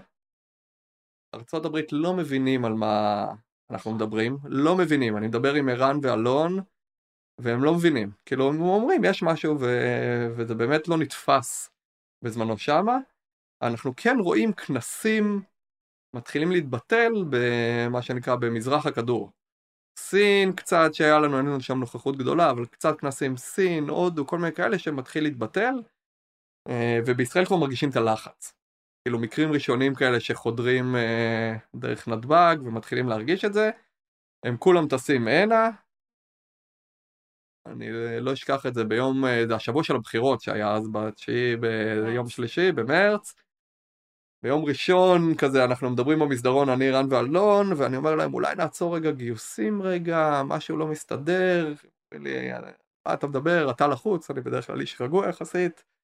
ארה"ב 1.35 1.77
לא 1.93 2.17
מבינים 2.17 2.65
על 2.65 2.73
מה 2.73 3.27
אנחנו 3.71 3.95
מדברים, 3.95 4.39
לא 4.45 4.77
מבינים, 4.77 5.17
אני 5.17 5.27
מדבר 5.27 5.55
עם 5.55 5.69
ערן 5.69 5.99
ואלון, 6.03 6.61
והם 7.41 7.65
לא 7.65 7.75
מבינים, 7.75 8.11
כאילו 8.27 8.49
הם 8.49 8.61
אומרים 8.61 9.05
יש 9.05 9.23
משהו 9.23 9.61
ו... 9.61 9.67
וזה 10.37 10.55
באמת 10.55 10.89
לא 10.89 10.99
נתפס 10.99 11.71
בזמנו 12.25 12.59
שמה, 12.59 12.97
אנחנו 13.63 13.93
כן 13.97 14.17
רואים 14.21 14.53
כנסים 14.53 15.43
מתחילים 16.17 16.51
להתבטל 16.51 17.13
במה 17.31 18.03
שנקרא 18.03 18.37
במזרח 18.37 18.87
הכדור. 18.87 19.31
סין 19.99 20.53
קצת 20.53 20.91
שהיה 20.93 21.19
לנו, 21.19 21.39
אין 21.39 21.47
לנו 21.47 21.61
שם 21.61 21.79
נוכחות 21.79 22.17
גדולה, 22.17 22.51
אבל 22.51 22.67
קצת 22.67 23.01
כנסים 23.01 23.37
סין, 23.37 23.89
הודו, 23.89 24.27
כל 24.27 24.39
מיני 24.39 24.53
כאלה 24.53 24.79
שמתחיל 24.79 25.23
להתבטל, 25.23 25.75
אה, 26.69 26.99
ובישראל 27.07 27.45
כבר 27.45 27.57
מרגישים 27.57 27.91
את 27.91 27.97
הלחץ. 27.97 28.58
כאילו 29.05 29.19
מקרים 29.19 29.53
ראשונים 29.53 29.95
כאלה 29.95 30.21
שחודרים 30.21 30.97
אה, 30.97 31.57
דרך 31.75 32.09
נתב"ג 32.09 32.57
ומתחילים 32.65 33.09
להרגיש 33.09 33.45
את 33.45 33.53
זה, 33.53 33.71
הם 34.45 34.57
כולם 34.57 34.89
טסים 34.89 35.29
הנה. 35.29 35.71
אני 37.67 37.91
אה, 37.91 38.21
לא 38.21 38.33
אשכח 38.33 38.67
את 38.67 38.75
זה 38.75 38.85
ביום, 38.85 39.25
אה, 39.25 39.47
זה 39.49 39.55
השבוע 39.55 39.85
של 39.85 39.97
הבחירות 39.97 40.41
שהיה 40.41 40.75
אז 40.75 40.89
בתשיעי, 40.93 41.57
ביום 41.57 42.29
שלישי, 42.29 42.73
במרץ. 42.73 43.35
ביום 44.43 44.65
ראשון 44.65 45.35
כזה 45.35 45.65
אנחנו 45.65 45.91
מדברים 45.91 46.19
במסדרון 46.19 46.69
אני 46.69 46.91
רן 46.91 47.07
ואלון 47.11 47.73
ואני 47.77 47.97
אומר 47.97 48.15
להם 48.15 48.35
אולי 48.35 48.55
נעצור 48.55 48.97
רגע 48.97 49.11
גיוסים 49.11 49.83
רגע 49.83 50.43
משהו 50.45 50.77
לא 50.77 50.87
מסתדר 50.87 51.75
לי, 52.13 52.51
מה 53.07 53.15
אתה 53.15 53.27
מדבר 53.27 53.71
אתה 53.71 53.87
לחוץ 53.87 54.31
אני 54.31 54.41
בדרך 54.41 54.67
כלל 54.67 54.81
איש 54.81 55.01
רגוע 55.01 55.29
יחסית 55.29 55.73
אה, 55.81 55.98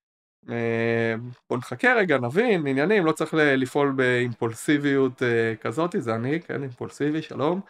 בוא 1.51 1.59
נחכה 1.59 1.95
רגע 1.95 2.18
נבין 2.18 2.66
עניינים 2.66 3.07
לא 3.07 3.12
צריך 3.12 3.34
לפעול 3.34 3.92
באימפולסיביות 3.92 5.22
אה, 5.22 5.57
כזאת 5.61 5.95
זה 5.99 6.14
אני 6.14 6.40
כן 6.40 6.62
אימפולסיבי 6.62 7.22
שלום. 7.22 7.61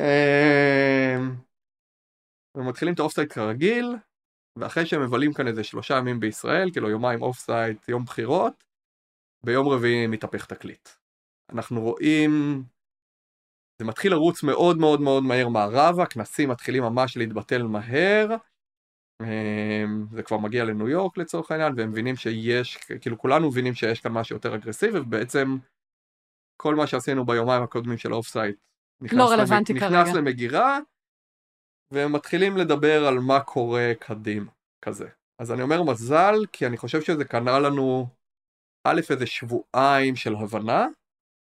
אה, 0.00 1.16
ומתחילים 2.56 2.94
את 2.94 2.98
ה-off-site 2.98 3.32
כרגיל 3.32 3.96
ואחרי 4.58 4.86
שהם 4.86 5.02
מבלים 5.02 5.32
כאן 5.32 5.46
איזה 5.46 5.64
שלושה 5.64 5.94
ימים 5.98 6.20
בישראל 6.20 6.70
כאילו 6.72 6.90
יומיים 6.90 7.22
off-site 7.22 7.88
יום 7.88 8.04
בחירות 8.04 8.64
ביום 9.44 9.68
רביעי 9.68 10.06
מתהפך 10.06 10.46
תקליט. 10.46 10.88
אנחנו 11.52 11.80
רואים, 11.80 12.62
זה 13.78 13.84
מתחיל 13.84 14.12
לרוץ 14.12 14.42
מאוד 14.42 14.78
מאוד 14.78 15.00
מאוד 15.00 15.22
מהר. 15.22 15.48
מערבה, 15.48 16.06
כנסים 16.06 16.48
מתחילים 16.48 16.82
ממש 16.82 17.16
להתבטל 17.16 17.62
מהר, 17.62 18.36
זה 20.10 20.22
כבר 20.22 20.38
מגיע 20.38 20.64
לניו 20.64 20.88
יורק 20.88 21.18
לצורך 21.18 21.50
העניין, 21.50 21.72
והם 21.76 21.90
מבינים 21.90 22.16
שיש, 22.16 22.76
כאילו 23.00 23.18
כולנו 23.18 23.48
מבינים 23.48 23.74
שיש 23.74 24.00
כאן 24.00 24.12
משהו 24.12 24.36
יותר 24.36 24.54
אגרסיבי, 24.54 24.98
ובעצם 24.98 25.56
כל 26.56 26.74
מה 26.74 26.86
שעשינו 26.86 27.26
ביומיים 27.26 27.62
הקודמים 27.62 27.98
של 27.98 28.12
ה-off-site 28.12 28.56
נכנס, 29.00 29.18
לא 29.18 29.30
רלוונטי 29.30 29.72
למ... 29.72 29.80
כרגע. 29.80 30.02
נכנס 30.02 30.14
למגירה, 30.14 30.78
והם 31.90 32.12
מתחילים 32.12 32.56
לדבר 32.56 33.06
על 33.06 33.18
מה 33.18 33.40
קורה 33.40 33.92
קדימה, 34.00 34.50
כזה. 34.84 35.08
אז 35.38 35.52
אני 35.52 35.62
אומר 35.62 35.82
מזל, 35.82 36.34
כי 36.52 36.66
אני 36.66 36.76
חושב 36.76 37.00
שזה 37.00 37.24
קנה 37.24 37.58
לנו 37.58 38.06
א', 38.86 39.00
איזה 39.10 39.26
שבועיים 39.26 40.16
של 40.16 40.34
הבנה, 40.34 40.86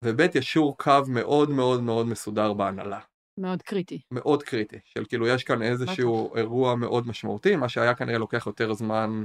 וב', 0.05 0.21
ישור 0.35 0.77
קו 0.79 1.01
מאוד 1.09 1.51
מאוד 1.51 1.83
מאוד 1.83 2.07
מסודר 2.07 2.53
בהנהלה. 2.53 3.01
מאוד 3.39 3.63
קריטי. 3.63 4.01
מאוד 4.11 4.43
קריטי, 4.43 4.79
של 4.85 5.05
כאילו 5.05 5.27
יש 5.27 5.45
כאן 5.45 5.63
איזשהו 5.63 6.37
אירוע 6.37 6.77
מאוד 6.77 7.07
משמעותי, 7.07 7.57
מה 7.57 7.69
שהיה 7.69 7.95
כנראה 7.95 8.19
לוקח 8.19 8.47
יותר 8.47 8.73
זמן 8.73 9.25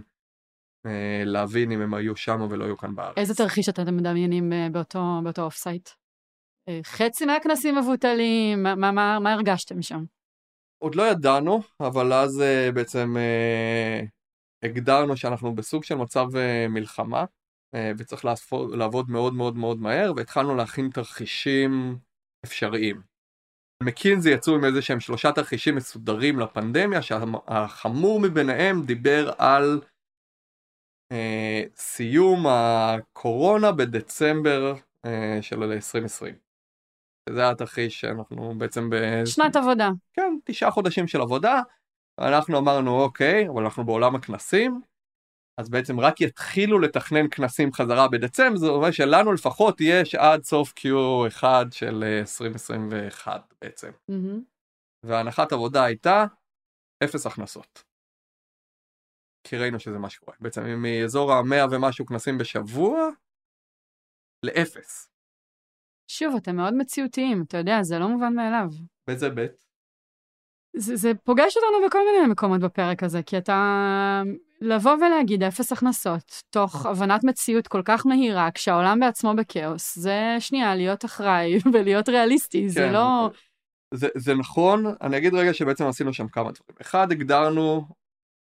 אה, 0.86 1.24
להבין 1.26 1.72
אם 1.72 1.82
הם 1.82 1.94
היו 1.94 2.16
שם 2.16 2.48
ולא 2.50 2.66
היו 2.66 2.78
כאן 2.78 2.96
בארץ. 2.96 3.18
איזה 3.18 3.36
תרחיש 3.36 3.70
אתם 3.70 3.98
מדמיינים 3.98 4.54
אה, 4.54 4.68
באותו, 4.72 5.20
באותו 5.24 5.44
off-site? 5.44 5.90
אה, 6.70 6.80
חצי 6.84 7.26
מהכנסים 7.26 7.76
מבוטלים? 7.76 8.64
מה, 8.64 8.76
מה, 8.76 8.92
מה, 8.92 9.20
מה 9.20 9.34
הרגשתם 9.34 9.82
שם? 9.82 10.04
עוד 10.84 10.96
לא 10.96 11.04
ידענו, 11.04 11.62
אבל 11.80 12.14
אז 12.14 12.42
אה, 12.42 12.72
בעצם 12.72 13.18
אה, 13.18 14.02
הגדרנו 14.64 15.18
שאנחנו 15.18 15.56
בסוג 15.56 15.84
של 15.84 15.96
מצב 15.96 16.36
אה, 16.36 16.68
מלחמה, 16.70 17.26
אה, 17.76 17.92
וצריך 17.98 18.26
לעבוד 18.78 19.10
מאוד 19.10 19.34
מאוד 19.34 19.56
מאוד 19.56 19.78
מהר, 19.80 20.14
והתחלנו 20.16 20.56
להכין 20.56 20.90
תרחישים 20.90 21.98
אפשריים. 22.46 23.02
מקינזי 23.84 24.30
יצאו 24.30 24.56
עם 24.56 24.66
איזה 24.66 24.82
שהם 24.82 25.00
שלושה 25.00 25.32
תרחישים 25.32 25.76
מסודרים 25.76 26.40
לפנדמיה, 26.40 27.02
שהחמור 27.02 28.20
מביניהם 28.20 28.86
דיבר 28.86 29.32
על 29.38 29.82
אה, 31.12 31.64
סיום 31.76 32.46
הקורונה 32.50 33.72
בדצמבר 33.72 34.76
אה, 35.06 35.38
של 35.42 35.64
2020. 35.64 36.36
זה 37.30 37.42
היה 37.42 37.50
התרחיש 37.50 38.02
שאנחנו 38.02 38.54
בעצם 38.58 38.90
ב... 38.90 38.96
שנת 39.26 39.56
עבודה. 39.56 39.90
כן, 40.14 40.38
תשעה 40.44 40.72
חודשים 40.72 41.08
של 41.08 41.22
עבודה. 41.22 41.62
אנחנו 42.20 42.58
אמרנו 42.58 43.02
אוקיי, 43.02 43.50
אבל 43.50 43.64
אנחנו 43.64 43.86
בעולם 43.86 44.16
הכנסים, 44.16 44.82
אז 45.58 45.70
בעצם 45.70 46.00
רק 46.00 46.22
יתחילו 46.22 46.80
לתכנן 46.80 47.30
כנסים 47.32 47.74
חזרה 47.74 48.08
בדצמבר, 48.08 48.58
זה 48.58 48.68
אומר 48.68 48.92
שלנו 48.92 49.34
לפחות 49.34 49.78
יש 49.82 50.16
עד 50.16 50.44
סוף 50.44 50.74
Q1 50.80 51.44
של 51.72 52.04
אה, 52.04 52.20
2021 52.20 53.54
בעצם. 53.62 53.92
מהמם. 54.10 54.44
והנחת 55.04 55.52
עבודה 55.52 55.84
הייתה 55.84 56.26
אפס 57.04 57.26
הכנסות. 57.26 57.84
כי 59.44 59.58
ראינו 59.58 59.80
שזה 59.80 59.98
מה 60.00 60.10
שקורה. 60.10 60.38
בעצם 60.40 60.62
מאזור 60.82 61.34
המאה 61.34 61.66
ומשהו 61.72 62.06
כנסים 62.06 62.38
בשבוע, 62.38 63.10
לאפס. 64.46 65.12
שוב, 66.12 66.36
אתם 66.36 66.56
מאוד 66.56 66.74
מציאותיים, 66.74 67.44
אתה 67.48 67.58
יודע, 67.58 67.84
זה 67.84 68.00
לא 68.00 68.08
מובן 68.08 68.34
מאליו. 68.34 68.70
באיזה 69.08 69.30
בית? 69.30 69.66
זה, 70.76 70.96
זה 70.96 71.12
פוגש 71.24 71.58
אותנו 71.58 71.88
בכל 71.88 72.00
מיני 72.06 72.32
מקומות 72.32 72.62
בפרק 72.62 73.04
הזה, 73.04 73.24
כי 73.24 73.38
אתה... 73.38 74.22
לבוא 74.62 74.92
ולהגיד 74.92 75.44
אפס 75.44 75.72
הכנסות, 75.72 76.44
תוך 76.50 76.86
הבנת 76.86 77.24
מציאות 77.24 77.68
כל 77.68 77.82
כך 77.86 78.06
מהירה, 78.06 78.52
כשהעולם 78.52 79.00
בעצמו 79.00 79.34
בכאוס, 79.36 79.98
זה 80.00 80.36
שנייה, 80.40 80.76
להיות 80.76 81.06
אחראי 81.06 81.58
ולהיות 81.74 82.10
ריאליסטי, 82.10 82.62
כן, 82.62 82.68
זה 82.68 82.92
לא... 82.92 83.30
זה, 83.94 84.08
זה 84.16 84.36
נכון, 84.36 84.86
אני 85.02 85.18
אגיד 85.18 85.34
רגע 85.34 85.54
שבעצם 85.54 85.86
עשינו 85.86 86.14
שם 86.14 86.28
כמה 86.28 86.52
דברים. 86.52 86.78
אחד, 86.82 87.12
הגדרנו, 87.12 87.88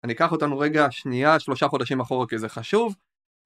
אני 0.03 0.13
אקח 0.13 0.31
אותנו 0.31 0.59
רגע 0.59 0.87
שנייה, 0.91 1.39
שלושה 1.39 1.67
חודשים 1.67 1.99
אחורה 1.99 2.27
כי 2.27 2.37
זה 2.37 2.49
חשוב, 2.49 2.95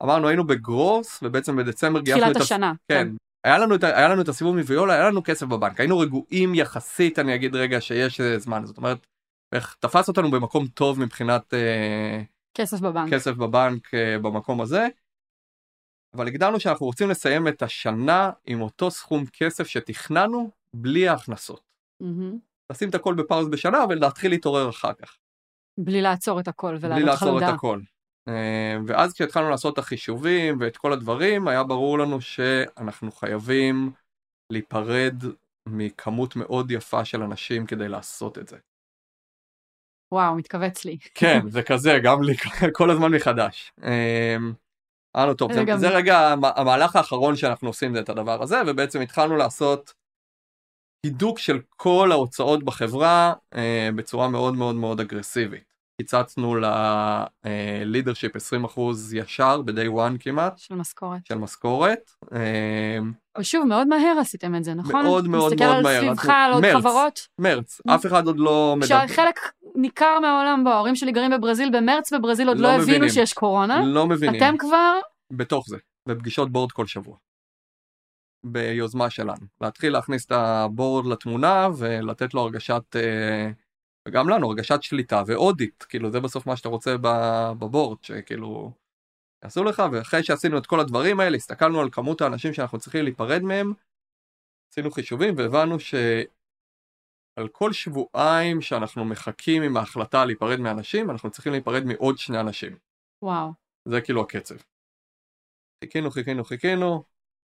אמרנו 0.04 0.28
היינו 0.28 0.48
בגרוס, 0.48 1.20
ובעצם 1.24 1.56
בדצמבר 1.56 2.00
גייסנו 2.00 2.24
את... 2.24 2.30
תחילת 2.30 2.42
השנה. 2.42 2.74
כן. 2.88 3.08
כן. 3.08 3.16
היה 3.44 3.58
לנו, 3.58 3.76
את, 3.76 3.84
היה 3.84 4.10
לנו 4.10 4.22
את 4.22 4.28
הסיבוב 4.28 4.56
מוויולה, 4.56 4.94
היה 4.94 5.10
לנו 5.10 5.24
כסף 5.24 5.46
בבנק, 5.46 5.80
היינו 5.80 6.00
רגועים 6.00 6.56
יחסית, 6.56 7.20
אני 7.20 7.36
אגיד 7.36 7.56
רגע 7.56 7.82
שיש 7.82 8.22
אה, 8.22 8.40
זמן, 8.40 8.66
זאת 8.66 8.78
אומרת, 8.78 9.08
איך 9.56 9.76
תפס 9.80 10.08
אותנו 10.08 10.32
במקום 10.32 10.68
טוב 10.68 11.00
מבחינת... 11.00 11.54
אה, 11.54 12.22
כסף 12.54 12.80
בבנק. 12.80 13.14
כסף 13.14 13.32
בבנק 13.32 13.94
אה, 13.94 14.20
במקום 14.20 14.62
הזה. 14.62 14.88
אבל 16.16 16.28
הגדרנו 16.28 16.60
שאנחנו 16.60 16.86
רוצים 16.86 17.10
לסיים 17.10 17.48
את 17.48 17.62
השנה 17.62 18.32
עם 18.46 18.62
אותו 18.62 18.92
סכום 18.92 19.24
כסף 19.34 19.68
שתכננו 19.68 20.52
בלי 20.76 21.08
ההכנסות. 21.08 21.62
Mm-hmm. 22.04 22.36
לשים 22.72 22.90
את 22.90 22.96
הכל 22.96 23.16
בפאוז 23.16 23.50
בשנה 23.50 23.78
ולהתחיל 23.90 24.32
להתעורר 24.32 24.70
אחר 24.70 24.94
כך. 24.94 25.18
בלי 25.80 26.02
לעצור 26.02 26.40
את 26.40 26.48
הכל 26.48 26.78
ולעלות 26.80 26.82
חלודה. 26.82 26.96
בלי 26.96 27.06
לעצור 27.06 27.40
את 27.40 27.56
הכל. 27.56 27.80
אה, 28.28 28.78
ואז 28.88 29.14
כשהתחלנו 29.14 29.50
לעשות 29.50 29.74
את 29.74 29.78
החישובים 29.78 30.58
ואת 30.60 30.78
כל 30.78 30.94
הדברים, 30.94 31.48
היה 31.48 31.64
ברור 31.64 32.00
לנו 32.00 32.22
שאנחנו 32.22 33.12
חייבים 33.12 33.92
להיפרד 34.52 35.16
מכמות 35.70 36.36
מאוד 36.36 36.72
יפה 36.72 37.06
של 37.06 37.22
אנשים 37.22 37.66
כדי 37.66 37.88
לעשות 37.88 38.38
את 38.38 38.48
זה. 38.48 38.58
וואו, 40.12 40.36
מתכווץ 40.36 40.86
לי. 40.86 40.98
כן, 41.16 41.40
זה 41.54 41.64
כזה, 41.64 42.00
גם 42.04 42.24
לי 42.24 42.36
כל 42.78 42.92
הזמן 42.92 43.12
מחדש. 43.12 43.74
אמרנו, 45.18 45.34
טוב, 45.34 45.54
זה, 45.54 45.64
זה 45.78 45.90
רגע 45.90 46.34
המהלך 46.44 46.96
האחרון 46.96 47.36
שאנחנו 47.36 47.68
עושים 47.68 47.94
זה 47.94 48.00
את 48.00 48.10
הדבר 48.10 48.44
הזה, 48.44 48.62
ובעצם 48.68 49.02
התחלנו 49.02 49.36
לעשות 49.36 49.94
הידוק 51.06 51.40
של 51.40 51.60
כל 51.70 52.12
ההוצאות 52.12 52.64
בחברה 52.64 53.34
אה, 53.56 53.90
בצורה 53.96 54.30
מאוד 54.30 54.56
מאוד 54.56 54.76
מאוד 54.76 55.00
אגרסיבית. 55.00 55.71
קיצצנו 56.02 56.56
ל-leadership 56.56 58.36
20% 58.76 58.80
ישר 59.14 59.62
ב-day 59.62 59.90
one 59.90 60.18
כמעט. 60.20 60.58
של 60.58 60.76
משכורת. 60.76 61.26
של 61.26 61.36
משכורת. 61.36 62.12
ושוב, 63.40 63.66
מאוד 63.66 63.88
מהר 63.88 64.18
עשיתם 64.20 64.56
את 64.56 64.64
זה, 64.64 64.74
נכון? 64.74 65.04
מאוד 65.04 65.28
מאוד 65.28 65.54
מאוד 65.60 65.84
מהר. 65.84 66.12
מסתכל 66.12 66.12
על 66.14 66.16
סביבך, 66.16 66.30
על 66.30 66.54
עוד 66.54 66.64
חברות. 66.74 67.28
מרץ, 67.40 67.82
אף 67.88 68.06
אחד 68.06 68.28
עוד 68.28 68.40
לא 68.40 68.76
מדבר. 68.78 69.08
כשחלק 69.08 69.40
ניכר 69.76 70.20
מהעולם 70.22 70.64
בו, 70.64 70.70
ההורים 70.70 70.96
שלי 70.96 71.12
גרים 71.12 71.32
בברזיל, 71.32 71.78
במרץ 71.78 72.14
בברזיל 72.14 72.48
עוד 72.48 72.60
לא, 72.60 72.78
לא 72.78 72.84
הבינו 72.84 73.10
שיש 73.10 73.34
קורונה. 73.34 73.86
לא 73.86 74.08
מבינים. 74.08 74.44
אתם 74.44 74.58
כבר... 74.58 75.00
בתוך 75.32 75.66
זה, 75.70 75.78
בפגישות 76.08 76.52
בורד 76.52 76.72
כל 76.72 76.86
שבוע. 76.86 77.16
ביוזמה 78.44 79.10
שלנו. 79.10 79.46
להתחיל 79.62 79.94
להכניס 79.94 80.26
את 80.26 80.32
הבורד 80.32 81.06
לתמונה 81.06 81.68
ולתת 81.78 82.34
לו 82.34 82.42
הרגשת... 82.42 82.96
אה, 82.96 83.52
וגם 84.08 84.30
לנו 84.30 84.48
הרגשת 84.48 84.84
שליטה 84.84 85.24
ואודיט, 85.28 85.84
כאילו 85.90 86.12
זה 86.12 86.20
בסוף 86.20 86.48
מה 86.48 86.56
שאתה 86.56 86.70
רוצה 86.70 86.96
בבורד, 87.60 88.04
שכאילו 88.04 88.72
יעשו 89.44 89.64
לך, 89.64 89.84
ואחרי 89.92 90.24
שעשינו 90.24 90.58
את 90.58 90.66
כל 90.66 90.80
הדברים 90.80 91.20
האלה, 91.20 91.38
הסתכלנו 91.38 91.82
על 91.82 91.90
כמות 91.92 92.22
האנשים 92.22 92.54
שאנחנו 92.54 92.80
צריכים 92.80 93.04
להיפרד 93.04 93.42
מהם, 93.42 93.74
עשינו 94.72 94.92
חישובים 94.92 95.34
והבנו 95.38 95.80
שעל 95.80 97.48
כל 97.52 97.74
שבועיים 97.74 98.62
שאנחנו 98.62 99.06
מחכים 99.06 99.64
עם 99.64 99.78
ההחלטה 99.78 100.26
להיפרד 100.26 100.60
מאנשים, 100.60 101.12
אנחנו 101.12 101.32
צריכים 101.32 101.52
להיפרד 101.52 101.84
מעוד 101.86 102.18
שני 102.18 102.40
אנשים. 102.40 102.78
וואו. 103.22 103.52
זה 103.88 104.02
כאילו 104.02 104.22
הקצב. 104.22 104.56
חיכינו, 105.84 106.12
חיכינו, 106.12 106.44
חיכינו, 106.44 107.04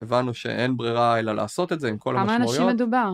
הבנו 0.02 0.34
שאין 0.34 0.76
ברירה 0.76 1.18
אלא 1.18 1.32
לעשות 1.32 1.72
את 1.72 1.80
זה 1.80 1.88
עם 1.88 1.98
כל 1.98 2.16
המשמעויות. 2.16 2.56
כמה 2.56 2.64
אנשים 2.64 2.66
מדובר? 2.74 3.10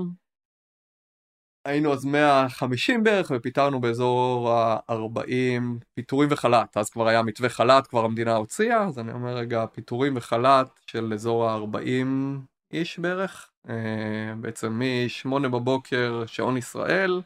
היינו 1.65 1.93
אז 1.93 2.05
150 2.05 3.05
בערך 3.05 3.33
ופיטרנו 3.35 3.81
באזור 3.81 4.51
ה-40 4.53 5.63
פיטורים 5.95 6.29
וחל"ת, 6.33 6.77
אז 6.77 6.91
כבר 6.91 7.09
היה 7.09 7.23
מתווה 7.23 7.49
חל"ת, 7.49 7.87
כבר 7.87 8.05
המדינה 8.05 8.37
הוציאה, 8.37 8.85
אז 8.85 8.99
אני 8.99 9.13
אומר 9.13 9.37
רגע 9.37 9.67
פיטורים 9.67 10.17
וחל"ת 10.17 10.81
של 10.87 11.13
אזור 11.15 11.49
ה-40 11.51 12.07
איש 12.73 12.99
בערך, 12.99 13.51
אה, 13.69 14.35
בעצם 14.41 14.79
מ-8 14.79 15.49
בבוקר 15.49 16.23
שעון 16.27 16.57
ישראל, 16.57 17.23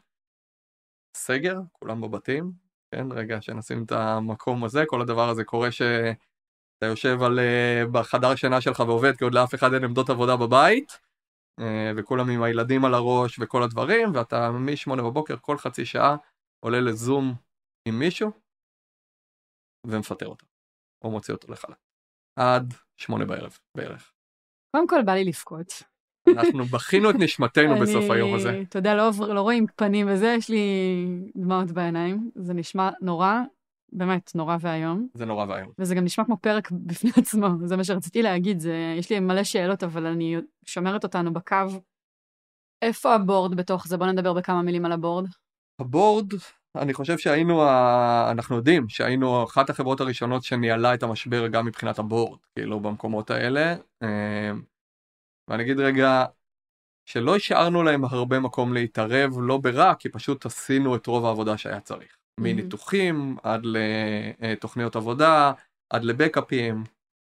סגר, 1.16 1.60
כולם 1.72 2.00
בבתים, 2.00 2.52
כן, 2.94 3.12
רגע 3.12 3.40
שנשים 3.40 3.84
את 3.84 3.92
המקום 3.92 4.64
הזה, 4.64 4.84
כל 4.86 5.00
הדבר 5.00 5.28
הזה 5.28 5.44
קורה 5.44 5.70
שאתה 5.70 6.32
יושב 6.86 7.22
על, 7.22 7.38
אה, 7.38 7.82
בחדר 7.92 8.34
שינה 8.34 8.60
שלך 8.60 8.80
ועובד 8.80 9.16
כי 9.16 9.24
עוד 9.24 9.34
לאף 9.34 9.54
אחד 9.54 9.74
אין 9.74 9.84
עמדות 9.84 10.10
עבודה 10.10 10.36
בבית. 10.36 11.07
אה, 11.60 11.92
וכולם 11.96 12.30
עם 12.30 12.42
הילדים 12.42 12.84
על 12.84 12.94
הראש 12.94 13.38
וכל 13.38 13.62
הדברים, 13.62 14.14
ואתה 14.14 14.50
מ-8 14.50 14.96
בבוקר 14.96 15.36
כל 15.40 15.58
חצי 15.58 15.84
שעה 15.84 16.16
עולה 16.60 16.80
לזום 16.80 17.34
עם 17.88 17.98
מישהו 17.98 18.30
ומפטר 19.86 20.26
אותו, 20.26 20.46
או 21.04 21.10
מוציא 21.10 21.34
אותו 21.34 21.52
לחל"ת. 21.52 21.76
עד 22.38 22.74
שמונה 22.96 23.24
בערב 23.24 23.58
בערך. 23.76 24.12
קודם 24.76 24.88
כל 24.88 25.02
בא 25.06 25.12
לי 25.12 25.24
לבכות. 25.24 25.72
אנחנו 26.36 26.64
בכינו 26.64 27.10
את 27.10 27.14
נשמתנו 27.18 27.74
בסוף 27.82 28.10
היום 28.10 28.34
הזה. 28.34 28.62
אתה 28.68 28.78
יודע, 28.78 28.94
לא, 28.94 29.10
לא 29.34 29.40
רואים 29.40 29.66
פנים 29.76 30.06
וזה, 30.10 30.34
יש 30.38 30.50
לי 30.50 30.62
דמעות 31.36 31.70
בעיניים, 31.70 32.30
זה 32.34 32.54
נשמע 32.54 32.90
נורא, 33.00 33.32
באמת 33.92 34.32
נורא 34.34 34.56
ואיום. 34.60 35.08
זה 35.14 35.26
נורא 35.26 35.46
ואיום. 35.48 35.70
וזה 35.78 35.94
גם 35.94 36.04
נשמע 36.04 36.24
כמו 36.24 36.36
פרק 36.40 36.70
בפני 36.70 37.10
עצמו, 37.16 37.48
זה 37.64 37.76
מה 37.76 37.84
שרציתי 37.84 38.22
להגיד, 38.22 38.60
זה, 38.60 38.94
יש 38.98 39.10
לי 39.10 39.20
מלא 39.20 39.44
שאלות, 39.44 39.84
אבל 39.84 40.06
אני 40.06 40.36
שומרת 40.64 41.04
אותנו 41.04 41.32
בקו. 41.32 41.56
איפה 42.82 43.14
הבורד 43.14 43.56
בתוך 43.56 43.88
זה? 43.88 43.96
בוא 43.96 44.06
נדבר 44.06 44.32
בכמה 44.32 44.62
מילים 44.62 44.84
על 44.84 44.92
הבורד. 44.92 45.26
הבורד, 45.80 46.32
אני 46.76 46.94
חושב 46.94 47.18
שהיינו, 47.18 47.62
ה... 47.62 48.28
אנחנו 48.30 48.56
יודעים 48.56 48.88
שהיינו 48.88 49.44
אחת 49.44 49.70
החברות 49.70 50.00
הראשונות 50.00 50.42
שניהלה 50.42 50.94
את 50.94 51.02
המשבר 51.02 51.46
גם 51.46 51.66
מבחינת 51.66 51.98
הבורד, 51.98 52.38
כאילו 52.54 52.80
במקומות 52.80 53.30
האלה. 53.30 53.76
אה, 54.02 54.52
ואני 55.48 55.62
אגיד 55.62 55.80
רגע, 55.80 56.24
שלא 57.06 57.36
השארנו 57.36 57.82
להם 57.82 58.04
הרבה 58.04 58.40
מקום 58.40 58.72
להתערב, 58.72 59.30
לא 59.40 59.56
ברע, 59.56 59.94
כי 59.94 60.08
פשוט 60.08 60.46
עשינו 60.46 60.96
את 60.96 61.06
רוב 61.06 61.24
העבודה 61.24 61.58
שהיה 61.58 61.80
צריך. 61.80 62.17
מניתוחים 62.38 63.36
עד 63.42 63.62
לתוכניות 63.64 64.96
עבודה, 64.96 65.52
עד 65.90 66.04
לבקאפים, 66.04 66.84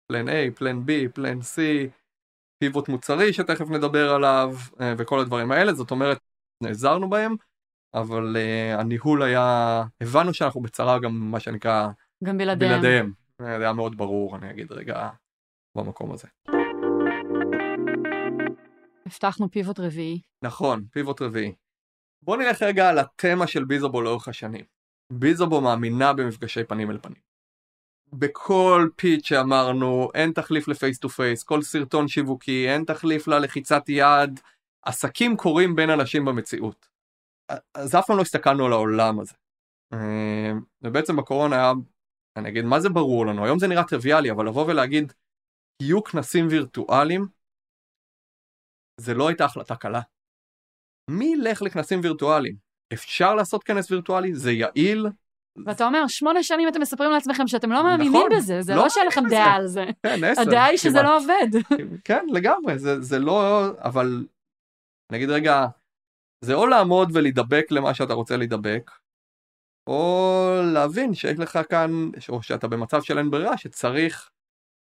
פלן 0.09 0.29
A, 0.29 0.55
פלן 0.55 0.79
B, 0.79 1.13
פלן 1.15 1.39
C, 1.39 1.59
פיבוט 2.59 2.89
מוצרי 2.89 3.33
שתכף 3.33 3.71
נדבר 3.71 4.15
עליו, 4.15 4.55
אה, 4.81 4.95
וכל 4.99 5.21
הדברים 5.21 5.53
האלה, 5.53 5.75
זאת 5.75 5.91
אומרת, 5.91 6.19
נעזרנו 6.63 7.11
בהם, 7.11 7.37
אבל 7.95 8.37
uh, 8.37 8.81
הניהול 8.81 9.23
היה, 9.23 9.83
הבנו 10.01 10.35
שאנחנו 10.35 10.61
בצרה 10.61 10.99
גם 10.99 11.31
מה 11.31 11.41
שנקרא, 11.41 11.89
גם 12.25 12.39
בלעדיהם. 12.39 12.71
בלעדיהם. 12.71 13.13
זה 13.39 13.57
היה 13.57 13.73
מאוד 13.73 13.97
ברור, 13.97 14.37
אני 14.37 14.51
אגיד 14.51 14.73
רגע, 14.73 15.09
במקום 15.77 16.13
הזה. 16.13 16.29
הבטחנו 19.07 19.51
פיבוט 19.51 19.81
רביעי. 19.81 20.21
נכון, 20.43 20.85
פיבוט 20.91 21.23
רביעי. 21.23 21.55
בוא 22.23 22.37
נלך 22.37 22.63
רגע 22.63 22.89
על 22.89 22.99
התמה 22.99 23.47
של 23.47 23.65
ביזובו 23.65 24.03
לאורך 24.03 24.29
השנים. 24.29 24.65
ביזובו 25.13 25.61
מאמינה 25.61 26.13
במפגשי 26.13 26.65
פנים 26.65 26.91
אל 26.91 26.99
פנים. 26.99 27.21
בכל 28.13 28.89
pitch 28.97 29.27
שאמרנו, 29.27 30.09
אין 30.15 30.33
תחליף 30.33 30.69
ל-face 30.69 30.99
to 30.99 31.09
face, 31.09 31.43
כל 31.43 31.63
סרטון 31.63 32.09
שיווקי, 32.09 32.69
אין 32.69 32.85
תחליף 32.85 33.29
ללחיצת 33.29 33.83
יד, 33.89 34.41
עסקים 34.83 35.37
קורים 35.37 35.77
בין 35.77 35.91
אנשים 35.91 36.25
במציאות. 36.25 36.89
אז 37.75 37.95
אף 37.95 38.07
פעם 38.07 38.17
לא 38.17 38.23
הסתכלנו 38.23 38.67
על 38.67 38.73
העולם 38.73 39.21
הזה. 39.21 39.35
אה, 39.93 40.53
ובעצם 40.83 41.17
בקורונה 41.17 41.57
היה, 41.57 41.73
אני 42.37 42.49
אגיד, 42.49 42.65
מה 42.65 42.81
זה 42.81 42.89
ברור 42.89 43.27
לנו? 43.27 43.45
היום 43.45 43.59
זה 43.59 43.67
נראה 43.67 43.85
טריוויאלי, 43.85 44.31
אבל 44.31 44.47
לבוא 44.47 44.67
ולהגיד, 44.67 45.13
יהיו 45.83 46.05
כנסים 46.05 46.47
וירטואליים, 46.51 47.27
זה 49.01 49.15
לא 49.15 49.29
הייתה 49.29 49.45
החלטה 49.45 49.77
קלה. 49.77 50.01
מי 51.11 51.35
ילך 51.35 51.63
לכנסים 51.63 52.01
וירטואליים? 52.03 52.64
אפשר 52.93 53.35
לעשות 53.35 53.65
כנס 53.65 53.91
וירטואלי, 53.91 54.35
זה 54.35 54.53
יעיל. 54.53 55.07
ואתה 55.67 55.87
אומר, 55.87 56.07
שמונה 56.09 56.43
שנים 56.43 56.69
אתם 56.69 56.81
מספרים 56.81 57.11
לעצמכם 57.11 57.47
שאתם 57.47 57.73
לא 57.73 57.85
מאמינים 57.85 58.13
נכון, 58.13 58.31
בזה, 58.37 58.63
זה 58.63 58.75
לא, 58.75 58.83
לא 58.83 58.89
שאין 58.89 59.07
לכם 59.07 59.21
דעה 59.31 59.55
על 59.55 59.67
זה. 59.67 59.85
כן, 60.03 60.25
עשר. 60.25 60.43
הדעה 60.43 60.65
היא 60.65 60.79
שזה 60.79 61.03
לא 61.03 61.17
עובד. 61.17 61.77
כן, 62.05 62.27
לגמרי, 62.33 62.79
זה, 62.79 63.01
זה 63.01 63.19
לא, 63.19 63.67
אבל 63.79 64.27
נגיד 65.13 65.31
רגע, 65.31 65.67
זה 66.45 66.55
או 66.55 66.67
לעמוד 66.67 67.09
ולהידבק 67.15 67.65
למה 67.71 67.95
שאתה 67.95 68.13
רוצה 68.13 68.37
להידבק, 68.37 68.91
או 69.87 70.51
להבין 70.75 71.15
שיש 71.15 71.39
לך 71.39 71.59
כאן, 71.71 71.91
או 72.29 72.43
שאתה 72.43 72.69
במצב 72.69 73.03
של 73.03 73.19
אין 73.19 73.31
ברירה, 73.31 73.59
שצריך 73.59 74.31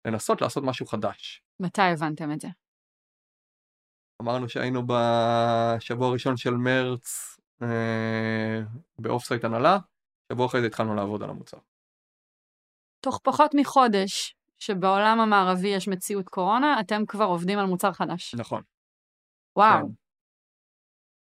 לנסות 0.08 0.42
לעשות 0.42 0.64
משהו 0.64 0.86
חדש. 0.86 1.44
מתי 1.62 1.82
הבנתם 1.82 2.32
את 2.32 2.42
זה? 2.42 2.48
אמרנו 4.22 4.50
שהיינו 4.50 4.84
בשבוע 4.88 6.08
הראשון 6.08 6.38
של 6.38 6.54
מרץ 6.54 7.39
אה, 7.64 8.60
ב-off-site 9.02 9.44
הנהלה, 9.44 9.78
שבוע 10.34 10.46
אחרי 10.46 10.62
זה 10.62 10.68
התחלנו 10.68 10.96
לעבוד 10.96 11.24
על 11.24 11.30
המוצר. 11.30 11.58
תוך 13.06 13.20
פחות 13.24 13.52
מחודש, 13.56 14.36
שבעולם 14.60 15.20
המערבי 15.20 15.68
יש 15.68 15.88
מציאות 15.88 16.30
קורונה, 16.30 16.80
אתם 16.80 17.06
כבר 17.08 17.26
עובדים 17.26 17.60
על 17.60 17.66
מוצר 17.66 17.92
חדש. 17.94 18.36
נכון. 18.36 18.62
וואו. 19.58 19.88
כן. 19.88 19.94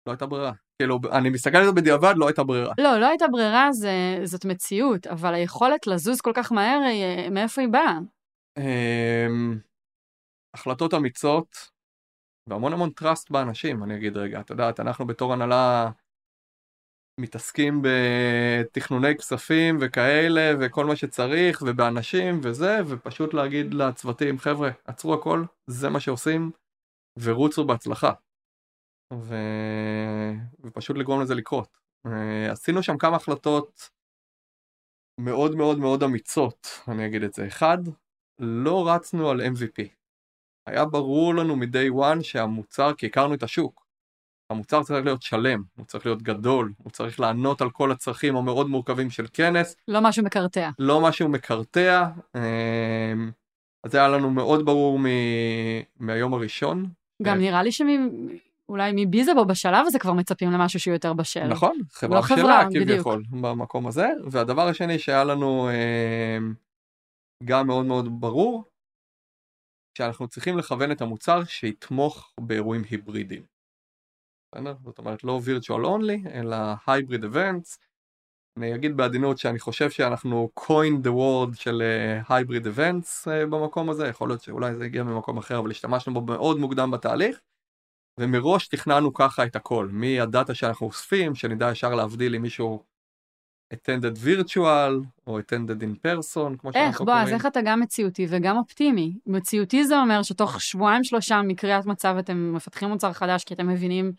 לא 0.07 0.11
הייתה 0.11 0.25
ברירה. 0.25 0.51
כאילו, 0.81 0.99
אני 1.17 1.29
מסתכל 1.29 1.57
על 1.57 1.65
זה 1.65 1.71
בדיעבד, 1.71 2.13
לא 2.17 2.27
הייתה 2.27 2.43
ברירה. 2.43 2.73
לא, 2.77 2.97
לא 2.99 3.07
הייתה 3.07 3.25
ברירה, 3.31 3.71
זה, 3.71 3.89
זאת 4.23 4.45
מציאות, 4.45 5.07
אבל 5.07 5.33
היכולת 5.33 5.87
לזוז 5.87 6.21
כל 6.21 6.31
כך 6.35 6.51
מהר, 6.51 6.79
היא- 6.79 7.29
מאיפה 7.29 7.61
היא 7.61 7.69
באה? 7.69 7.97
אמ, 8.57 9.59
החלטות 10.55 10.93
אמיצות 10.93 11.55
והמון 12.49 12.73
המון 12.73 12.89
trust 13.01 13.27
באנשים, 13.29 13.83
אני 13.83 13.97
אגיד 13.97 14.17
רגע. 14.17 14.39
את 14.39 14.49
יודעת, 14.49 14.79
אנחנו 14.79 15.07
בתור 15.07 15.33
הנהלה 15.33 15.91
מתעסקים 17.19 17.81
בתכנוני 17.81 19.17
כספים 19.17 19.77
וכאלה 19.81 20.51
וכל 20.59 20.85
מה 20.85 20.95
שצריך 20.95 21.63
ובאנשים 21.65 22.39
וזה, 22.43 22.77
ופשוט 22.87 23.33
להגיד 23.33 23.73
לצוותים, 23.73 24.39
חבר'ה, 24.39 24.69
עצרו 24.85 25.13
הכל, 25.13 25.43
זה 25.67 25.89
מה 25.89 25.99
שעושים, 25.99 26.51
ורוצו 27.19 27.65
בהצלחה. 27.65 28.11
ו... 29.13 29.35
ופשוט 30.63 30.97
לגרום 30.97 31.21
לזה 31.21 31.35
לקרות. 31.35 31.77
אה, 32.05 32.51
עשינו 32.51 32.83
שם 32.83 32.97
כמה 32.97 33.15
החלטות 33.15 33.89
מאוד 35.19 35.55
מאוד 35.55 35.79
מאוד 35.79 36.03
אמיצות, 36.03 36.67
אני 36.87 37.05
אגיד 37.07 37.23
את 37.23 37.33
זה. 37.33 37.47
אחד, 37.47 37.77
לא 38.39 38.89
רצנו 38.89 39.29
על 39.29 39.41
MVP. 39.41 39.87
היה 40.67 40.85
ברור 40.85 41.35
לנו 41.35 41.55
מ-day 41.55 41.91
one 41.93 42.23
שהמוצר, 42.23 42.93
כי 42.93 43.05
הכרנו 43.05 43.33
את 43.33 43.43
השוק, 43.43 43.84
המוצר 44.49 44.83
צריך 44.83 45.05
להיות 45.05 45.21
שלם, 45.21 45.63
הוא 45.77 45.85
צריך 45.85 46.05
להיות 46.05 46.21
גדול, 46.21 46.73
הוא 46.83 46.91
צריך 46.91 47.19
לענות 47.19 47.61
על 47.61 47.69
כל 47.69 47.91
הצרכים 47.91 48.35
המאוד 48.35 48.67
מורכבים 48.69 49.09
של 49.09 49.25
כנס, 49.33 49.75
לא 49.87 50.01
משהו 50.01 50.23
מקרטע. 50.23 50.69
לא 50.79 51.01
משהו 51.01 51.29
מקרטע. 51.29 52.07
אמ, 52.35 53.31
אז 53.83 53.91
זה 53.91 53.97
היה 53.97 54.07
לנו 54.07 54.29
מאוד 54.29 54.65
ברור 54.65 54.99
מ- 54.99 55.05
מהיום 55.99 56.33
הראשון. 56.33 56.85
גם 57.23 57.35
כן. 57.35 57.41
נראה 57.41 57.63
לי 57.63 57.71
שאולי 57.71 58.91
מביזבו 58.95 59.45
בשלב 59.45 59.85
הזה 59.87 59.99
כבר 59.99 60.13
מצפים 60.13 60.51
למשהו 60.51 60.79
שהוא 60.79 60.93
יותר 60.93 61.13
בשל. 61.13 61.47
נכון, 61.47 61.77
חברה 61.91 62.15
לא 62.15 62.21
בשלה. 62.21 62.67
כביכול 62.73 63.23
במקום 63.31 63.87
הזה. 63.87 64.07
והדבר 64.31 64.67
השני 64.67 64.99
שהיה 64.99 65.23
לנו 65.23 65.69
אמ, 65.69 66.53
גם 67.43 67.67
מאוד 67.67 67.85
מאוד 67.85 68.21
ברור, 68.21 68.63
שאנחנו 69.97 70.27
צריכים 70.27 70.57
לכוון 70.57 70.91
את 70.91 71.01
המוצר 71.01 71.43
שיתמוך 71.43 72.33
באירועים 72.39 72.81
היברידיים. 72.89 73.54
בסדר? 74.55 74.75
זאת 74.83 74.97
אומרת 74.97 75.23
לא 75.23 75.39
virtual 75.45 75.83
only, 75.83 76.29
אלא 76.29 76.55
hybrid 76.73 77.23
events. 77.23 77.77
אני 78.57 78.75
אגיד 78.75 78.97
בעדינות 78.97 79.37
שאני 79.37 79.59
חושב 79.59 79.89
שאנחנו 79.89 80.49
coin 80.59 81.05
the 81.05 81.09
word 81.09 81.55
של 81.55 81.81
אה, 81.81 82.39
hybrid 82.41 82.65
events 82.65 83.31
אה, 83.31 83.45
במקום 83.45 83.89
הזה, 83.89 84.07
יכול 84.07 84.29
להיות 84.29 84.41
שאולי 84.41 84.75
זה 84.75 84.85
הגיע 84.85 85.03
ממקום 85.03 85.37
אחר, 85.37 85.59
אבל 85.59 85.71
השתמשנו 85.71 86.13
בו 86.13 86.21
מאוד 86.21 86.57
מוקדם 86.57 86.91
בתהליך. 86.91 87.41
ומראש 88.19 88.67
תכננו 88.67 89.13
ככה 89.13 89.45
את 89.45 89.55
הכל, 89.55 89.89
מהדאטה 89.91 90.53
שאנחנו 90.53 90.87
אוספים, 90.87 91.35
שנדע 91.35 91.71
ישר 91.71 91.95
להבדיל 91.95 92.35
אם 92.35 92.41
מישהו 92.41 92.83
attended 93.73 94.17
virtual 94.25 95.05
או 95.27 95.39
attended 95.39 95.81
in 95.81 95.95
person, 96.05 96.57
כמו 96.57 96.69
איך, 96.69 96.83
שאנחנו 96.83 97.05
בועז, 97.05 97.19
קוראים. 97.19 97.35
איך 97.35 97.45
אתה 97.45 97.59
גם 97.65 97.79
מציאותי 97.79 98.25
וגם 98.29 98.57
אופטימי? 98.57 99.17
מציאותי 99.25 99.85
זה 99.85 99.97
אומר 99.97 100.23
שתוך 100.23 100.61
שבועיים 100.61 101.03
שלושה 101.03 101.41
מקריאת 101.41 101.85
מצב 101.85 102.15
אתם 102.19 102.53
מפתחים 102.53 102.89
מוצר 102.89 103.13
חדש 103.13 103.43
כי 103.43 103.53
אתם 103.53 103.67
מבינים 103.67 104.11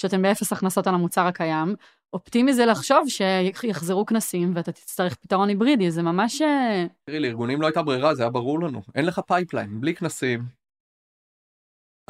שאתם 0.00 0.22
באפס 0.22 0.52
הכנסות 0.52 0.86
על 0.86 0.94
המוצר 0.94 1.26
הקיים. 1.26 1.74
אופטימי 2.12 2.52
זה 2.52 2.66
לחשוב 2.66 3.04
שיחזרו 3.08 4.06
כנסים 4.06 4.52
ואתה 4.54 4.72
תצטרך 4.72 5.14
פתרון 5.14 5.48
היברידי, 5.48 5.90
זה 5.90 6.02
ממש... 6.02 6.42
אה, 6.42 6.86
תראי, 7.04 7.20
לארגונים 7.20 7.60
לא 7.60 7.66
הייתה 7.66 7.82
ברירה, 7.82 8.14
זה 8.14 8.22
היה 8.22 8.30
ברור 8.30 8.60
לנו. 8.60 8.82
אין 8.94 9.06
לך 9.06 9.20
pipeline, 9.26 9.80
בלי 9.80 9.94
כנסים. 9.94 10.42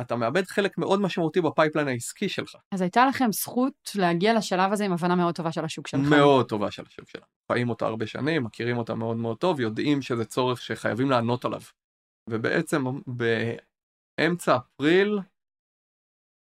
אתה 0.01 0.17
מאבד 0.17 0.45
חלק 0.45 0.79
מאוד 0.79 1.01
משמעותי 1.01 1.41
ב-pipeline 1.41 1.89
העסקי 1.89 2.29
שלך. 2.29 2.57
אז 2.75 2.81
הייתה 2.83 3.07
לכם 3.07 3.33
זכות 3.33 3.91
להגיע 3.95 4.35
לשלב 4.35 4.73
הזה 4.73 4.85
עם 4.85 4.93
הבנה 4.93 5.17
מאוד 5.17 5.35
טובה 5.35 5.53
של 5.53 5.65
השוק 5.65 5.89
שלך. 5.89 6.01
מאוד 6.11 6.49
טובה 6.49 6.71
של 6.71 6.83
השוק 6.87 7.09
שלנו. 7.09 7.27
חיים 7.53 7.69
אותה 7.69 7.87
הרבה 7.87 8.07
שנים, 8.07 8.45
מכירים 8.45 8.79
אותה 8.79 8.95
מאוד 8.95 9.17
מאוד 9.17 9.39
טוב, 9.39 9.61
יודעים 9.61 10.03
שזה 10.03 10.25
צורך 10.25 10.63
שחייבים 10.63 11.11
לענות 11.11 11.45
עליו. 11.45 11.61
ובעצם 12.31 12.85
באמצע 13.07 14.57
אפריל, 14.57 15.19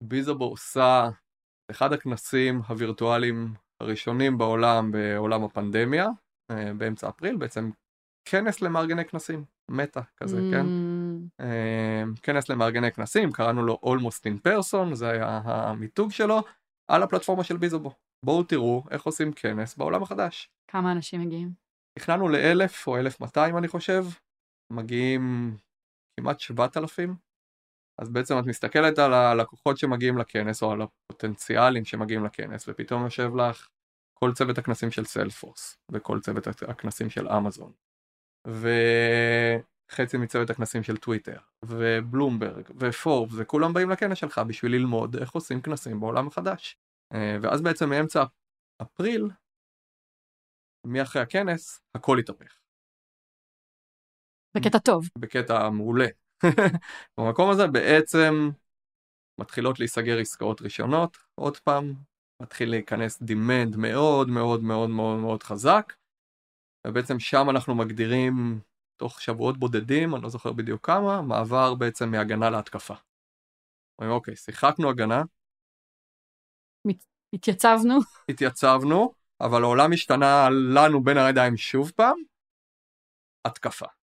ביזאבו 0.03 0.45
עושה 0.45 1.09
אחד 1.71 1.93
הכנסים 1.93 2.61
הווירטואליים 2.69 3.55
הראשונים 3.81 4.39
בעולם 4.39 4.93
בעולם 4.93 5.45
הפנדמיה, 5.45 6.07
אה, 6.51 6.75
באמצע 6.75 7.09
אפריל, 7.09 7.37
בעצם 7.37 7.71
כנס 8.29 8.63
למארגני 8.63 9.05
כנסים, 9.05 9.45
מטא 9.71 10.01
כזה, 10.17 10.41
כן? 10.53 10.67
Mm, 10.67 11.45
אה, 11.45 12.03
כנס 12.23 12.49
למארגני 12.49 12.93
כנסים, 12.93 13.33
קראנו 13.33 13.63
לו 13.63 13.81
Almost 13.85 14.23
in 14.31 14.49
person, 14.49 14.95
זה 14.95 15.11
היה 15.11 15.41
המיתוג 15.45 16.11
שלו, 16.11 16.43
על 16.91 17.03
הפלטפורמה 17.03 17.45
של 17.45 17.57
ביזובו. 17.57 17.91
בואו 18.25 18.43
תראו 18.43 18.85
איך 18.91 19.03
עושים 19.03 19.33
כנס 19.33 19.77
בעולם 19.77 20.03
החדש. 20.03 20.51
כמה 20.71 20.93
אנשים 20.93 21.21
מגיעים? 21.21 21.53
תכננו 21.99 22.29
לאלף 22.29 22.87
או 22.87 22.97
אלף 22.97 23.21
מאתיים 23.21 23.59
אני 23.59 23.69
חושב, 23.69 24.05
מגיעים 24.73 25.57
כמעט 26.21 26.41
שבעת 26.41 26.77
אלפים. 26.77 27.28
אז 27.99 28.11
בעצם 28.11 28.39
את 28.39 28.47
מסתכלת 28.47 28.99
על 28.99 29.15
הלקוחות 29.15 29.79
שמגיעים 29.79 30.19
לכנס 30.19 30.63
או 30.63 30.73
על 30.73 30.83
הפוטנציאלים 30.83 31.85
שמגיעים 31.85 32.25
לכנס 32.25 32.69
ופתאום 32.69 33.05
יושב 33.05 33.37
לך 33.37 33.69
כל 34.15 34.33
צוות 34.33 34.59
הכנסים 34.59 34.91
של 34.91 35.05
סיילפורס 35.05 35.77
וכל 35.93 36.21
צוות 36.21 36.47
הכנסים 36.47 37.11
של 37.11 37.29
אמזון 37.29 37.73
וחצי 38.47 40.17
מצוות 40.17 40.51
הכנסים 40.51 40.83
של 40.83 40.97
טוויטר 40.97 41.39
ובלומברג 41.65 42.65
ופורבס 42.81 43.35
וכולם 43.39 43.73
באים 43.73 43.91
לכנס 43.91 44.19
שלך 44.19 44.41
בשביל 44.49 44.73
ללמוד 44.73 45.17
איך 45.17 45.31
עושים 45.33 45.61
כנסים 45.61 46.01
בעולם 46.01 46.27
החדש 46.27 46.77
אה, 47.15 47.37
ואז 47.43 47.63
בעצם 47.63 47.89
מאמצע 47.91 48.25
אפריל 48.83 49.31
מאחרי 50.87 51.23
הכנס 51.23 51.81
הכל 51.95 52.19
התהפך 52.19 52.59
בקטע 54.57 54.79
טוב. 54.79 55.09
בקטע 55.19 55.71
מעולה. 55.71 56.07
במקום 57.19 57.51
הזה 57.51 57.67
בעצם 57.67 58.51
מתחילות 59.41 59.79
להיסגר 59.79 60.19
עסקאות 60.19 60.63
ראשונות, 60.63 61.17
עוד 61.35 61.57
פעם, 61.57 61.95
מתחיל 62.43 62.71
להיכנס 62.71 63.23
demand 63.23 63.77
מאוד 63.77 64.29
מאוד 64.29 64.63
מאוד 64.63 64.91
מאוד 64.91 65.19
מאוד 65.19 65.43
חזק, 65.43 65.93
ובעצם 66.87 67.19
שם 67.19 67.51
אנחנו 67.51 67.75
מגדירים 67.75 68.61
תוך 68.97 69.21
שבועות 69.21 69.59
בודדים, 69.59 70.15
אני 70.15 70.23
לא 70.23 70.29
זוכר 70.29 70.53
בדיוק 70.53 70.87
כמה, 70.87 71.23
מעבר 71.23 71.75
בעצם 71.75 72.11
מהגנה 72.11 72.51
להתקפה. 72.51 72.95
אומרים 73.99 74.17
אוקיי, 74.17 74.37
שיחקנו 74.37 74.91
הגנה, 74.91 75.23
התייצבנו. 77.35 77.95
התייצבנו, 78.31 79.13
אבל 79.41 79.63
העולם 79.63 79.93
השתנה 79.93 80.49
לנו 80.75 81.05
בין 81.05 81.17
הידיים 81.19 81.57
שוב 81.57 81.93
פעם, 81.97 82.17
התקפה. 83.45 83.98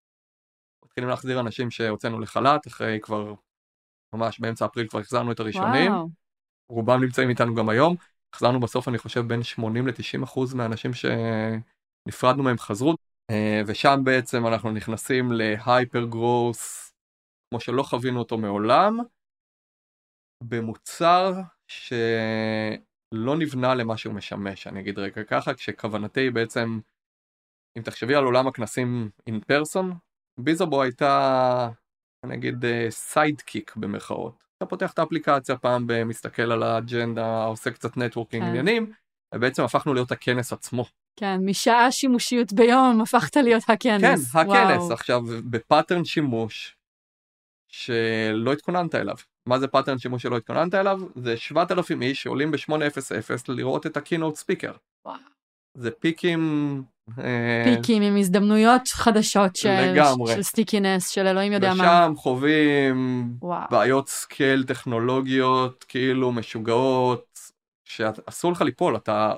מתחילים 0.95 1.09
להחזיר 1.09 1.39
אנשים 1.39 1.71
שהוצאנו 1.71 2.19
לחל"ת, 2.19 2.67
אחרי 2.67 2.99
כבר, 3.01 3.33
ממש 4.15 4.39
באמצע 4.39 4.65
אפריל 4.65 4.87
כבר 4.87 4.99
החזרנו 4.99 5.31
את 5.31 5.39
הראשונים. 5.39 5.91
וואו. 5.91 6.09
רובם 6.71 7.03
נמצאים 7.03 7.29
איתנו 7.29 7.55
גם 7.55 7.69
היום. 7.69 7.95
החזרנו 8.33 8.59
בסוף, 8.59 8.87
אני 8.87 8.97
חושב, 8.97 9.21
בין 9.21 9.43
80 9.43 9.87
ל-90 9.87 10.23
אחוז 10.23 10.53
מהאנשים 10.53 10.91
שנפרדנו 10.93 12.43
מהם 12.43 12.57
חזרו. 12.57 12.95
אה, 13.31 13.61
ושם 13.67 13.99
בעצם 14.03 14.47
אנחנו 14.47 14.71
נכנסים 14.71 15.31
להייפר 15.31 16.05
גרוס, 16.05 16.93
כמו 17.49 17.59
שלא 17.59 17.83
חווינו 17.83 18.19
אותו 18.19 18.37
מעולם, 18.37 18.97
במוצר 20.43 21.33
שלא 21.67 23.35
נבנה 23.39 23.75
למה 23.75 23.97
שהוא 23.97 24.13
משמש, 24.13 24.67
אני 24.67 24.79
אגיד 24.79 24.99
רגע 24.99 25.23
ככה, 25.23 25.53
כשכוונתי 25.53 26.29
בעצם, 26.29 26.79
אם 27.77 27.81
תחשבי 27.81 28.15
על 28.15 28.23
עולם 28.23 28.47
הכנסים 28.47 29.09
in 29.29 29.33
person, 29.33 30.04
Bizzabo 30.39 30.81
הייתה, 30.81 31.69
אני 32.23 32.35
אגיד, 32.35 32.65
sidekick 32.89 33.75
במרכאות. 33.75 34.43
אתה 34.57 34.65
פותח 34.65 34.91
את 34.93 34.99
האפליקציה 34.99 35.57
פעם 35.57 35.83
במסתכל 35.87 36.51
על 36.51 36.63
האג'נדה, 36.63 37.43
עושה 37.43 37.71
קצת 37.71 37.97
networking 37.97 38.43
כן. 38.43 38.49
עניינים, 38.49 38.91
ובעצם 39.35 39.63
הפכנו 39.63 39.93
להיות 39.93 40.11
הכנס 40.11 40.53
עצמו. 40.53 40.85
כן, 41.19 41.39
משעה 41.45 41.91
שימושיות 41.91 42.53
ביום 42.53 43.01
הפכת 43.01 43.35
להיות 43.35 43.63
הכנס. 43.67 44.31
כן, 44.33 44.39
הכנס. 44.39 44.81
וואו. 44.81 44.93
עכשיו, 44.93 45.21
ב-pattern 45.49 46.05
שימוש 46.05 46.75
שלא 47.71 48.53
התכוננת 48.53 48.95
אליו. 48.95 49.15
מה 49.49 49.59
זה 49.59 49.67
pattern 49.67 49.97
שימוש 49.97 50.23
שלא 50.23 50.37
התכוננת 50.37 50.73
אליו? 50.73 50.99
זה 51.15 51.37
7,000 51.37 52.01
איש 52.01 52.23
שעולים 52.23 52.51
ב-800 52.51 52.73
לראות 53.47 53.85
את 53.85 53.97
ה-keynote 53.97 54.35
speaker. 54.35 54.73
וואו. 55.05 55.34
זה 55.75 55.91
פיקים... 55.91 56.83
אה, 57.19 57.63
פיקים 57.75 58.01
עם 58.01 58.17
הזדמנויות 58.17 58.87
חדשות 58.87 59.55
של, 59.55 59.91
לגמרי. 59.93 60.33
של 60.33 60.43
stickiness, 60.43 61.09
של 61.09 61.27
אלוהים 61.27 61.51
יודע 61.51 61.73
מה. 61.73 61.83
ושם 61.83 62.13
חווים 62.15 63.29
וואו. 63.41 63.67
בעיות 63.71 64.09
scale 64.09 64.63
טכנולוגיות 64.63 65.85
כאילו 65.87 66.31
משוגעות, 66.31 67.39
שאסור 67.87 68.51
לך 68.51 68.61
ליפול, 68.61 68.95
אתה 68.95 69.33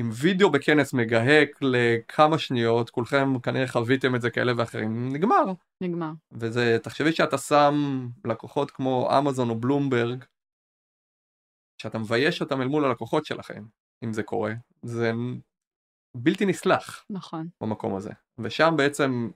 עם 0.00 0.10
וידאו 0.12 0.50
בכנס 0.50 0.94
מגהק 0.94 1.48
לכמה 1.60 2.38
שניות, 2.38 2.90
כולכם 2.90 3.38
כנראה 3.38 3.68
חוויתם 3.68 4.14
את 4.14 4.22
זה 4.22 4.30
כאלה 4.30 4.52
ואחרים, 4.56 5.08
נגמר. 5.12 5.44
נגמר. 5.82 6.10
וזה, 6.32 6.78
תחשבי 6.82 7.12
שאתה 7.12 7.38
שם 7.38 7.74
לקוחות 8.24 8.70
כמו 8.70 9.18
אמזון 9.18 9.50
או 9.50 9.54
בלומברג, 9.54 10.24
שאתה 11.82 11.98
מבייש 11.98 12.40
אותם 12.40 12.62
אל 12.62 12.68
מול 12.68 12.84
הלקוחות 12.84 13.26
שלכם, 13.26 13.64
אם 14.04 14.12
זה 14.12 14.22
קורה, 14.22 14.52
זה 14.82 15.12
בלתי 16.16 16.46
נסלח 16.46 17.06
נכון. 17.10 17.48
במקום 17.62 17.96
הזה. 17.96 18.10
ושם 18.38 18.74
בעצם 18.76 19.30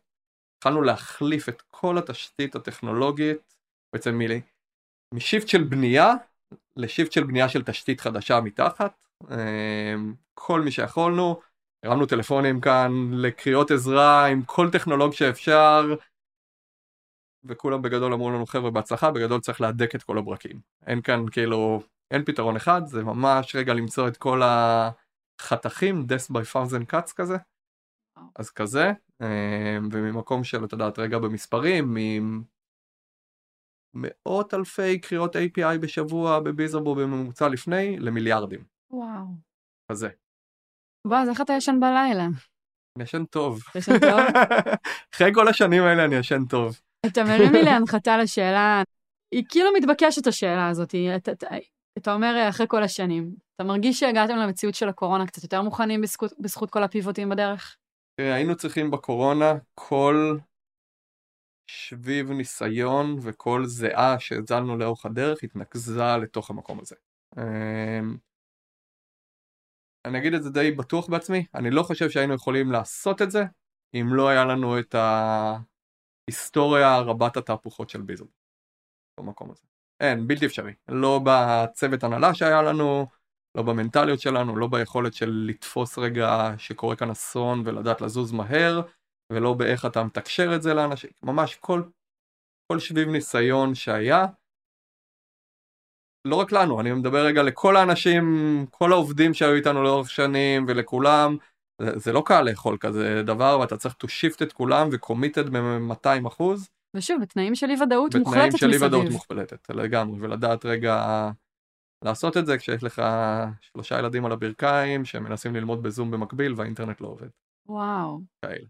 התחלנו 0.58 0.82
להחליף 0.82 1.48
את 1.48 1.62
כל 1.70 1.98
התשתית 1.98 2.54
הטכנולוגית, 2.54 3.54
בעצם 3.92 4.18
מ- 4.18 4.40
מ-shift 5.14 5.48
של 5.48 5.64
בנייה 5.64 6.12
לשיפט 6.76 7.12
של 7.12 7.24
בנייה 7.24 7.48
של 7.48 7.62
תשתית 7.62 8.00
חדשה 8.00 8.40
מתחת. 8.40 9.06
אמ, 9.30 10.14
כל 10.34 10.60
מי 10.60 10.70
שיכולנו, 10.70 11.40
הרמנו 11.82 12.06
טלפונים 12.06 12.60
כאן 12.60 12.92
לקריאות 13.12 13.70
עזרה 13.70 14.26
עם 14.26 14.42
כל 14.42 14.70
טכנולוג 14.72 15.12
שאפשר, 15.12 15.94
וכולם 17.44 17.82
בגדול 17.82 18.12
אמרו 18.12 18.30
לנו 18.30 18.46
חבר'ה 18.46 18.70
בהצלחה, 18.70 19.10
בגדול 19.10 19.40
צריך 19.40 19.60
להדק 19.60 19.94
את 19.94 20.02
כל 20.02 20.18
הברקים. 20.18 20.60
אין 20.86 21.02
כאן 21.02 21.28
כאילו, 21.30 21.82
אין 22.10 22.24
פתרון 22.24 22.56
אחד, 22.56 22.82
זה 22.86 23.04
ממש 23.04 23.56
רגע 23.56 23.74
למצוא 23.74 24.08
את 24.08 24.16
כל 24.16 24.40
החתכים, 24.44 26.06
death 26.08 26.32
by 26.32 26.42
thousand 26.52 26.92
cuts 26.92 27.12
כזה. 27.16 27.36
אז 28.36 28.50
כזה, 28.50 28.92
אמ, 29.22 29.88
וממקום 29.92 30.44
של, 30.44 30.64
את 30.64 30.72
יודעת, 30.72 30.98
רגע 30.98 31.18
במספרים, 31.18 31.96
ממאות 33.94 34.54
אלפי 34.54 35.00
קריאות 35.00 35.36
API 35.36 35.78
בשבוע 35.80 36.40
בביזרבו 36.40 36.94
בממוצע 36.94 37.48
לפני, 37.48 37.98
למיליארדים. 37.98 38.64
וואו. 38.90 39.26
כזה. 39.92 40.08
בועז, 41.06 41.28
איך 41.28 41.40
אתה 41.40 41.52
ישן 41.52 41.80
בלילה? 41.80 42.26
אני 42.96 43.04
ישן 43.04 43.24
טוב. 43.24 43.60
ישן 43.74 43.98
טוב? 43.98 44.20
אחרי 45.14 45.30
כל 45.34 45.48
השנים 45.48 45.82
האלה 45.82 46.04
אני 46.04 46.14
ישן 46.14 46.44
טוב. 46.44 46.80
אתה 47.06 47.24
מרים 47.24 47.52
לי 47.52 47.62
להנחתה 47.62 48.16
לשאלה, 48.16 48.82
היא 49.34 49.44
כאילו 49.48 49.70
מתבקשת 49.76 50.26
השאלה 50.26 50.68
הזאת, 50.68 50.94
אתה, 51.98 52.14
אומר 52.14 52.46
אחרי 52.48 52.66
כל 52.68 52.82
השנים, 52.82 53.34
אתה 53.56 53.64
מרגיש 53.64 54.00
שהגעתם 54.00 54.36
למציאות 54.36 54.74
של 54.74 54.88
הקורונה 54.88 55.26
קצת 55.26 55.42
יותר 55.42 55.62
מוכנים 55.62 56.00
בזכות, 56.00 56.32
בזכות 56.40 56.70
כל 56.70 56.82
הפיבוטים 56.82 57.28
בדרך? 57.28 57.76
תראה, 58.20 58.34
היינו 58.34 58.56
צריכים 58.56 58.90
בקורונה 58.90 59.52
כל 59.74 60.38
שביב 61.70 62.30
ניסיון 62.30 63.16
וכל 63.22 63.64
זיעה 63.64 64.20
שהזלנו 64.20 64.76
לאורך 64.76 65.06
הדרך 65.06 65.38
התנקזה 65.42 66.16
לתוך 66.22 66.50
המקום 66.50 66.80
הזה. 66.80 66.96
אמ, 67.38 68.16
אני 70.04 70.18
אגיד 70.18 70.34
את 70.34 70.42
זה 70.42 70.50
די 70.50 70.70
בטוח 70.70 71.08
בעצמי, 71.10 71.46
אני 71.54 71.70
לא 71.70 71.82
חושב 71.82 72.10
שהיינו 72.10 72.34
יכולים 72.34 72.72
לעשות 72.72 73.22
את 73.22 73.30
זה 73.30 73.44
אם 73.94 74.06
לא 74.10 74.28
היה 74.28 74.44
לנו 74.44 74.78
את 74.78 74.94
ההיסטוריה 76.28 76.98
רבת 76.98 77.36
התהפוכות 77.36 77.90
של 77.90 78.02
ביזל 78.02 78.26
במקום 79.20 79.50
הזה. 79.50 79.73
אין, 80.00 80.26
בלתי 80.26 80.46
אפשרי. 80.46 80.72
לא 80.88 81.20
בצוות 81.24 82.04
הנהלה 82.04 82.34
שהיה 82.34 82.62
לנו, 82.62 83.06
לא 83.54 83.62
במנטליות 83.62 84.20
שלנו, 84.20 84.56
לא 84.56 84.66
ביכולת 84.66 85.14
של 85.14 85.44
לתפוס 85.48 85.98
רגע 85.98 86.54
שקורה 86.58 86.96
כאן 86.96 87.10
אסון 87.10 87.62
ולדעת 87.64 88.00
לזוז 88.00 88.32
מהר, 88.32 88.80
ולא 89.32 89.54
באיך 89.54 89.86
אתה 89.86 90.04
מתקשר 90.04 90.54
את 90.56 90.62
זה 90.62 90.74
לאנשים. 90.74 91.10
ממש 91.22 91.54
כל, 91.54 91.82
כל 92.72 92.78
שביב 92.78 93.08
ניסיון 93.08 93.74
שהיה, 93.74 94.26
לא 96.26 96.36
רק 96.36 96.52
לנו, 96.52 96.80
אני 96.80 96.92
מדבר 96.92 97.26
רגע 97.26 97.42
לכל 97.42 97.76
האנשים, 97.76 98.24
כל 98.70 98.92
העובדים 98.92 99.34
שהיו 99.34 99.54
איתנו 99.54 99.82
לאורך 99.82 100.10
שנים 100.10 100.64
ולכולם, 100.68 101.36
זה, 101.82 101.98
זה 101.98 102.12
לא 102.12 102.22
קל 102.26 102.42
לאכול 102.42 102.76
כזה 102.80 103.22
דבר 103.26 103.58
ואתה 103.60 103.76
צריך 103.76 103.94
to 104.04 104.06
shift 104.06 104.42
את 104.42 104.52
כולם 104.52 104.88
ו-committed 104.92 105.50
ב-200 105.50 106.28
אחוז. 106.28 106.68
ושוב, 106.94 107.22
בתנאים 107.22 107.54
של 107.54 107.70
אי 107.70 107.82
ודאות 107.82 108.14
מוחלטת 108.14 108.36
בתנאים 108.36 108.58
של 108.58 108.66
אי 108.66 108.74
מסביב. 108.74 108.92
ודאות 108.92 109.12
מוחלטת, 109.12 109.70
לגמרי, 109.70 110.20
ולדעת 110.20 110.64
רגע 110.64 111.28
לעשות 112.04 112.36
את 112.36 112.46
זה 112.46 112.58
כשיש 112.58 112.82
לך 112.82 113.02
שלושה 113.60 113.98
ילדים 113.98 114.24
על 114.24 114.32
הברכיים 114.32 115.04
שמנסים 115.04 115.54
ללמוד 115.54 115.82
בזום 115.82 116.10
במקביל 116.10 116.54
והאינטרנט 116.56 117.00
לא 117.00 117.08
עובד. 117.08 117.28
וואו. 117.66 118.20
כאלה. 118.44 118.66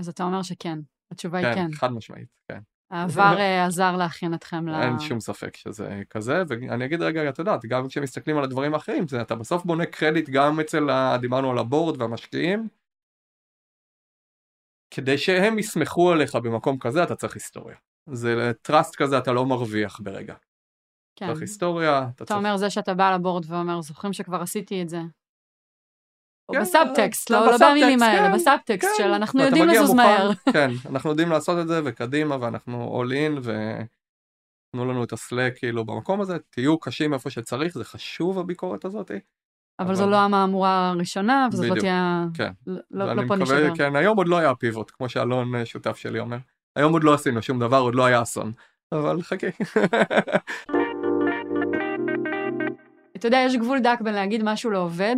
אז 0.00 0.08
אתה 0.08 0.24
אומר 0.24 0.42
שכן. 0.42 0.78
התשובה 1.10 1.38
היא 1.38 1.46
כן. 1.46 1.54
כן, 1.54 1.72
חד 1.72 1.92
משמעית, 1.92 2.28
כן. 2.48 2.60
העבר 2.90 3.36
אה, 3.38 3.66
עזר 3.66 3.96
להכין 3.96 4.34
אתכם 4.34 4.68
ל... 4.68 4.74
אין 4.74 4.98
שום 4.98 5.20
ספק 5.20 5.56
שזה 5.56 6.02
כזה, 6.10 6.42
ואני 6.48 6.84
אגיד 6.84 7.02
רגע, 7.02 7.28
את 7.28 7.38
יודעת, 7.38 7.66
גם 7.66 7.88
כשמסתכלים 7.88 8.36
על 8.38 8.44
הדברים 8.44 8.74
האחרים, 8.74 9.08
זה, 9.08 9.20
אתה 9.22 9.34
בסוף 9.34 9.64
בונה 9.64 9.86
קרדיט 9.86 10.28
גם 10.28 10.60
אצל, 10.60 10.90
ה... 10.90 11.16
דיברנו 11.20 11.50
על 11.50 11.58
הבורד 11.58 12.00
והמשקיעים, 12.00 12.68
כדי 14.90 15.18
שהם 15.18 15.58
יסמכו 15.58 16.12
עליך 16.12 16.34
במקום 16.34 16.78
כזה, 16.78 17.02
אתה 17.02 17.16
צריך 17.16 17.34
היסטוריה. 17.34 17.76
זה 18.12 18.52
טראסט 18.62 18.96
כזה 18.96 19.18
אתה 19.18 19.32
לא 19.32 19.46
מרוויח 19.46 20.00
ברגע. 20.00 20.34
כן. 21.16 21.26
צריך 21.26 21.40
היסטוריה, 21.40 21.98
אתה 21.98 22.08
אתה 22.10 22.24
צריך... 22.24 22.38
אומר 22.38 22.56
זה 22.56 22.70
שאתה 22.70 22.94
בא 22.94 23.14
לבורד 23.14 23.44
ואומר, 23.48 23.80
זוכרים 23.80 24.12
שכבר 24.12 24.42
עשיתי 24.42 24.82
את 24.82 24.88
זה. 24.88 25.00
או 26.48 26.54
כן, 26.54 26.60
בסאבטקסט, 26.60 27.30
אתה 27.30 27.40
לא 27.40 27.52
לא 27.52 27.70
במילים 27.70 28.02
האלה, 28.02 28.28
כן, 28.28 28.34
בסאבטקסט 28.34 28.88
כן. 28.88 29.02
של 29.02 29.10
אנחנו 29.10 29.42
יודעים 29.42 29.68
לזוז 29.68 29.94
מהר. 29.94 30.30
כן, 30.52 30.70
אנחנו 30.90 31.10
יודעים 31.10 31.30
לעשות 31.30 31.58
את 31.62 31.68
זה 31.68 31.80
וקדימה 31.84 32.36
ואנחנו 32.40 33.02
all 33.02 33.10
in 33.10 33.38
ותנו 33.42 34.84
לנו 34.84 35.04
את 35.04 35.12
הסלק 35.12 35.58
כאילו 35.58 35.84
במקום 35.84 36.20
הזה, 36.20 36.36
תהיו 36.50 36.78
קשים 36.78 37.14
איפה 37.14 37.30
שצריך, 37.30 37.74
זה 37.74 37.84
חשוב 37.84 38.38
הביקורת 38.38 38.84
הזאת. 38.84 39.10
אבל 39.80 39.94
זו 39.94 40.10
לא 40.10 40.16
המהמורה 40.16 40.90
הראשונה, 40.90 41.48
וזאת 41.52 41.68
לא 41.68 41.80
תהיה... 41.80 42.26
כן. 42.34 42.52
לא- 42.66 43.14
לא 43.14 43.22
פה 43.28 43.36
נשבר. 43.36 43.74
כן, 43.76 43.96
היום 43.96 44.16
עוד 44.16 44.28
לא 44.28 44.38
היה 44.38 44.54
פיבוט, 44.54 44.90
כמו 44.90 45.08
שאלון 45.08 45.54
אה, 45.54 45.66
שותף 45.66 45.96
שלי 45.96 46.18
אומר. 46.18 46.36
היום 46.76 46.92
עוד 46.92 47.04
לא 47.04 47.14
עשינו 47.14 47.42
שום 47.42 47.60
דבר, 47.60 47.78
עוד 47.78 47.94
לא 47.94 48.04
היה 48.04 48.22
אסון. 48.22 48.52
אבל 48.92 49.22
חכי. 49.22 49.46
אתה 53.16 53.26
יודע, 53.26 53.38
יש 53.46 53.56
גבול 53.56 53.78
דק 53.78 54.00
בין 54.00 54.14
להגיד 54.14 54.42
משהו 54.44 54.70
לא 54.70 54.78
עובד, 54.78 55.16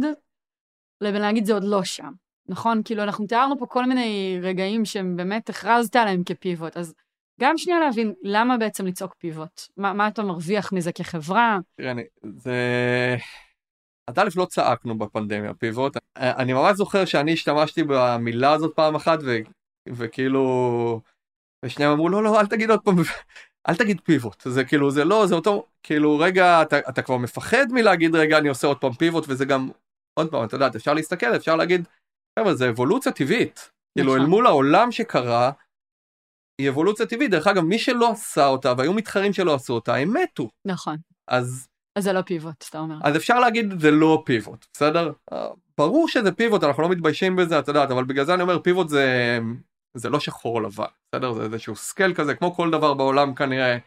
לבין 1.00 1.22
להגיד 1.22 1.44
זה 1.44 1.54
עוד 1.54 1.64
לא 1.64 1.84
שם. 1.84 2.12
נכון? 2.48 2.82
כאילו, 2.84 3.02
אנחנו 3.02 3.26
תיארנו 3.26 3.58
פה 3.58 3.66
כל 3.66 3.86
מיני 3.86 4.38
רגעים 4.42 4.84
שהם 4.84 5.16
באמת 5.16 5.48
הכרזת 5.50 5.96
עליהם 5.96 6.22
כפיבוט, 6.24 6.76
אז 6.76 6.94
גם 7.40 7.58
שנייה 7.58 7.80
להבין 7.80 8.12
למה 8.22 8.56
בעצם 8.56 8.86
לצעוק 8.86 9.14
פיבוט. 9.18 9.60
מה, 9.76 9.92
מה 9.92 10.08
אתה 10.08 10.22
מרוויח 10.22 10.72
מזה 10.72 10.92
כחברה? 10.92 11.58
תראה, 11.76 11.92
זה... 12.36 12.56
אז 14.08 14.14
א', 14.18 14.28
לא 14.36 14.44
צעקנו 14.44 14.98
בפנדמיה 14.98 15.54
פיבוט. 15.54 15.96
אני 16.16 16.52
ממש 16.52 16.76
זוכר 16.76 17.04
שאני 17.04 17.32
השתמשתי 17.32 17.82
במילה 17.88 18.52
הזאת 18.52 18.76
פעם 18.76 18.94
אחת, 18.94 19.18
ו... 19.22 19.36
וכאילו... 19.88 21.00
ושניהם 21.64 21.92
אמרו, 21.92 22.08
לא, 22.08 22.22
לא, 22.22 22.40
אל 22.40 22.46
תגיד 22.46 22.70
עוד 22.70 22.80
פעם, 22.84 22.94
אל 23.68 23.74
תגיד 23.74 24.00
פיבוט. 24.04 24.42
זה 24.48 24.64
כאילו, 24.64 24.90
זה 24.90 25.04
לא, 25.04 25.26
זה 25.26 25.34
אותו, 25.34 25.66
כאילו, 25.82 26.18
רגע, 26.18 26.62
אתה, 26.62 26.78
אתה 26.78 27.02
כבר 27.02 27.16
מפחד 27.16 27.66
מלהגיד, 27.70 28.14
רגע, 28.14 28.38
אני 28.38 28.48
עושה 28.48 28.66
עוד 28.66 28.78
פעם 28.80 28.92
פיבוט, 28.92 29.24
וזה 29.28 29.44
גם, 29.44 29.68
עוד 30.18 30.30
פעם, 30.30 30.44
אתה 30.44 30.56
יודע, 30.56 30.66
אפשר 30.76 30.94
להסתכל, 30.94 31.36
אפשר 31.36 31.56
להגיד, 31.56 31.88
חבר'ה, 32.38 32.54
זה 32.54 32.70
אבולוציה 32.70 33.12
טבעית. 33.12 33.70
כאילו, 33.98 34.12
נכון. 34.12 34.24
אל 34.24 34.30
מול 34.30 34.46
העולם 34.46 34.92
שקרה, 34.92 35.52
היא 36.60 36.70
אבולוציה 36.70 37.06
טבעית. 37.06 37.30
דרך 37.30 37.46
אגב, 37.46 37.62
מי 37.62 37.78
שלא 37.78 38.10
עשה 38.10 38.46
אותה, 38.46 38.72
והיו 38.78 38.92
מתחרים 38.92 39.32
שלא 39.32 39.54
עשו 39.54 39.74
אותה, 39.74 39.94
הם 39.94 40.16
מתו. 40.16 40.48
נכון. 40.64 40.96
אז 41.28 41.68
אז 41.98 42.04
זה 42.04 42.12
לא 42.12 42.22
פיבוט, 42.22 42.64
אתה 42.70 42.78
אומר. 42.78 42.98
אז 43.04 43.16
אפשר 43.16 43.40
להגיד 43.40 43.80
זה 43.80 43.90
לא 43.90 44.22
פיבוט, 44.26 44.66
בסדר? 44.72 45.12
אה, 45.32 45.48
ברור 45.78 46.08
שזה 46.08 46.32
פיבוט, 46.32 46.64
אנחנו 46.64 46.82
לא 46.82 46.88
מתביישים 46.88 47.36
בזה, 47.36 47.58
את 47.58 47.68
יודעת, 47.68 47.90
אבל 47.90 48.04
בגלל 48.04 48.24
זה 48.24 48.34
אני 48.34 48.42
אומר 48.42 48.58
פיבוט 48.58 48.88
זה, 48.88 49.38
זה 49.94 50.10
לא 50.10 50.20
שחור 50.20 50.62
לבן, 50.62 50.84
בסדר? 51.08 51.32
זה 51.32 51.42
איזשהו 51.42 51.76
סקל 51.76 52.14
כזה, 52.14 52.34
כמו 52.34 52.54
כל 52.54 52.70
דבר 52.70 52.94
בעולם 52.94 53.34
כנראה, 53.34 53.78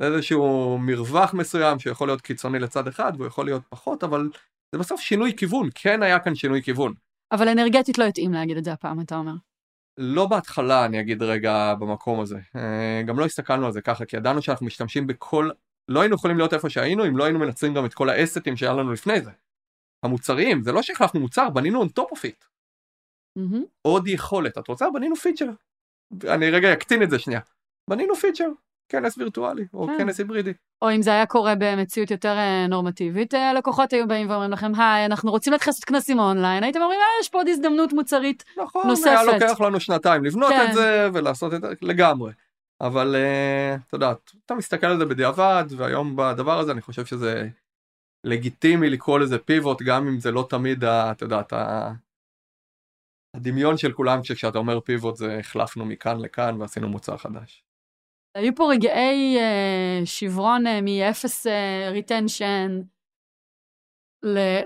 זה 0.00 0.06
איזשהו 0.06 0.78
מרווח 0.78 1.34
מסוים 1.34 1.78
שיכול 1.78 2.08
להיות 2.08 2.20
קיצוני 2.20 2.58
לצד 2.58 2.88
אחד 2.88 3.12
והוא 3.16 3.26
יכול 3.26 3.44
להיות 3.44 3.62
פחות, 3.68 4.04
אבל 4.04 4.30
זה 4.72 4.78
בסוף 4.78 5.00
שינוי 5.00 5.36
כיוון, 5.36 5.68
כן 5.74 6.02
היה 6.02 6.18
כאן 6.18 6.34
שינוי 6.34 6.62
כיוון. 6.62 6.94
אבל 7.32 7.48
אנרגטית 7.48 7.98
לא 7.98 8.04
התאים 8.04 8.32
להגיד 8.32 8.56
את 8.56 8.64
זה 8.64 8.72
הפעם, 8.72 9.00
אתה 9.00 9.16
אומר. 9.16 9.34
לא 9.98 10.26
בהתחלה 10.26 10.84
אני 10.84 11.00
אגיד 11.00 11.22
רגע 11.22 11.74
במקום 11.74 12.20
הזה, 12.20 12.38
אה, 12.56 13.02
גם 13.06 13.18
לא 13.18 13.24
הסתכלנו 13.24 13.66
על 13.66 13.72
זה 13.72 13.80
ככה, 13.80 14.04
כי 14.04 14.16
ידענו 14.16 14.42
שאנחנו 14.42 14.66
משתמשים 14.66 15.06
בכל, 15.06 15.50
לא 15.88 16.00
היינו 16.00 16.14
יכולים 16.14 16.36
להיות 16.36 16.54
איפה 16.54 16.70
שהיינו 16.70 17.06
אם 17.06 17.16
לא 17.16 17.24
היינו 17.24 17.38
מנצלים 17.38 17.74
גם 17.74 17.84
את 17.84 17.94
כל 17.94 18.08
האסטים 18.08 18.56
שהיה 18.56 18.72
לנו 18.72 18.92
לפני 18.92 19.20
זה. 19.20 19.30
המוצריים, 20.02 20.62
זה 20.62 20.72
לא 20.72 20.82
שהחלפנו 20.82 21.20
מוצר, 21.20 21.50
בנינו 21.50 21.82
on 21.82 21.86
top 21.86 22.16
of 22.16 22.18
it. 22.18 22.46
מהמם. 23.36 23.64
עוד 23.82 24.08
יכולת, 24.08 24.58
את 24.58 24.68
רוצה? 24.68 24.86
בנינו 24.94 25.16
feature. 25.16 25.48
אני 26.24 26.50
רגע 26.50 26.72
אקטין 26.72 27.02
את 27.02 27.10
זה 27.10 27.18
שנייה. 27.18 27.40
בנינו 27.90 28.14
feature. 28.16 28.48
כנס 28.88 29.18
וירטואלי, 29.18 29.64
או 29.74 29.86
כן. 29.86 29.98
כנס 29.98 30.18
היברידי. 30.18 30.52
או 30.82 30.90
אם 30.90 31.02
זה 31.02 31.10
היה 31.10 31.26
קורה 31.26 31.54
במציאות 31.58 32.10
יותר 32.10 32.36
אה, 32.36 32.66
נורמטיבית, 32.68 33.34
אה, 33.34 33.52
לקוחות 33.52 33.92
היו 33.92 34.08
באים 34.08 34.30
ואומרים 34.30 34.50
לכם, 34.50 34.74
היי, 34.74 35.06
אנחנו 35.06 35.30
רוצים 35.30 35.52
להתחיל 35.52 35.70
לעשות 35.70 35.84
כנסים 35.84 36.18
אונליין, 36.18 36.64
הייתם 36.64 36.80
אומרים, 36.80 37.00
אה, 37.00 37.20
יש 37.20 37.28
פה 37.28 37.38
עוד 37.38 37.48
הזדמנות 37.48 37.92
מוצרית. 37.92 38.44
נכון, 38.62 38.86
נוספת. 38.86 39.06
היה 39.06 39.24
לוקח 39.24 39.60
לנו 39.60 39.80
שנתיים 39.80 40.24
לבנות 40.24 40.50
כן. 40.50 40.66
את 40.68 40.74
זה 40.74 41.08
ולעשות 41.12 41.54
את 41.54 41.60
זה 41.60 41.68
לגמרי. 41.82 42.32
אבל 42.82 43.14
אה, 43.14 43.74
אתה 43.86 43.96
יודע, 43.96 44.12
אתה 44.46 44.54
מסתכל 44.54 44.86
על 44.86 44.98
זה 44.98 45.04
בדיעבד, 45.04 45.64
והיום 45.76 46.16
בדבר 46.16 46.58
הזה 46.58 46.72
אני 46.72 46.80
חושב 46.80 47.06
שזה 47.06 47.48
לגיטימי 48.26 48.90
לקרוא 48.90 49.18
לזה 49.18 49.38
pivot, 49.38 49.82
גם 49.82 50.08
אם 50.08 50.20
זה 50.20 50.30
לא 50.30 50.46
תמיד, 50.50 50.84
אתה 50.84 51.24
יודע, 51.24 51.40
אתה... 51.40 51.90
הדמיון 53.36 53.76
של 53.76 53.92
כולם 53.92 54.20
כשאתה 54.22 54.58
אומר 54.58 54.80
pivot 54.80 55.16
זה 55.16 55.38
החלפנו 55.38 55.84
מכאן 55.84 56.20
לכאן 56.20 56.60
ועשינו 56.60 56.88
מוצר 56.88 57.16
חדש. 57.16 57.64
היו 58.34 58.54
פה 58.56 58.68
רגעי 58.72 59.38
אה, 59.38 60.00
שברון 60.04 60.66
אה, 60.66 60.80
מ-0 60.80 61.48
retention, 61.92 62.80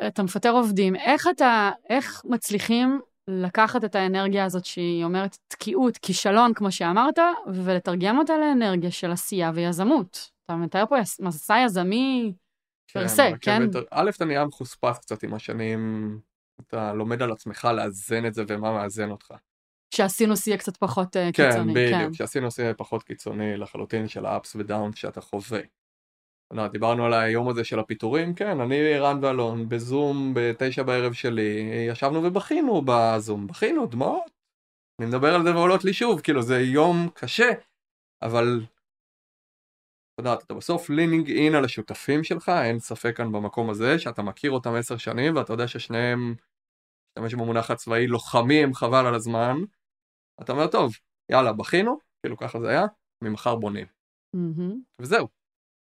אתה 0.07 0.23
מפטר 0.23 0.51
עובדים, 0.51 0.97
איך 0.97 1.29
אתה, 1.37 1.71
איך 1.89 2.23
מצליחים 2.25 3.01
לקחת 3.29 3.85
את 3.85 3.95
האנרגיה 3.95 4.45
הזאת 4.45 4.65
שהיא 4.65 5.05
אומרת 5.05 5.39
תקיעות, 5.49 5.97
כישלון, 5.99 6.55
כמו 6.55 6.73
שאמרת, 6.73 7.19
ולתרגם 7.55 8.19
אותה 8.19 8.33
לאנרגיה 8.39 8.91
של 8.91 9.11
עשייה 9.11 9.51
ויזמות. 9.55 10.31
אתה 10.45 10.57
מתאר 10.57 10.85
פה 10.89 10.99
יס- 10.99 11.21
מסע 11.21 11.57
יזמי 11.65 12.33
פרסה, 12.93 13.31
כן? 13.41 13.63
רכבת- 13.63 13.87
א', 13.91 14.11
אתה 14.17 14.25
נהיה 14.25 14.45
מחוספס 14.45 14.99
קצת 14.99 15.23
עם 15.23 15.35
השנים, 15.35 16.11
אתה 16.61 16.93
לומד 16.93 17.23
על 17.23 17.33
עצמך 17.33 17.69
לאזן 17.77 18.27
את 18.27 18.35
זה 18.35 18.45
ומה 18.49 18.73
מאזן 18.73 19.11
אותך. 19.11 19.35
שעשינו 19.95 20.37
סי 20.37 20.55
פחות 20.55 20.77
פחות 20.77 21.17
אה, 21.17 21.31
כן, 21.33 21.51
קיצוני. 21.51 21.73
בדיוק, 21.75 22.13
שעשינו 22.15 22.45
נושא 22.45 22.73
פחות 22.77 23.03
קיצוני 23.03 23.57
לחלוטין 23.57 24.09
של 24.09 24.27
האפס 24.27 24.57
ודאונס 24.57 24.97
שאתה 24.97 25.21
חווה. 25.21 25.61
יודע, 26.53 26.69
דיברנו 26.69 27.05
על 27.07 27.13
היום 27.13 27.49
הזה 27.49 27.65
של 27.65 27.79
הפיטורים, 27.79 28.35
כן, 28.35 28.61
אני, 28.61 28.99
רן 28.99 29.25
ואלון, 29.25 29.69
בזום 29.69 30.33
בתשע 30.35 30.83
בערב 30.83 31.13
שלי, 31.13 31.71
ישבנו 31.91 32.23
ובכינו 32.25 32.83
בזום, 32.87 33.47
בכינו, 33.47 33.87
דמעות. 33.87 34.31
אני 35.01 35.09
מדבר 35.09 35.35
על 35.35 35.43
זה 35.43 35.55
ועולות 35.55 35.85
לי 35.85 35.93
שוב, 35.93 36.21
כאילו 36.21 36.43
זה 36.43 36.61
יום 36.61 37.09
קשה, 37.15 37.51
אבל 38.23 38.61
אתה 40.15 40.29
יודע, 40.29 40.35
אתה 40.35 40.55
בסוף 40.55 40.91
לינינג 40.91 41.31
אין 41.31 41.55
על 41.55 41.65
השותפים 41.65 42.25
שלך, 42.25 42.49
אין 42.49 42.79
ספק 42.79 43.17
כאן 43.17 43.33
במקום 43.33 43.71
הזה, 43.71 43.99
שאתה 43.99 44.23
מכיר 44.23 44.51
אותם 44.51 44.75
עשר 44.79 44.97
שנים, 44.97 45.37
ואתה 45.37 45.53
יודע 45.53 45.69
ששניהם, 45.69 46.35
משתמש 47.19 47.35
במונח 47.35 47.71
הצבאי, 47.71 48.07
לוחמים 48.07 48.75
חבל 48.75 49.07
על 49.07 49.15
הזמן. 49.15 49.57
אתה 50.41 50.53
אומר, 50.53 50.67
טוב, 50.67 50.93
יאללה, 51.33 51.53
בכינו, 51.53 51.99
כאילו 52.23 52.37
ככה 52.37 52.61
זה 52.61 52.69
היה, 52.69 52.87
ממחר 53.25 53.57
בונים. 53.57 53.87
מהמם. 54.35 54.81
וזהו. 55.01 55.29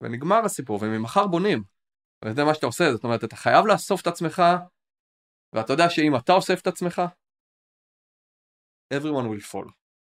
ונגמר 0.02 0.46
הסיפור, 0.46 0.80
וממחר 0.82 1.28
בונים. 1.28 1.64
וזה 2.26 2.44
מה 2.44 2.54
שאתה 2.54 2.66
עושה, 2.66 2.92
זאת 2.94 3.04
אומרת, 3.04 3.24
אתה 3.24 3.36
חייב 3.36 3.66
לאסוף 3.66 4.02
את 4.02 4.08
עצמך, 4.08 4.42
ואתה 5.56 5.74
יודע 5.74 5.90
שאם 5.90 6.16
אתה 6.16 6.34
אוסף 6.34 6.62
את 6.62 6.68
עצמך, 6.68 7.02
everyone 8.94 9.26
will 9.26 9.52
fall 9.52 9.72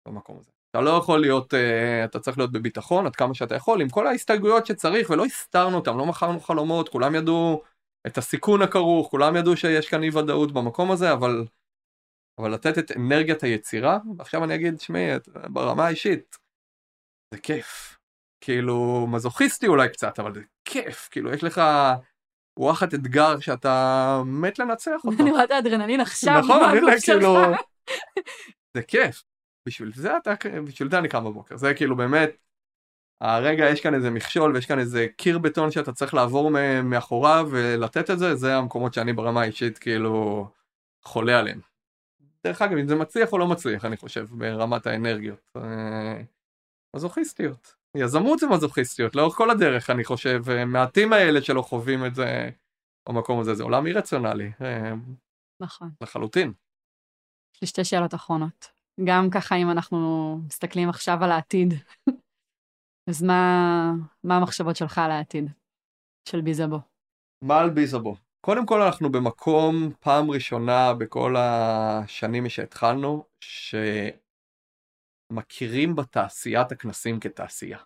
במקום 0.09 0.39
הזה. 0.39 0.51
אתה 0.71 0.81
לא 0.83 0.91
יכול 0.91 1.21
להיות, 1.21 1.55
uh, 1.55 1.57
אתה 2.05 2.21
צריך 2.21 2.39
להיות 2.39 2.53
בביטחון 2.53 3.07
עד 3.07 3.17
כמה 3.17 3.35
שאתה 3.35 3.55
יכול, 3.55 3.81
עם 3.81 3.89
כל 3.89 4.07
ההסתייגויות 4.07 4.67
שצריך, 4.67 5.11
ולא 5.11 5.25
הסתרנו 5.25 5.77
אותם, 5.77 5.99
לא 5.99 6.07
מכרנו 6.07 6.41
חלומות, 6.41 6.89
כולם 6.89 7.15
ידעו 7.15 7.63
את 8.07 8.19
הסיכון 8.19 8.63
הכרוך, 8.63 9.11
כולם 9.11 9.37
ידעו 9.37 9.57
שיש 9.57 9.89
כאן 9.89 10.03
אי 10.03 10.09
ודאות 10.09 10.53
במקום 10.53 10.91
הזה, 10.91 11.13
אבל, 11.13 11.47
אבל 12.41 12.55
לתת 12.55 12.79
את 12.79 12.91
אנרגיית 12.97 13.43
היצירה, 13.43 13.99
ועכשיו 14.19 14.45
אני 14.45 14.55
אגיד, 14.55 14.81
שמעי, 14.81 15.07
ברמה 15.53 15.87
האישית, 15.87 16.39
זה 17.35 17.41
כיף. 17.41 17.99
כאילו, 18.45 19.07
מזוכיסטי 19.11 19.67
אולי 19.67 19.89
קצת, 19.89 20.19
אבל 20.19 20.35
זה 20.35 20.41
כיף, 20.65 21.09
כאילו, 21.11 21.35
יש 21.35 21.45
לך 21.45 21.63
וואחד 22.59 22.95
אתגר 22.95 23.41
שאתה 23.41 24.23
מת 24.27 24.59
לנצח 24.59 25.01
אותו. 25.05 25.23
אני 25.23 25.31
רואה 25.31 25.45
את 25.45 25.51
האדרנלין 25.51 26.01
עכשיו, 26.01 26.41
נכון, 26.45 26.65
אני 26.65 26.81
לא 26.81 26.93
כאילו... 27.05 27.37
זה 28.75 28.83
כיף. 28.83 29.25
בשביל 29.69 29.93
זה 29.95 30.17
אתה, 30.17 30.35
בשביל 30.65 30.91
זה 30.91 30.99
אני 30.99 31.09
קם 31.09 31.25
בבוקר. 31.25 31.57
זה 31.57 31.75
כאילו 31.75 31.97
באמת, 31.97 32.31
הרגע 33.21 33.71
יש 33.71 33.81
כאן 33.81 33.95
איזה 33.95 34.11
מכשול 34.11 34.55
ויש 34.55 34.67
כאן 34.67 34.79
איזה 34.79 35.07
קיר 35.17 35.39
בטון 35.39 35.71
שאתה 35.71 35.93
צריך 35.93 36.15
לעבור 36.15 36.51
מאחוריו 36.85 37.49
ולתת 37.51 38.11
את 38.11 38.19
זה, 38.19 38.35
זה 38.35 38.57
המקומות 38.57 38.95
שאני 38.95 39.13
ברמה 39.13 39.43
האישית 39.43 39.79
כאילו 39.79 40.47
חולה 41.05 41.39
עליהם. 41.39 41.61
דרך 42.45 42.63
אגב, 42.63 42.77
אם 42.79 42.89
זה 42.89 42.95
מצליח 42.95 43.33
או 43.33 43.39
לא 43.39 43.47
מצליח, 43.47 43.85
אני 43.85 43.97
חושב, 43.97 44.27
ברמת 44.31 44.87
האנרגיות. 44.87 45.51
אה, 45.57 46.21
מזוכיסטיות. 46.97 47.84
יזמות 47.97 48.39
זה 48.39 48.47
מזוכיסטיות, 48.47 49.17
לאורך 49.17 49.35
כל 49.35 49.51
הדרך, 49.51 49.91
אני 49.91 50.05
חושב. 50.05 50.43
מעטים 50.67 51.13
האלה 51.13 51.43
שלא 51.43 51.63
חווים 51.63 52.07
את 52.07 52.15
זה 52.15 52.51
במקום 53.09 53.41
הזה, 53.41 53.55
זה 53.55 53.63
עולם 53.63 53.87
אי-רציונלי, 53.87 54.53
אה, 54.61 54.93
נכון. 55.63 55.91
לחלוטין. 56.01 56.53
יש 57.55 57.61
לי 57.63 57.67
שתי 57.69 57.85
שאלות 57.85 58.15
אחרונות. 58.15 58.73
גם 59.05 59.31
ככה, 59.31 59.57
אם 59.57 59.71
אנחנו 59.71 60.39
מסתכלים 60.47 60.89
עכשיו 60.89 61.25
על 61.25 61.33
העתיד, 61.33 61.75
אז 63.11 63.23
מה, 63.23 63.93
מה 64.25 64.37
המחשבות 64.37 64.77
שלך 64.77 64.99
על 64.99 65.11
העתיד 65.11 65.51
של 66.29 66.41
ביזבו? 66.41 66.79
מה 67.45 67.61
על 67.61 67.71
ביזבו? 67.71 68.17
קודם 68.47 68.67
כל 68.67 68.83
אנחנו 68.83 69.13
במקום 69.13 69.93
פעם 70.01 70.31
ראשונה 70.31 70.95
בכל 70.95 71.35
השנים 71.39 72.49
שהתחלנו, 72.49 73.25
שמכירים 75.33 75.97
בתעשיית 75.97 76.73
הכנסים 76.73 77.21
כתעשייה. 77.21 77.79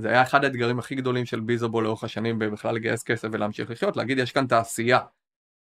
זה 0.00 0.08
היה 0.08 0.22
אחד 0.22 0.44
האתגרים 0.44 0.78
הכי 0.78 0.94
גדולים 0.94 1.26
של 1.26 1.40
ביזבו 1.40 1.80
לאורך 1.80 2.04
השנים 2.04 2.38
בכלל 2.38 2.74
לגייס 2.74 3.02
כסף 3.02 3.28
ולהמשיך 3.32 3.70
לחיות, 3.70 3.96
להגיד 3.96 4.18
יש 4.18 4.32
כאן 4.32 4.46
תעשייה. 4.46 4.98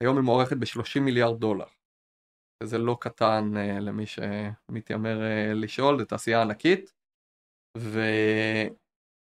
היום 0.04 0.18
היא 0.18 0.24
מוערכת 0.24 0.58
ב-30 0.58 1.00
מיליארד 1.00 1.40
דולר. 1.40 1.66
וזה 2.64 2.78
לא 2.78 2.98
קטן 3.00 3.52
uh, 3.54 3.80
למי 3.80 4.06
שמתיימר 4.06 5.20
uh, 5.20 5.54
לשאול, 5.54 6.00
זו 6.00 6.06
תעשייה 6.06 6.42
ענקית. 6.42 6.94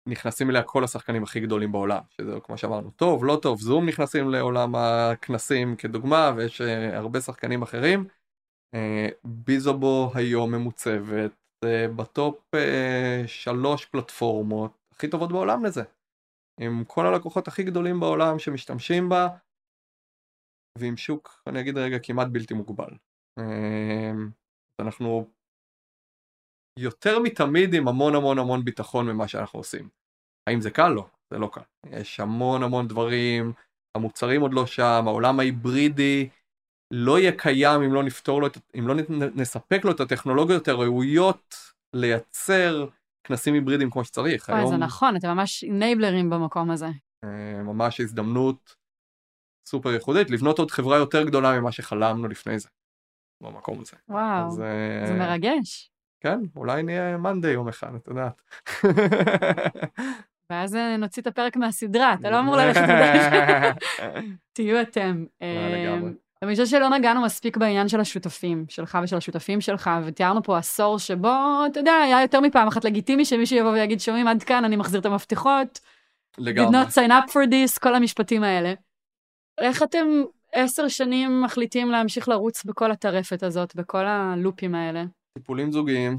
ונכנסים 0.07 0.51
אליה 0.51 0.63
כל 0.63 0.85
השחקנים 0.85 1.23
הכי 1.23 1.41
גדולים 1.41 1.73
בעולם, 1.73 2.03
שזה 2.11 2.41
כמו 2.43 2.59
שאמרנו, 2.59 2.91
טוב, 2.91 3.25
לא 3.25 3.39
טוב, 3.43 3.61
זום 3.61 3.87
נכנסים 3.87 4.31
לעולם 4.31 4.75
הכנסים 4.75 5.77
כדוגמה, 5.77 6.33
ויש 6.37 6.61
uh, 6.61 6.65
הרבה 6.95 7.21
שחקנים 7.21 7.63
אחרים. 7.63 8.07
ביזובו 9.25 10.11
היום 10.15 10.55
ממוצבת 10.55 11.42
uh, 11.65 11.93
בטופ 11.97 12.55
uh, 12.55 13.27
שלוש 13.27 13.87
פלטפורמות 13.87 14.73
הכי 14.95 15.11
טובות 15.11 15.33
בעולם 15.33 15.65
לזה. 15.65 15.83
עם 16.61 16.85
כל 16.85 17.07
הלקוחות 17.07 17.49
הכי 17.49 17.63
גדולים 17.63 18.01
בעולם 18.01 18.39
שמשתמשים 18.39 19.09
בה, 19.09 19.29
ועם 20.79 20.97
שוק, 20.97 21.43
אני 21.47 21.61
אגיד 21.61 21.79
רגע, 21.79 21.99
כמעט 22.03 22.29
בלתי 22.33 22.55
מוגבל. 22.55 22.97
אמ, 23.39 24.31
אנחנו 24.81 25.31
יותר 26.79 27.19
מתמיד 27.19 27.75
עם 27.75 27.89
המון 27.89 28.15
המון 28.15 28.39
המון 28.39 28.65
ביטחון 28.65 29.07
ממה 29.07 29.29
שאנחנו 29.29 29.59
עושים. 29.59 29.89
האם 30.49 30.61
זה 30.61 30.71
קל? 30.71 30.89
לא, 30.89 31.07
זה 31.33 31.39
לא 31.39 31.49
קל. 31.53 31.61
יש 31.87 32.21
המון 32.21 32.63
המון 32.63 32.89
דברים, 32.89 33.53
המוצרים 33.97 34.41
עוד 34.41 34.55
לא 34.55 34.67
שם, 34.67 35.05
העולם 35.07 35.41
ההיברידי 35.41 36.29
לא 36.95 37.19
יהיה 37.19 37.33
קיים 37.33 37.83
אם 37.83 37.95
לא 37.95 38.03
נפתור 38.03 38.41
לו, 38.41 38.49
אם 38.79 38.89
לא 38.89 38.95
נספק 39.35 39.85
לו 39.85 39.91
את 39.91 40.01
הטכנולוגיות 40.01 40.69
הראויות 40.69 41.57
לייצר 41.95 42.87
כנסים 43.25 43.55
היברידיים 43.55 43.91
כמו 43.91 44.05
שצריך. 44.05 44.49
וואי, 44.49 44.67
זה 44.67 44.77
נכון, 44.77 45.17
אתם 45.17 45.29
ממש 45.29 45.65
נייבלרים 45.65 46.31
במקום 46.31 46.71
הזה. 46.71 46.89
אה, 47.25 47.63
ממש 47.63 48.01
הזדמנות 48.01 48.75
סופר 49.69 49.91
ייחודית, 49.91 50.31
לבנות 50.31 50.59
עוד 50.59 50.71
חברה 50.71 50.97
יותר 50.97 51.25
גדולה 51.25 51.61
ממה 51.61 51.73
שחלמנו 51.73 52.29
לפני 52.29 52.59
זה, 52.59 52.69
במקום 53.43 53.81
הזה. 53.81 53.97
וואו, 54.09 54.47
אז, 54.47 54.61
אה, 54.61 55.07
זה 55.07 55.15
מרגש. 55.15 55.91
כן, 56.21 56.39
אולי 56.57 56.83
נהיה 56.83 57.17
מאנדי 57.17 57.51
יום 57.51 57.69
אחד, 57.69 57.95
את 57.95 58.09
יודעת. 58.09 58.43
ואז 60.51 60.75
אה, 60.75 60.97
נוציא 60.97 61.23
את 61.23 61.27
הפרק 61.27 61.57
מהסדרה, 61.57 62.15
אתה 62.15 62.31
לא 62.31 62.41
אמור 62.41 62.57
ללכת 62.61 62.81
לדרך. 62.81 63.77
תהיו 64.53 64.81
אתם. 64.81 65.25
לגמרי. 65.73 66.11
אה, 66.43 66.47
אני 66.47 66.53
חושבת 66.53 66.69
שלא 66.69 66.89
נגענו 66.89 67.23
מספיק 67.23 67.57
בעניין 67.57 67.89
של 67.89 68.01
השותפים 68.01 68.65
שלך 68.69 68.99
ושל 69.03 69.17
השותפים 69.17 69.61
שלך, 69.61 69.91
ותיארנו 70.07 70.43
פה 70.43 70.59
עשור 70.59 70.99
שבו, 70.99 71.29
אתה 71.71 71.81
יודע, 71.81 71.93
היה 71.93 72.23
יותר 72.23 72.41
מפעם 72.41 72.69
אחת 72.69 72.85
לגיטימי 72.85 73.25
שמישהו 73.25 73.59
יבוא 73.59 73.71
ויגיד, 73.71 74.01
שומעים 74.01 74.29
עד 74.29 74.43
כאן, 74.43 74.65
אני 74.65 74.77
מחזיר 74.77 75.01
את 75.01 75.07
המפתחות, 75.07 75.81
did 76.37 76.43
לגמרי. 76.45 76.83
not 76.83 76.87
sign 76.87 77.11
up 77.11 77.31
for 77.31 77.49
this, 77.51 77.81
כל 77.81 77.95
המשפטים 77.95 78.43
האלה. 78.43 78.75
איך 79.61 79.83
אתם 79.83 80.07
עשר 80.53 80.89
שנים 80.89 81.43
מחליטים 81.43 81.91
להמשיך 81.91 82.29
לרוץ 82.29 82.65
בכל 82.65 82.91
הטרפת 82.91 83.43
הזאת, 83.43 83.77
בכל 83.77 84.07
הלופים 84.07 84.75
האלה? 84.75 85.05
טיפולים 85.39 85.73
זוגיים, 85.73 86.17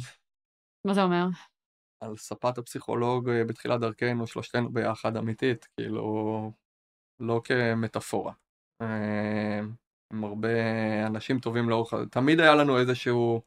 מה 0.88 0.94
זה 0.94 1.04
אומר? 1.04 1.26
על 2.02 2.18
ספת 2.18 2.58
הפסיכולוג 2.58 3.30
אה, 3.30 3.44
בתחילת 3.44 3.80
דרכנו, 3.80 4.28
שלושתנו 4.28 4.70
ביחד 4.70 5.18
אמיתית, 5.18 5.68
כאילו, 5.78 6.52
לא 7.20 7.42
כמטאפורה. 7.44 8.34
אה, 10.12 10.18
עם 10.18 10.24
הרבה 10.24 10.50
אנשים 11.08 11.40
טובים 11.40 11.70
לאורך, 11.70 11.94
תמיד 12.12 12.40
היה 12.40 12.56
לנו 12.56 12.80
איזשהו, 12.80 13.42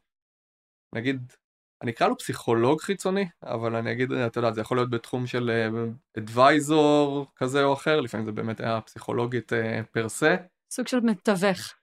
נגיד, 0.95 1.33
אני 1.83 1.91
אקרא 1.91 2.09
לו 2.09 2.19
פסיכולוג 2.19 2.81
חיצוני, 2.81 3.29
אבל 3.43 3.77
אני 3.77 3.93
אגיד, 3.93 4.13
אתה 4.13 4.39
יודע, 4.39 4.53
זה 4.53 4.61
יכול 4.61 4.77
להיות 4.77 4.91
בתחום 4.91 5.27
של 5.27 5.51
אדוויזור 6.19 7.27
כזה 7.37 7.65
או 7.65 7.73
אחר, 7.73 8.01
לפעמים 8.01 8.27
זה 8.27 8.33
באמת 8.33 8.61
היה 8.61 8.81
פסיכולוגית 8.81 9.53
פר 9.93 10.09
סה. 10.09 10.37
סוג 10.71 10.87
של 10.87 11.01
מתווך. 11.01 11.75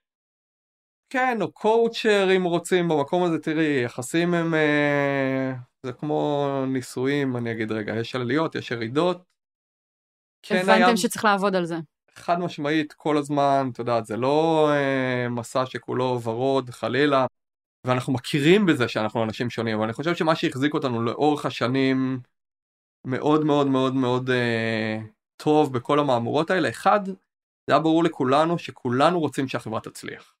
כן, 1.10 1.38
או 1.40 1.52
קואוצ'ר 1.52 2.36
אם 2.36 2.44
רוצים 2.44 2.88
במקום 2.88 3.22
הזה, 3.22 3.38
תראי, 3.38 3.82
יחסים 3.84 4.34
הם... 4.34 4.54
זה 5.82 5.92
כמו 5.92 6.48
נישואים, 6.68 7.36
אני 7.36 7.52
אגיד 7.52 7.72
רגע, 7.72 7.94
יש 7.96 8.14
עליות, 8.14 8.54
יש 8.54 8.70
ירידות. 8.70 9.22
כן 10.42 10.54
הבנתם 10.56 10.84
היה... 10.84 10.96
שצריך 10.96 11.24
לעבוד 11.24 11.56
על 11.56 11.64
זה. 11.64 11.76
חד 12.18 12.38
משמעית, 12.40 12.92
כל 12.92 13.16
הזמן, 13.16 13.68
את 13.72 13.78
יודעת, 13.78 14.06
זה 14.06 14.16
לא 14.16 14.68
אה, 14.72 15.28
מסע 15.28 15.66
שכולו 15.66 16.20
ורוד, 16.22 16.70
חלילה, 16.70 17.26
ואנחנו 17.86 18.12
מכירים 18.12 18.66
בזה 18.66 18.88
שאנחנו 18.88 19.24
אנשים 19.24 19.50
שונים, 19.50 19.76
אבל 19.76 19.84
אני 19.84 19.92
חושב 19.92 20.14
שמה 20.14 20.34
שהחזיק 20.34 20.74
אותנו 20.74 21.02
לאורך 21.02 21.46
השנים 21.46 22.20
מאוד 23.06 23.44
מאוד 23.44 23.66
מאוד 23.66 23.94
מאוד 23.94 24.30
אה, 24.30 24.98
טוב 25.36 25.72
בכל 25.72 25.98
המהמורות 25.98 26.50
האלה, 26.50 26.68
אחד, 26.68 27.00
זה 27.06 27.72
היה 27.72 27.78
ברור 27.78 28.04
לכולנו 28.04 28.58
שכולנו 28.58 29.20
רוצים 29.20 29.48
שהחברה 29.48 29.80
תצליח. 29.80 30.34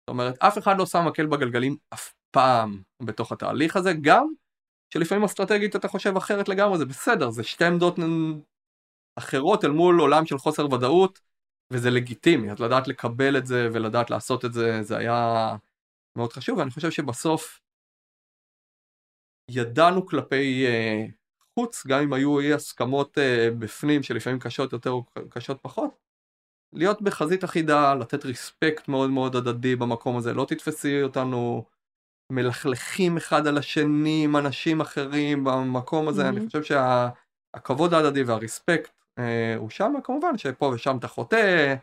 זאת 0.00 0.08
אומרת, 0.08 0.38
אף 0.38 0.58
אחד 0.58 0.78
לא 0.78 0.86
שם 0.86 1.04
מקל 1.06 1.26
בגלגלים 1.26 1.76
אף 1.94 2.14
פעם 2.30 2.82
בתוך 3.02 3.32
התהליך 3.32 3.76
הזה, 3.76 3.92
גם 4.00 4.32
שלפעמים 4.94 5.24
אסטרטגית 5.24 5.76
אתה 5.76 5.88
חושב 5.88 6.16
אחרת 6.16 6.48
לגמרי, 6.48 6.78
זה 6.78 6.84
בסדר, 6.84 7.30
זה 7.30 7.44
שתי 7.44 7.64
עמדות 7.64 7.98
אחרות 9.18 9.64
אל 9.64 9.70
מול 9.70 10.00
עולם 10.00 10.26
של 10.26 10.38
חוסר 10.38 10.72
ודאות, 10.72 11.20
וזה 11.72 11.90
לגיטימי, 11.90 12.50
אז 12.50 12.60
לדעת 12.60 12.88
לקבל 12.88 13.36
את 13.36 13.46
זה 13.46 13.68
ולדעת 13.72 14.10
לעשות 14.10 14.44
את 14.44 14.52
זה, 14.52 14.82
זה 14.82 14.96
היה 14.96 15.56
מאוד 16.16 16.32
חשוב, 16.32 16.58
ואני 16.58 16.70
חושב 16.70 16.90
שבסוף 16.90 17.60
ידענו 19.50 20.06
כלפי 20.06 20.66
uh, 20.66 21.12
חוץ, 21.54 21.86
גם 21.86 22.02
אם 22.02 22.12
היו 22.12 22.40
אי 22.40 22.52
הסכמות 22.52 23.18
uh, 23.18 23.20
בפנים 23.58 24.02
שלפעמים 24.02 24.38
קשות 24.38 24.72
יותר 24.72 24.90
או 24.90 25.04
קשות 25.30 25.58
פחות, 25.62 25.90
להיות 26.72 27.02
בחזית 27.02 27.44
אחידה, 27.44 27.94
לתת 27.94 28.24
ריספקט 28.24 28.88
מאוד 28.88 29.10
מאוד 29.10 29.36
הדדי 29.36 29.76
במקום 29.76 30.16
הזה, 30.16 30.34
לא 30.34 30.44
תתפסי 30.44 31.02
אותנו 31.02 31.64
מלכלכים 32.32 33.16
אחד 33.16 33.46
על 33.46 33.58
השני 33.58 34.24
עם 34.24 34.36
אנשים 34.36 34.80
אחרים 34.80 35.44
במקום 35.44 36.08
הזה, 36.08 36.22
mm-hmm. 36.22 36.28
אני 36.28 36.46
חושב 36.46 36.62
שהכבוד 36.62 37.90
שה, 37.90 37.96
ההדדי 37.96 38.22
והריספקט 38.22 38.90
אה, 38.90 38.97
הוא 39.56 39.70
שם, 39.70 39.92
כמובן 40.04 40.38
שפה 40.38 40.66
ושם 40.74 40.96
אתה 40.98 41.08
חוטא 41.08 41.74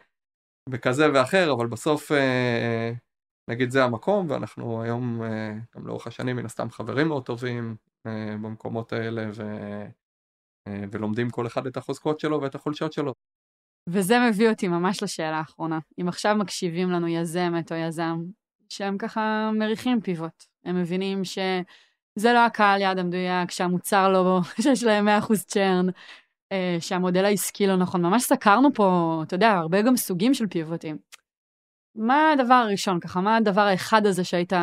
בכזה 0.70 1.14
ואחר, 1.14 1.54
אבל 1.54 1.68
בסוף 1.68 2.12
אה, 2.12 2.92
נגיד 3.50 3.70
זה 3.70 3.84
המקום, 3.84 4.30
ואנחנו 4.30 4.82
היום 4.82 5.24
אה, 5.24 5.54
גם 5.76 5.88
לאורך 5.88 6.08
השנים 6.08 6.36
מן 6.36 6.46
הסתם 6.46 6.70
חברים 6.70 7.08
מאוד 7.08 7.26
טובים 7.26 7.76
אה, 8.08 8.36
במקומות 8.42 8.94
האלה, 8.94 9.30
ו, 9.34 9.44
אה, 10.68 10.84
ולומדים 10.92 11.30
כל 11.30 11.48
אחד 11.48 11.68
את 11.68 11.78
החוזקות 11.78 12.20
שלו 12.20 12.42
ואת 12.42 12.56
החולשות 12.56 12.94
שלו. 12.94 13.14
וזה 13.90 14.16
מביא 14.30 14.50
אותי 14.50 14.68
ממש 14.68 15.04
לשאלה 15.04 15.38
האחרונה. 15.38 15.80
אם 16.02 16.08
עכשיו 16.08 16.36
מקשיבים 16.36 16.92
לנו 16.92 17.08
יזמת 17.08 17.72
או 17.72 17.78
יזם, 17.78 18.18
שהם 18.70 18.98
ככה 18.98 19.52
מריחים 19.54 20.02
פיבוט, 20.02 20.44
הם 20.66 20.82
מבינים 20.82 21.24
שזה 21.24 22.34
לא 22.34 22.46
הקהל 22.46 22.82
יעד 22.82 23.00
המדויק, 23.00 23.52
שהמוצר 23.52 24.10
לא, 24.10 24.40
שיש 24.62 24.84
להם 24.84 25.08
100% 25.08 25.34
צ'רן, 25.46 25.86
אה, 25.90 25.94
שהמודל 26.80 27.26
העסקי 27.26 27.68
לא 27.68 27.76
נכון. 27.76 28.02
ממש 28.02 28.24
סקרנו 28.24 28.74
פה, 28.74 29.20
אתה 29.28 29.36
יודע, 29.36 29.52
הרבה 29.52 29.82
גם 29.82 29.98
סוגים 29.98 30.34
של 30.34 30.48
פיבוטים. 30.48 30.98
מה 31.96 32.32
הדבר 32.32 32.54
הראשון 32.54 33.00
ככה? 33.00 33.22
מה 33.22 33.36
הדבר 33.36 33.62
האחד 33.62 34.06
הזה 34.06 34.24
שהיית 34.24 34.54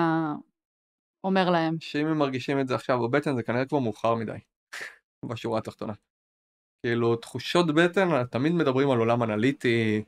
אומר 1.25 1.51
להם? 1.51 1.77
שאם 1.81 2.07
הם 2.07 2.19
מרגישים 2.19 2.61
את 2.61 2.69
זה 2.69 2.75
עכשיו 2.75 3.01
בבטן 3.01 3.37
זה 3.37 3.43
כנראה 3.43 3.67
כבר 3.67 3.79
מאוחר 3.79 4.15
מדי, 4.15 4.39
בשורה 5.29 5.59
התחתונה. 5.59 5.93
כאילו 6.87 7.17
תחושות 7.17 7.75
בטן, 7.75 8.25
תמיד 8.25 8.53
מדברים 8.53 8.91
על 8.91 8.99
עולם 8.99 9.23
אנליטי, 9.23 10.03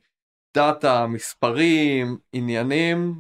דאטה, 0.56 1.06
מספרים, 1.06 2.18
עניינים, 2.32 3.14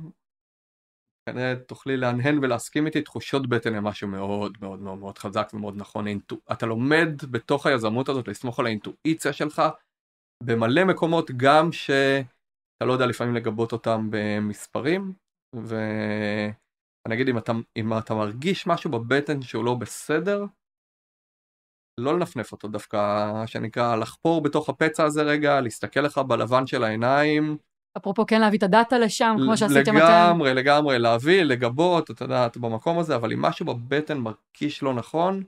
כנראה 1.28 1.54
תוכלי 1.56 1.96
להנהן 1.96 2.38
ולהסכים 2.38 2.86
איתי, 2.86 3.02
תחושות 3.02 3.48
בטן 3.48 3.74
הם 3.74 3.84
משהו 3.84 4.08
מאוד 4.08 4.58
מאוד 4.60 4.80
מאוד 4.80 5.18
חזק 5.18 5.48
ומאוד 5.54 5.74
נכון. 5.76 6.06
אתה 6.52 6.66
לומד 6.66 7.08
בתוך 7.30 7.66
היזמות 7.66 8.08
הזאת 8.08 8.28
לסמוך 8.28 8.60
על 8.60 8.66
האינטואיציה 8.66 9.32
שלך 9.32 9.62
במלא 10.42 10.84
מקומות, 10.84 11.30
גם 11.36 11.72
שאתה 11.72 12.84
לא 12.84 12.92
יודע 12.92 13.06
לפעמים 13.06 13.34
לגבות 13.34 13.72
אותם 13.72 14.08
במספרים, 14.10 15.12
ואני 15.54 17.14
אגיד 17.14 17.28
אם 17.28 17.38
אתה, 17.38 17.52
אם 17.76 17.98
אתה 17.98 18.14
מרגיש 18.14 18.66
משהו 18.66 18.90
בבטן 18.90 19.42
שהוא 19.42 19.64
לא 19.64 19.74
בסדר, 19.74 20.44
לא 22.00 22.14
לנפנף 22.14 22.52
אותו 22.52 22.68
דווקא, 22.68 22.98
שנקרא 23.46 23.96
לחפור 23.96 24.42
בתוך 24.42 24.68
הפצע 24.68 25.04
הזה 25.04 25.22
רגע, 25.22 25.60
להסתכל 25.60 26.00
לך 26.00 26.18
בלבן 26.18 26.66
של 26.66 26.84
העיניים, 26.84 27.56
אפרופו 27.96 28.26
כן 28.26 28.40
להביא 28.40 28.58
את 28.58 28.62
הדאטה 28.62 28.98
לשם, 28.98 29.36
כמו 29.44 29.56
שעשיתם 29.56 29.96
אתם. 29.96 29.96
לגמרי, 29.96 30.54
לגמרי, 30.54 30.98
להביא, 30.98 31.42
לגבות, 31.42 32.10
אתה 32.10 32.24
יודע, 32.24 32.48
במקום 32.56 32.98
הזה, 32.98 33.16
אבל 33.16 33.32
אם 33.32 33.42
משהו 33.42 33.66
בבטן 33.66 34.18
מרגיש 34.18 34.82
לא 34.82 34.94
נכון, 34.94 35.42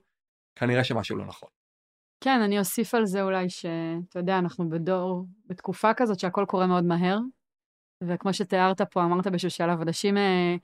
כנראה 0.58 0.84
שמשהו 0.84 1.16
לא 1.16 1.24
נכון. 1.24 1.48
כן, 2.24 2.40
אני 2.40 2.58
אוסיף 2.58 2.94
על 2.94 3.06
זה 3.06 3.22
אולי 3.22 3.48
שאתה 3.48 4.18
יודע, 4.18 4.38
אנחנו 4.38 4.68
בדור, 4.68 5.26
בתקופה 5.46 5.94
כזאת 5.94 6.20
שהכל 6.20 6.44
קורה 6.48 6.66
מאוד 6.66 6.84
מהר, 6.84 7.18
וכמו 8.04 8.34
שתיארת 8.34 8.80
פה, 8.80 9.04
אמרת 9.04 9.26
באיזשהו 9.26 9.50
שלב, 9.50 9.80
אנשים 9.80 10.16
אה, 10.16 10.56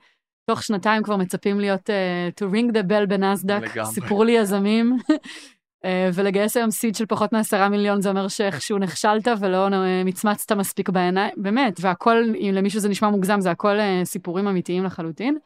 תוך 0.49 0.63
שנתיים 0.63 1.03
כבר 1.03 1.17
מצפים 1.17 1.59
להיות 1.59 1.89
uh, 1.89 2.43
to 2.43 2.53
ring 2.53 2.73
the 2.73 2.89
bell 2.89 3.05
בנסדק, 3.07 3.61
סיפרו 3.83 4.23
לי 4.23 4.31
יזמים, 4.31 4.97
ולגייס 6.13 6.57
היום 6.57 6.71
סיד 6.71 6.95
של 6.95 7.05
פחות 7.05 7.33
מעשרה 7.33 7.69
מיליון 7.69 8.01
זה 8.01 8.09
אומר 8.09 8.27
שאיכשהו 8.27 8.77
נכשלת 8.77 9.27
ולא 9.39 9.67
אה, 9.67 10.03
מצמצת 10.05 10.51
מספיק 10.51 10.89
בעיניים, 10.89 11.33
באמת, 11.37 11.79
והכל, 11.81 12.23
אם 12.35 12.51
למישהו 12.53 12.79
זה 12.79 12.89
נשמע 12.89 13.09
מוגזם, 13.09 13.41
זה 13.41 13.51
הכל 13.51 13.79
אה, 13.79 14.01
סיפורים 14.03 14.47
אמיתיים 14.47 14.83
לחלוטין. 14.83 15.37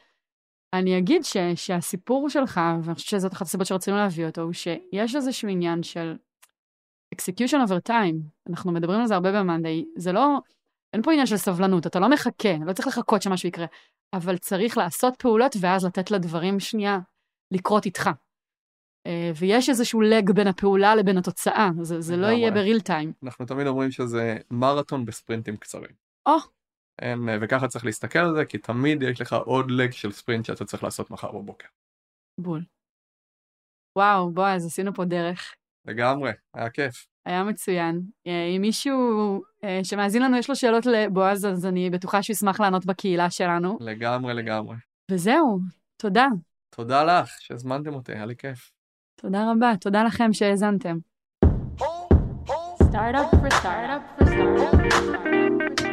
אני 0.74 0.98
אגיד 0.98 1.24
ש, 1.24 1.38
שהסיפור 1.56 2.30
שלך, 2.30 2.62
ואני 2.84 2.96
חושבת 2.96 3.10
שזאת 3.10 3.34
אחת 3.34 3.42
הסיבות 3.46 3.68
שרצינו 3.68 3.98
להביא 3.98 4.26
אותו, 4.26 4.42
הוא 4.42 4.54
שיש 4.54 5.16
איזשהו 5.16 5.50
עניין 5.50 5.84
של 5.84 6.16
execution 7.16 7.68
over 7.68 7.90
time, 7.90 8.16
אנחנו 8.50 8.72
מדברים 8.72 9.00
על 9.00 9.08
זה 9.08 9.14
הרבה 9.14 9.32
ב-Monday, 9.32 9.86
זה 9.98 10.12
לא, 10.12 10.38
אין 10.94 11.02
פה 11.02 11.12
עניין 11.12 11.28
של 11.28 11.38
סבלנות, 11.38 11.88
אתה 11.88 12.00
לא 12.00 12.10
מחכה, 12.10 12.54
לא 12.66 12.74
צריך 12.74 12.88
לחכות 12.88 13.22
שמשהו 13.22 13.50
יקרה, 13.50 13.66
אבל 14.14 14.38
צריך 14.38 14.78
לעשות 14.78 15.16
פעולות 15.16 15.56
ואז 15.60 15.86
לתת 15.86 16.12
לדברים 16.12 16.60
שנייה 16.60 17.00
לקרות 17.52 17.86
איתך. 17.86 18.10
אה, 19.08 19.32
ויש 19.40 19.70
איזשהו 19.70 20.02
לג 20.02 20.32
בין 20.32 20.48
הפעולה 20.48 20.96
לבין 20.96 21.18
התוצאה, 21.18 21.70
זה, 21.82 22.02
זה 22.02 22.18
לא 22.18 22.28
יהיה 22.28 22.52
בריל 22.52 22.80
טיים. 22.80 23.14
אנחנו 23.24 23.46
תמיד 23.46 23.68
אומרים 23.68 23.92
שזה 23.92 24.38
מרתון 24.52 25.06
בספרינטים 25.06 25.58
קצרים. 25.58 25.92
או. 26.26 26.36
אין, 27.02 27.30
אה, 27.30 27.38
וככה 27.42 27.68
צריך 27.68 27.86
להסתכל 27.86 28.20
על 28.20 28.36
זה, 28.36 28.46
כי 28.46 28.58
תמיד 28.58 29.04
יש 29.04 29.22
לך 29.22 29.34
עוד 29.34 29.72
לג 29.72 29.92
של 29.92 30.12
ספרינט 30.12 30.46
שאתה 30.46 30.66
צריך 30.66 30.84
לעשות 30.84 31.12
מחר 31.12 31.32
בבוקר. 31.32 31.68
בול. 32.40 32.64
וואו, 33.98 34.32
בועז, 34.32 34.66
עשינו 34.66 34.94
פה 34.94 35.06
דרך. 35.06 35.56
לגמרי, 35.86 36.32
היה 36.54 36.70
כיף. 36.70 37.08
היה 37.26 37.44
מצוין. 37.44 38.02
אה, 38.28 38.46
אם 38.56 38.62
מישהו 38.62 38.98
שמאזין 39.84 40.22
לנו 40.22 40.38
יש 40.38 40.50
לו 40.50 40.56
שאלות 40.56 40.86
לבועז, 40.86 41.46
אז 41.46 41.66
אני 41.66 41.90
בטוחה 41.90 42.24
שהוא 42.24 42.34
ישמח 42.34 42.60
לענות 42.60 42.86
בקהילה 42.86 43.30
שלנו. 43.30 43.78
לגמרי, 43.82 44.34
לגמרי. 44.34 44.76
וזהו, 45.12 45.60
תודה. 45.98 46.28
תודה 46.76 47.04
לך 47.04 47.30
שהזמנתם 47.40 47.94
אותי, 47.94 48.12
היה 48.12 48.26
לי 48.26 48.36
כיף. 48.36 48.77
תודה 49.22 49.52
רבה, 49.52 49.74
תודה 49.82 50.04
לכם 50.04 50.34
שהאזנתם. 50.34 50.98
Startup 52.92 53.30
for 53.42 53.52
startup 53.60 54.04
for 54.18 54.26
startup 54.26 54.26
for 54.26 54.26
startup. 54.26 55.87